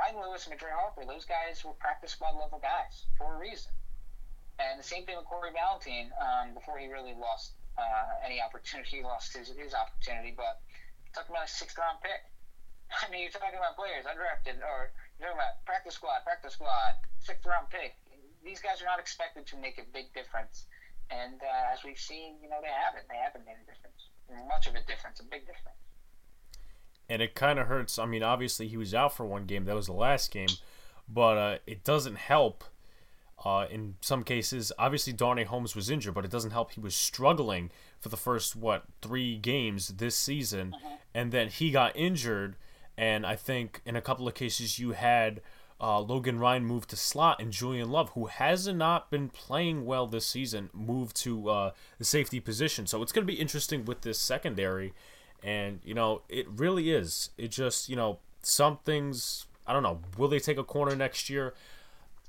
Ryan 0.00 0.16
Lewis 0.16 0.48
and 0.48 0.56
Madre 0.56 0.72
Harper, 0.72 1.04
those 1.04 1.28
guys 1.28 1.60
were 1.60 1.76
practice 1.76 2.16
squad 2.16 2.32
level 2.32 2.56
guys 2.56 3.04
for 3.20 3.36
a 3.36 3.38
reason. 3.38 3.68
And 4.56 4.80
the 4.80 4.84
same 4.84 5.04
thing 5.04 5.20
with 5.20 5.28
Corey 5.28 5.52
Ballentine 5.52 6.08
um, 6.16 6.56
before 6.56 6.80
he 6.80 6.88
really 6.88 7.12
lost 7.12 7.52
uh, 7.76 8.24
any 8.24 8.40
opportunity. 8.40 8.96
He 8.96 9.02
lost 9.04 9.36
his, 9.36 9.52
his 9.52 9.76
opportunity, 9.76 10.32
but 10.32 10.56
talking 11.12 11.36
about 11.36 11.44
a 11.44 11.52
sixth 11.52 11.76
round 11.76 12.00
pick. 12.00 12.24
I 13.04 13.12
mean, 13.12 13.28
you're 13.28 13.36
talking 13.36 13.60
about 13.60 13.76
players 13.76 14.08
undrafted, 14.08 14.64
or 14.64 14.88
you're 15.20 15.28
talking 15.28 15.36
about 15.36 15.60
practice 15.68 16.00
squad, 16.00 16.24
practice 16.24 16.56
squad, 16.56 16.96
sixth 17.20 17.44
round 17.44 17.68
pick. 17.68 17.92
These 18.40 18.64
guys 18.64 18.80
are 18.80 18.88
not 18.88 19.00
expected 19.00 19.44
to 19.52 19.56
make 19.60 19.76
a 19.76 19.84
big 19.92 20.16
difference. 20.16 20.64
And 21.12 21.44
uh, 21.44 21.72
as 21.76 21.84
we've 21.84 22.00
seen, 22.00 22.40
you 22.40 22.48
know, 22.48 22.64
they 22.64 22.72
haven't. 22.72 23.04
They 23.12 23.20
haven't 23.20 23.44
made 23.44 23.60
a 23.60 23.66
difference. 23.68 24.08
Much 24.48 24.64
of 24.64 24.72
a 24.76 24.82
difference, 24.88 25.20
a 25.20 25.28
big 25.28 25.44
difference 25.44 25.76
and 27.10 27.20
it 27.20 27.34
kind 27.34 27.58
of 27.58 27.66
hurts. 27.66 27.98
I 27.98 28.06
mean, 28.06 28.22
obviously 28.22 28.68
he 28.68 28.76
was 28.76 28.94
out 28.94 29.14
for 29.14 29.26
one 29.26 29.44
game. 29.44 29.64
That 29.64 29.74
was 29.74 29.86
the 29.86 29.92
last 29.92 30.30
game, 30.30 30.48
but 31.08 31.36
uh, 31.36 31.58
it 31.66 31.84
doesn't 31.84 32.16
help. 32.16 32.64
Uh, 33.44 33.66
in 33.70 33.96
some 34.00 34.22
cases, 34.22 34.70
obviously 34.78 35.12
Darnay 35.12 35.44
Holmes 35.44 35.74
was 35.74 35.90
injured, 35.90 36.14
but 36.14 36.24
it 36.24 36.30
doesn't 36.30 36.52
help. 36.52 36.72
He 36.72 36.80
was 36.80 36.94
struggling 36.94 37.70
for 37.98 38.10
the 38.10 38.16
first 38.16 38.54
what 38.54 38.84
three 39.02 39.36
games 39.38 39.88
this 39.88 40.14
season, 40.14 40.74
uh-huh. 40.74 40.96
and 41.12 41.32
then 41.32 41.48
he 41.48 41.70
got 41.70 41.96
injured. 41.96 42.56
And 42.96 43.26
I 43.26 43.34
think 43.34 43.80
in 43.84 43.96
a 43.96 44.02
couple 44.02 44.28
of 44.28 44.34
cases 44.34 44.78
you 44.78 44.92
had 44.92 45.40
uh, 45.80 46.00
Logan 46.00 46.38
Ryan 46.38 46.64
move 46.64 46.86
to 46.88 46.96
slot, 46.96 47.40
and 47.40 47.50
Julian 47.50 47.90
Love, 47.90 48.10
who 48.10 48.26
has 48.26 48.68
not 48.68 49.10
been 49.10 49.30
playing 49.30 49.86
well 49.86 50.06
this 50.06 50.26
season, 50.26 50.68
moved 50.74 51.16
to 51.16 51.48
uh, 51.48 51.70
the 51.98 52.04
safety 52.04 52.38
position. 52.38 52.86
So 52.86 53.02
it's 53.02 53.10
going 53.10 53.26
to 53.26 53.32
be 53.32 53.40
interesting 53.40 53.84
with 53.84 54.02
this 54.02 54.18
secondary 54.18 54.92
and, 55.42 55.80
you 55.84 55.94
know, 55.94 56.22
it 56.28 56.46
really 56.48 56.90
is. 56.90 57.30
It 57.38 57.48
just, 57.48 57.88
you 57.88 57.96
know, 57.96 58.18
some 58.42 58.78
things, 58.84 59.46
I 59.66 59.72
don't 59.72 59.82
know, 59.82 60.00
will 60.16 60.28
they 60.28 60.38
take 60.38 60.58
a 60.58 60.64
corner 60.64 60.94
next 60.96 61.30
year? 61.30 61.54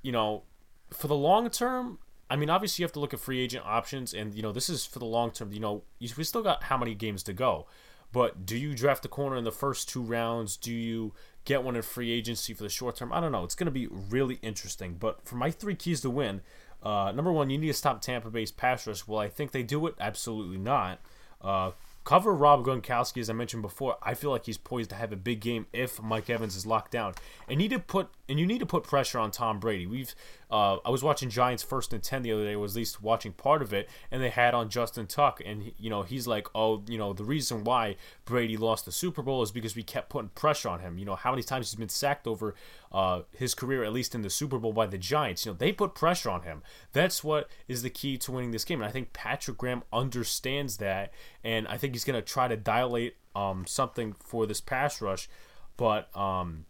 You 0.02 0.12
know, 0.12 0.44
for 0.92 1.08
the 1.08 1.16
long 1.16 1.50
term, 1.50 2.00
I 2.30 2.36
mean, 2.36 2.50
obviously 2.50 2.82
you 2.82 2.86
have 2.86 2.94
to 2.94 3.00
look 3.00 3.14
at 3.14 3.20
free 3.20 3.40
agent 3.40 3.66
options, 3.66 4.14
and, 4.14 4.34
you 4.34 4.42
know, 4.42 4.52
this 4.52 4.70
is 4.70 4.86
for 4.86 5.00
the 5.00 5.06
long 5.06 5.32
term. 5.32 5.52
You 5.52 5.60
know, 5.60 5.84
we 6.00 6.24
still 6.24 6.44
got 6.44 6.64
how 6.64 6.78
many 6.78 6.96
games 6.96 7.24
to 7.24 7.34
go. 7.34 7.68
But 8.14 8.46
do 8.46 8.58
you 8.58 8.74
draft 8.74 9.06
a 9.06 9.08
corner 9.08 9.38
in 9.38 9.46
the 9.46 9.52
first 9.52 9.88
two 9.88 10.02
rounds? 10.02 10.58
Do 10.58 10.74
you 10.74 11.14
get 11.46 11.64
one 11.64 11.78
in 11.78 11.82
free 11.82 12.12
agency 12.12 12.54
for 12.54 12.64
the 12.64 12.70
short 12.70 12.98
term? 12.98 13.14
I 13.14 13.22
don't 13.22 13.32
know. 13.32 13.46
It's 13.46 13.56
going 13.56 13.66
to 13.66 13.72
be 13.72 13.88
really 13.88 14.38
interesting. 14.42 14.96
But 15.00 15.26
for 15.26 15.36
my 15.36 15.50
three 15.50 15.76
keys 15.76 16.02
to 16.02 16.10
win, 16.10 16.42
uh, 16.84 17.14
number 17.16 17.32
one, 17.32 17.50
you 17.50 17.58
need 17.58 17.68
to 17.68 17.74
stop 17.74 18.02
Tampa 18.02 18.30
Bay's 18.30 18.52
pass 18.52 18.86
rush. 18.86 19.08
Will 19.08 19.18
I 19.18 19.30
think 19.30 19.52
they 19.52 19.64
do 19.64 19.88
it? 19.88 19.96
Absolutely 20.00 20.58
not. 20.58 21.00
Uh, 21.42 21.72
Cover 22.04 22.34
Rob 22.34 22.66
Gronkowski, 22.66 23.22
as 23.22 23.30
I 23.30 23.34
mentioned 23.34 23.62
before. 23.62 23.98
I 24.02 24.16
feel 24.16 24.32
like 24.32 24.46
he's 24.46 24.58
poised 24.58 24.90
to 24.90 24.96
have 24.96 25.12
a 25.12 25.16
big 25.16 25.40
game 25.40 25.68
if 25.72 26.02
Mike 26.02 26.30
Evans 26.30 26.56
is 26.56 26.66
locked 26.66 26.92
down. 26.92 27.14
And 27.48 27.60
need 27.60 27.70
to 27.72 27.80
put 27.80 28.10
and 28.28 28.40
you 28.40 28.48
need 28.48 28.60
to 28.60 28.66
put 28.66 28.84
pressure 28.84 29.20
on 29.20 29.32
Tom 29.32 29.60
Brady. 29.60 29.86
We've 29.86 30.16
uh, 30.52 30.78
I 30.84 30.90
was 30.90 31.02
watching 31.02 31.30
Giants 31.30 31.64
first 31.64 31.94
and 31.94 32.04
ten 32.04 32.24
the 32.24 32.32
other 32.34 32.44
day. 32.44 32.56
Was 32.58 32.74
at 32.76 32.80
least 32.80 33.02
watching 33.02 33.32
part 33.32 33.62
of 33.62 33.74
it, 33.74 33.90
and 34.12 34.22
they 34.22 34.30
had 34.30 34.54
on 34.54 34.70
Justin 34.70 35.08
Tuck, 35.08 35.42
and 35.46 35.72
you 35.78 35.90
know 35.90 36.04
he's 36.04 36.28
like, 36.28 36.48
oh, 36.54 36.84
you 36.88 36.98
know 36.98 37.14
the 37.14 37.24
reason 37.24 37.64
why 37.64 37.96
Brady 38.26 38.58
lost 38.58 38.86
the 38.86 38.92
Super 38.92 39.22
Bowl 39.22 39.42
is 39.44 39.52
because 39.52 39.76
we 39.76 39.84
kept 39.84 40.10
putting 40.10 40.30
pressure 40.30 40.68
on 40.68 40.82
him. 40.82 40.98
You 40.98 41.06
know 41.06 41.16
how 41.16 41.32
many 41.32 41.44
times 41.44 41.72
he's 41.72 41.80
been 41.80 41.88
sacked 41.88 42.28
over 42.28 42.54
uh, 42.92 43.22
his 43.32 43.54
career, 43.54 43.84
at 43.84 43.94
least 43.94 44.14
in 44.14 44.24
the 44.24 44.30
Super 44.30 44.60
Bowl 44.60 44.74
by 44.74 44.88
the 44.88 44.98
Giants. 44.98 45.46
You 45.46 45.54
know 45.54 45.58
they 45.58 45.72
put 45.72 45.96
pressure 45.96 46.30
on 46.30 46.42
him. 46.42 46.64
That's 46.92 47.24
what 47.24 47.50
is 47.70 47.82
the 47.82 47.90
key 47.90 48.18
to 48.18 48.32
winning 48.34 48.52
this 48.52 48.66
game, 48.66 48.82
and 48.82 48.90
I 48.90 48.92
think 48.92 49.14
Patrick 49.14 49.58
Graham 49.58 49.84
understands 49.94 50.78
that, 50.78 51.14
and 51.46 51.66
I 51.68 51.78
think 51.78 51.94
he's 51.94 52.04
to 52.04 52.22
try 52.22 52.50
to 52.50 52.58
dilate 52.58 53.16
um, 53.36 53.66
something 53.66 54.16
for 54.20 54.46
this 54.46 54.60
pass 54.60 55.02
rush, 55.02 55.30
but. 55.78 56.16
Um, 56.16 56.66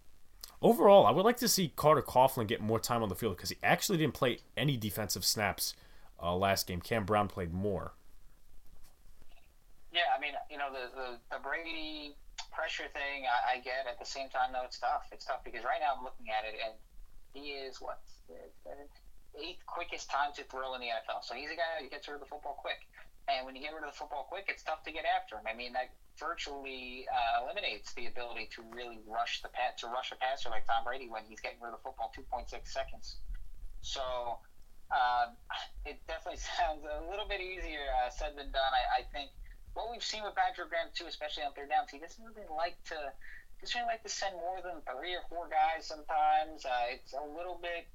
Overall, 0.61 1.07
I 1.07 1.11
would 1.11 1.25
like 1.25 1.37
to 1.37 1.47
see 1.47 1.73
Carter 1.75 2.03
Coughlin 2.03 2.47
get 2.47 2.61
more 2.61 2.79
time 2.79 3.01
on 3.01 3.09
the 3.09 3.15
field 3.15 3.35
because 3.37 3.49
he 3.49 3.57
actually 3.63 3.97
didn't 3.97 4.13
play 4.13 4.39
any 4.55 4.77
defensive 4.77 5.25
snaps 5.25 5.73
uh, 6.21 6.35
last 6.35 6.67
game. 6.67 6.81
Cam 6.81 7.03
Brown 7.03 7.27
played 7.27 7.51
more. 7.51 7.93
Yeah, 9.91 10.07
I 10.15 10.21
mean, 10.21 10.33
you 10.49 10.57
know, 10.57 10.69
the, 10.71 10.93
the, 10.95 11.07
the 11.35 11.41
Brady 11.41 12.15
pressure 12.53 12.87
thing, 12.93 13.25
I, 13.25 13.57
I, 13.57 13.59
get. 13.59 13.89
At 13.89 13.99
the 13.99 14.05
same 14.05 14.29
time, 14.29 14.53
though, 14.53 14.63
it's 14.63 14.77
tough. 14.77 15.09
It's 15.11 15.25
tough 15.25 15.43
because 15.43 15.65
right 15.65 15.81
now 15.81 15.97
I'm 15.97 16.03
looking 16.03 16.27
at 16.29 16.45
it, 16.45 16.55
and 16.63 16.73
He 17.33 17.51
is 17.51 17.81
what 17.81 17.99
eighth 19.39 19.65
quickest 19.65 20.09
time 20.09 20.31
to 20.35 20.43
throw 20.43 20.75
in 20.75 20.81
the 20.81 20.87
NFL. 20.87 21.23
So 21.23 21.35
he's 21.35 21.49
a 21.49 21.55
guy 21.55 21.81
that 21.81 21.89
gets 21.89 22.07
rid 22.07 22.15
of 22.15 22.21
the 22.21 22.27
football 22.27 22.57
quick. 22.59 22.87
And 23.37 23.45
when 23.45 23.55
you 23.55 23.61
get 23.61 23.73
rid 23.73 23.83
of 23.83 23.91
the 23.91 23.97
football 23.97 24.25
quick, 24.27 24.45
it's 24.47 24.63
tough 24.63 24.83
to 24.83 24.91
get 24.91 25.05
after 25.05 25.35
him. 25.35 25.45
I 25.47 25.53
mean, 25.53 25.73
that 25.73 25.89
virtually 26.19 27.07
uh, 27.07 27.43
eliminates 27.43 27.93
the 27.93 28.05
ability 28.07 28.49
to 28.55 28.61
really 28.75 28.99
rush 29.07 29.41
the 29.41 29.49
pass 29.49 29.79
to 29.79 29.87
rush 29.87 30.11
a 30.11 30.17
passer 30.17 30.49
like 30.49 30.65
Tom 30.65 30.83
Brady 30.83 31.09
when 31.09 31.23
he's 31.23 31.39
getting 31.39 31.59
rid 31.61 31.73
of 31.73 31.79
the 31.79 31.83
football 31.83 32.11
2.6 32.13 32.51
seconds. 32.67 33.17
So 33.81 34.37
um, 34.91 35.33
it 35.85 35.97
definitely 36.07 36.39
sounds 36.57 36.83
a 36.83 37.01
little 37.09 37.25
bit 37.25 37.41
easier 37.41 37.87
uh, 38.03 38.09
said 38.09 38.35
than 38.35 38.51
done. 38.51 38.71
I, 38.71 39.01
I 39.01 39.03
think 39.15 39.31
what 39.73 39.89
we've 39.89 40.03
seen 40.03 40.23
with 40.23 40.35
Patrick 40.35 40.69
Graham 40.69 40.91
too, 40.93 41.07
especially 41.07 41.43
on 41.43 41.53
third 41.53 41.69
downs, 41.69 41.89
he 41.89 41.99
doesn't 41.99 42.23
really 42.23 42.47
like 42.51 42.75
to 42.91 42.97
doesn't 43.61 43.77
really 43.77 43.93
like 43.93 44.01
to 44.01 44.09
send 44.09 44.33
more 44.35 44.57
than 44.61 44.81
three 44.89 45.13
or 45.13 45.21
four 45.29 45.45
guys. 45.47 45.85
Sometimes 45.85 46.65
uh, 46.65 46.89
it's 46.89 47.13
a 47.13 47.21
little 47.21 47.59
bit 47.61 47.85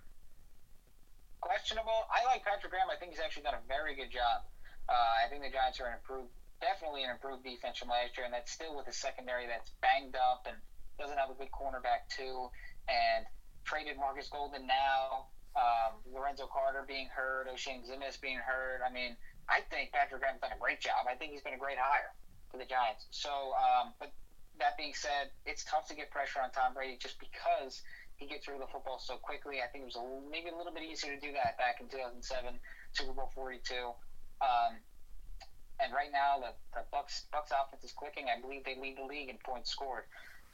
questionable. 1.40 2.06
I 2.06 2.24
like 2.24 2.46
Patrick 2.46 2.70
Graham. 2.70 2.86
I 2.88 2.96
think 2.96 3.12
he's 3.12 3.20
actually 3.20 3.42
done 3.42 3.58
a 3.58 3.64
very 3.66 3.94
good 3.94 4.10
job. 4.10 4.46
Uh, 4.88 5.26
I 5.26 5.28
think 5.28 5.42
the 5.42 5.50
Giants 5.50 5.80
are 5.80 5.90
an 5.90 5.98
improved, 5.98 6.30
definitely 6.60 7.02
an 7.02 7.10
improved 7.10 7.42
defense 7.42 7.78
from 7.78 7.90
last 7.90 8.16
year, 8.16 8.24
and 8.24 8.34
that's 8.34 8.52
still 8.52 8.76
with 8.76 8.86
a 8.86 8.94
secondary 8.94 9.46
that's 9.46 9.74
banged 9.82 10.14
up 10.14 10.46
and 10.46 10.56
doesn't 10.98 11.18
have 11.18 11.30
a 11.30 11.36
good 11.36 11.50
cornerback 11.50 12.06
too, 12.08 12.48
and 12.88 13.26
traded 13.64 13.98
Marcus 13.98 14.28
Golden 14.30 14.66
now. 14.66 15.28
Um, 15.56 16.04
Lorenzo 16.12 16.46
Carter 16.46 16.84
being 16.86 17.08
hurt, 17.08 17.48
Oshane 17.48 17.82
Ximines 17.82 18.20
being 18.20 18.38
hurt. 18.38 18.84
I 18.84 18.92
mean, 18.92 19.16
I 19.48 19.64
think 19.72 19.90
Patrick 19.92 20.20
Graham's 20.20 20.40
done 20.40 20.52
a 20.52 20.60
great 20.60 20.80
job. 20.80 21.08
I 21.08 21.16
think 21.16 21.32
he's 21.32 21.42
been 21.42 21.56
a 21.56 21.60
great 21.60 21.80
hire 21.80 22.12
for 22.52 22.58
the 22.58 22.68
Giants. 22.68 23.08
So, 23.10 23.56
um, 23.56 23.96
but 23.98 24.12
that 24.60 24.76
being 24.76 24.92
said, 24.94 25.32
it's 25.44 25.64
tough 25.64 25.88
to 25.88 25.94
get 25.94 26.10
pressure 26.10 26.40
on 26.40 26.50
Tom 26.52 26.74
Brady 26.74 26.98
just 27.00 27.18
because 27.20 27.82
he 28.16 28.26
gets 28.26 28.44
through 28.44 28.58
the 28.58 28.68
football 28.68 28.98
so 28.98 29.16
quickly. 29.16 29.60
I 29.60 29.68
think 29.68 29.82
it 29.84 29.90
was 29.92 29.96
a, 29.96 30.04
maybe 30.30 30.48
a 30.48 30.56
little 30.56 30.72
bit 30.72 30.82
easier 30.82 31.14
to 31.14 31.20
do 31.20 31.32
that 31.32 31.56
back 31.58 31.80
in 31.80 31.88
2007, 31.88 32.20
Super 32.92 33.12
Bowl 33.12 33.30
42. 33.34 33.92
Um, 34.40 34.76
and 35.80 35.92
right 35.92 36.10
now, 36.12 36.40
the, 36.40 36.52
the 36.72 36.84
Bucks 36.90 37.24
Bucks 37.32 37.52
offense 37.52 37.84
is 37.84 37.92
clicking. 37.92 38.26
I 38.32 38.40
believe 38.40 38.64
they 38.64 38.76
lead 38.80 38.96
the 38.96 39.04
league 39.04 39.28
in 39.28 39.36
points 39.44 39.70
scored. 39.70 40.04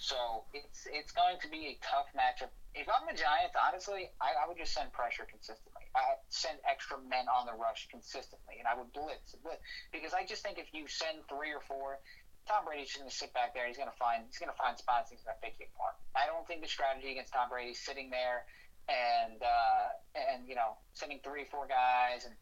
So 0.02 0.42
it's 0.50 0.88
it's 0.90 1.12
going 1.12 1.38
to 1.42 1.48
be 1.48 1.70
a 1.70 1.74
tough 1.78 2.10
matchup. 2.10 2.50
If 2.74 2.88
I'm 2.90 3.06
the 3.06 3.14
Giants, 3.14 3.54
honestly, 3.54 4.10
I, 4.18 4.34
I 4.42 4.48
would 4.48 4.58
just 4.58 4.74
send 4.74 4.90
pressure 4.90 5.22
consistently. 5.28 5.86
I 5.94 6.18
send 6.26 6.58
extra 6.66 6.98
men 6.98 7.30
on 7.30 7.46
the 7.46 7.54
rush 7.54 7.86
consistently, 7.86 8.58
and 8.58 8.66
I 8.66 8.74
would 8.74 8.90
blitz, 8.90 9.36
blitz 9.44 9.62
because 9.92 10.10
I 10.10 10.24
just 10.24 10.42
think 10.42 10.58
if 10.58 10.72
you 10.72 10.88
send 10.88 11.22
three 11.28 11.52
or 11.54 11.60
four, 11.60 12.02
Tom 12.48 12.64
Brady's 12.66 12.90
just 12.90 12.98
going 12.98 13.10
to 13.10 13.14
sit 13.14 13.30
back 13.30 13.54
there. 13.54 13.68
He's 13.68 13.78
going 13.78 13.92
to 13.92 14.00
find 14.00 14.26
he's 14.26 14.42
going 14.42 14.50
to 14.50 14.58
find 14.58 14.74
spots. 14.74 15.14
He's 15.14 15.22
going 15.22 15.38
to 15.38 15.42
pick 15.44 15.54
you 15.62 15.70
apart. 15.76 15.94
I 16.18 16.26
don't 16.26 16.42
think 16.50 16.66
the 16.66 16.72
strategy 16.72 17.14
against 17.14 17.30
Tom 17.30 17.46
Brady 17.46 17.74
sitting 17.74 18.10
there 18.10 18.42
and 18.90 19.38
uh, 19.38 19.86
and 20.18 20.48
you 20.48 20.58
know 20.58 20.74
sending 20.94 21.20
three 21.22 21.46
four 21.46 21.70
guys 21.70 22.24
and 22.24 22.34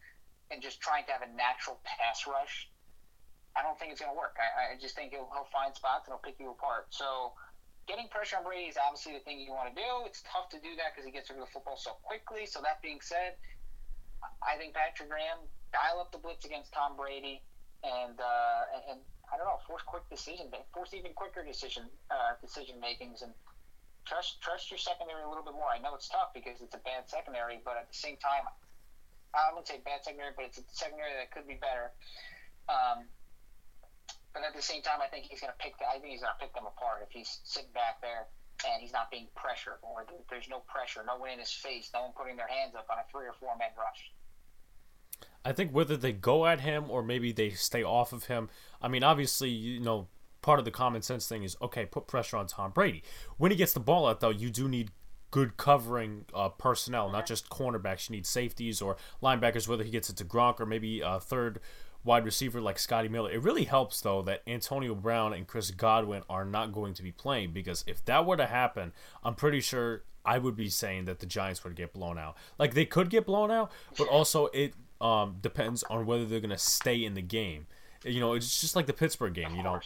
and 0.51 0.61
just 0.61 0.79
trying 0.81 1.05
to 1.05 1.11
have 1.11 1.21
a 1.21 1.31
natural 1.33 1.79
pass 1.83 2.27
rush. 2.27 2.67
I 3.55 3.61
don't 3.61 3.77
think 3.79 3.91
it's 3.91 3.99
going 3.99 4.11
to 4.11 4.17
work. 4.17 4.35
I, 4.39 4.75
I 4.75 4.79
just 4.79 4.95
think 4.95 5.11
he'll, 5.11 5.27
he'll 5.31 5.49
find 5.51 5.75
spots 5.75 6.07
and 6.07 6.13
he'll 6.13 6.23
pick 6.23 6.39
you 6.39 6.51
apart. 6.51 6.87
So 6.91 7.33
getting 7.87 8.07
pressure 8.07 8.37
on 8.37 8.43
Brady 8.43 8.71
is 8.71 8.77
obviously 8.79 9.13
the 9.13 9.23
thing 9.23 9.39
you 9.39 9.51
want 9.51 9.73
to 9.73 9.75
do. 9.75 10.05
It's 10.07 10.23
tough 10.23 10.47
to 10.55 10.59
do 10.59 10.75
that 10.79 10.95
because 10.95 11.03
he 11.03 11.11
gets 11.11 11.29
rid 11.29 11.39
of 11.39 11.47
the 11.47 11.51
football 11.51 11.75
so 11.75 11.99
quickly. 12.03 12.45
So 12.45 12.61
that 12.63 12.79
being 12.81 12.99
said, 13.01 13.35
I 14.39 14.55
think 14.55 14.73
Patrick 14.73 15.09
Graham 15.09 15.43
dial 15.73 15.99
up 15.99 16.11
the 16.11 16.19
blitz 16.19 16.45
against 16.45 16.71
Tom 16.71 16.95
Brady 16.95 17.41
and 17.83 18.19
uh, 18.21 18.91
and 18.91 18.99
I 19.31 19.37
don't 19.37 19.47
know, 19.47 19.59
force 19.65 19.81
quick 19.85 20.03
decision, 20.09 20.51
force 20.73 20.93
even 20.93 21.13
quicker 21.13 21.43
decision 21.43 21.89
uh, 22.11 22.37
decision 22.41 22.79
makings, 22.79 23.21
and 23.21 23.31
trust 24.05 24.41
trust 24.41 24.69
your 24.69 24.77
secondary 24.77 25.23
a 25.23 25.29
little 25.29 25.43
bit 25.43 25.53
more. 25.53 25.69
I 25.71 25.79
know 25.79 25.95
it's 25.95 26.07
tough 26.07 26.29
because 26.33 26.61
it's 26.61 26.75
a 26.75 26.83
bad 26.83 27.07
secondary, 27.07 27.59
but 27.63 27.77
at 27.77 27.87
the 27.87 27.97
same 27.97 28.17
time, 28.17 28.43
I 29.33 29.51
wouldn't 29.51 29.67
say 29.67 29.79
bad 29.83 30.03
secondary, 30.03 30.31
but 30.35 30.45
it's 30.45 30.59
a 30.59 30.65
secondary 30.71 31.11
that 31.15 31.31
could 31.31 31.47
be 31.47 31.55
better. 31.55 31.91
Um, 32.67 33.07
but 34.33 34.43
at 34.43 34.55
the 34.55 34.61
same 34.61 34.81
time, 34.81 34.99
I 35.03 35.07
think 35.07 35.27
he's 35.27 35.39
going 35.39 35.51
to 35.51 35.59
pick. 35.59 35.77
The, 35.79 35.87
I 35.87 35.99
think 35.99 36.11
he's 36.11 36.23
going 36.23 36.35
to 36.35 36.41
pick 36.41 36.53
them 36.55 36.67
apart 36.67 37.03
if 37.03 37.11
he's 37.11 37.39
sitting 37.43 37.71
back 37.73 37.99
there 38.01 38.27
and 38.67 38.81
he's 38.81 38.93
not 38.93 39.09
being 39.09 39.27
pressured, 39.35 39.81
or 39.81 40.05
there's 40.29 40.47
no 40.47 40.59
pressure, 40.67 41.01
no 41.05 41.17
one 41.17 41.31
in 41.31 41.39
his 41.39 41.51
face, 41.51 41.89
no 41.93 42.03
one 42.03 42.11
putting 42.15 42.37
their 42.37 42.47
hands 42.47 42.75
up 42.75 42.85
on 42.91 42.97
a 42.99 43.05
three 43.11 43.25
or 43.25 43.33
four 43.39 43.57
man 43.57 43.69
rush. 43.77 44.11
I 45.43 45.51
think 45.51 45.71
whether 45.73 45.97
they 45.97 46.11
go 46.13 46.45
at 46.45 46.61
him 46.61 46.89
or 46.89 47.01
maybe 47.01 47.31
they 47.31 47.49
stay 47.49 47.83
off 47.83 48.13
of 48.13 48.25
him. 48.25 48.49
I 48.81 48.87
mean, 48.87 49.03
obviously, 49.03 49.49
you 49.49 49.79
know, 49.79 50.07
part 50.41 50.59
of 50.59 50.65
the 50.65 50.71
common 50.71 51.01
sense 51.01 51.27
thing 51.27 51.43
is 51.43 51.57
okay, 51.61 51.85
put 51.85 52.07
pressure 52.07 52.37
on 52.37 52.47
Tom 52.47 52.71
Brady. 52.71 53.03
When 53.37 53.51
he 53.51 53.57
gets 53.57 53.73
the 53.73 53.79
ball 53.79 54.07
out, 54.07 54.19
though, 54.19 54.29
you 54.29 54.49
do 54.49 54.67
need 54.67 54.91
good 55.31 55.57
covering 55.57 56.25
uh, 56.35 56.49
personnel, 56.49 57.09
not 57.09 57.25
just 57.25 57.49
cornerbacks. 57.49 58.09
You 58.09 58.17
need 58.17 58.25
safeties 58.25 58.81
or 58.81 58.97
linebackers, 59.23 59.67
whether 59.67 59.83
he 59.83 59.89
gets 59.89 60.09
it 60.09 60.17
to 60.17 60.25
Gronk 60.25 60.59
or 60.59 60.65
maybe 60.65 61.01
a 61.01 61.19
third 61.19 61.59
wide 62.03 62.25
receiver 62.25 62.61
like 62.61 62.79
Scotty 62.79 63.07
Miller. 63.07 63.31
It 63.31 63.41
really 63.41 63.63
helps, 63.63 64.01
though, 64.01 64.21
that 64.23 64.41
Antonio 64.45 64.93
Brown 64.93 65.33
and 65.33 65.47
Chris 65.47 65.71
Godwin 65.71 66.23
are 66.29 66.45
not 66.45 66.71
going 66.71 66.93
to 66.95 67.03
be 67.03 67.11
playing 67.11 67.51
because 67.51 67.83
if 67.87 68.03
that 68.05 68.25
were 68.25 68.37
to 68.37 68.47
happen, 68.47 68.91
I'm 69.23 69.35
pretty 69.35 69.61
sure 69.61 70.03
I 70.25 70.37
would 70.37 70.55
be 70.55 70.69
saying 70.69 71.05
that 71.05 71.19
the 71.19 71.25
Giants 71.25 71.63
would 71.63 71.75
get 71.75 71.93
blown 71.93 72.17
out. 72.17 72.37
Like, 72.59 72.73
they 72.73 72.85
could 72.85 73.09
get 73.09 73.25
blown 73.25 73.51
out, 73.51 73.71
but 73.97 74.07
also 74.07 74.47
it 74.47 74.73
um, 74.99 75.37
depends 75.41 75.83
on 75.83 76.05
whether 76.05 76.25
they're 76.25 76.39
going 76.39 76.49
to 76.51 76.57
stay 76.57 77.03
in 77.03 77.13
the 77.13 77.21
game. 77.21 77.67
You 78.03 78.19
know, 78.19 78.33
it's 78.33 78.61
just 78.61 78.75
like 78.75 78.87
the 78.87 78.93
Pittsburgh 78.93 79.33
game. 79.33 79.55
You 79.55 79.63
know, 79.63 79.79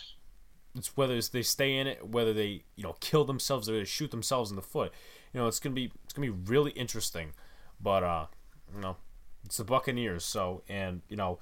it's 0.76 0.96
whether 0.96 1.16
it's 1.16 1.30
they 1.30 1.42
stay 1.42 1.78
in 1.78 1.88
it, 1.88 2.08
whether 2.08 2.34
they 2.34 2.64
you 2.76 2.84
know 2.84 2.96
kill 3.00 3.26
themselves 3.26 3.70
or 3.70 3.78
they 3.78 3.86
shoot 3.86 4.12
themselves 4.12 4.50
in 4.50 4.56
the 4.56 4.62
foot. 4.62 4.92
You 5.34 5.40
know, 5.40 5.48
it's 5.48 5.60
gonna 5.60 5.76
be 5.76 5.92
it's 6.04 6.14
gonna 6.14 6.28
be 6.28 6.38
really 6.52 6.72
interesting. 6.72 7.34
But 7.82 8.04
uh, 8.04 8.26
you 8.74 8.82
know, 8.82 8.98
it's 9.46 9.58
the 9.58 9.64
Buccaneers. 9.64 10.26
So 10.26 10.64
and 10.70 11.02
you 11.10 11.18
know, 11.18 11.40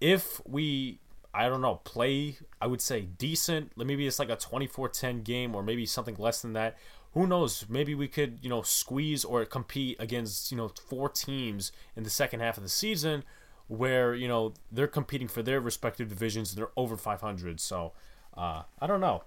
if 0.00 0.40
we 0.46 1.00
I 1.32 1.48
don't 1.48 1.60
know, 1.60 1.76
play, 1.84 2.36
I 2.60 2.66
would 2.66 2.80
say 2.80 3.02
decent. 3.02 3.72
Maybe 3.76 4.06
it's 4.06 4.18
like 4.20 4.30
a 4.30 4.36
24 4.36 4.88
10 4.88 5.22
game 5.22 5.54
or 5.54 5.62
maybe 5.62 5.84
something 5.84 6.16
less 6.16 6.42
than 6.42 6.52
that 6.52 6.76
who 7.14 7.28
knows? 7.28 7.64
Maybe 7.68 7.94
we 7.94 8.08
could, 8.08 8.40
you 8.42 8.50
know, 8.50 8.62
squeeze 8.62 9.24
or 9.24 9.44
compete 9.44 9.96
against, 10.00 10.50
you 10.50 10.56
know, 10.56 10.68
four 10.68 11.08
teams 11.08 11.70
in 11.96 12.02
the 12.02 12.10
second 12.10 12.40
half 12.40 12.56
of 12.56 12.64
the 12.64 12.68
season 12.68 13.22
where, 13.68 14.14
you 14.14 14.26
know, 14.26 14.52
they're 14.70 14.88
competing 14.88 15.28
for 15.28 15.40
their 15.40 15.60
respective 15.60 16.08
divisions 16.08 16.50
and 16.50 16.58
they're 16.58 16.72
over 16.76 16.96
500. 16.96 17.60
So, 17.60 17.92
uh, 18.36 18.62
I 18.80 18.86
don't 18.86 19.00
know. 19.00 19.22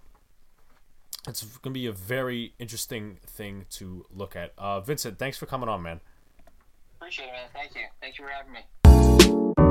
It's 1.27 1.41
to 1.73 1.79
be 1.79 1.87
a 1.87 1.91
very 1.91 2.53
interesting 2.57 3.17
thing 3.25 3.65
to 3.71 4.05
look 4.13 4.35
at. 4.35 4.53
Uh, 4.57 4.79
Vincent, 4.79 5.19
thanks 5.19 5.37
for 5.37 5.45
coming 5.45 5.67
on, 5.67 5.81
man. 5.81 5.99
Appreciate 6.95 7.25
it, 7.25 7.31
man. 7.31 7.49
Thank 7.53 7.75
you. 7.75 7.81
Thank 8.01 8.17
you 8.17 8.25
for 8.25 8.31
having 8.31 8.53
me. 8.53 9.66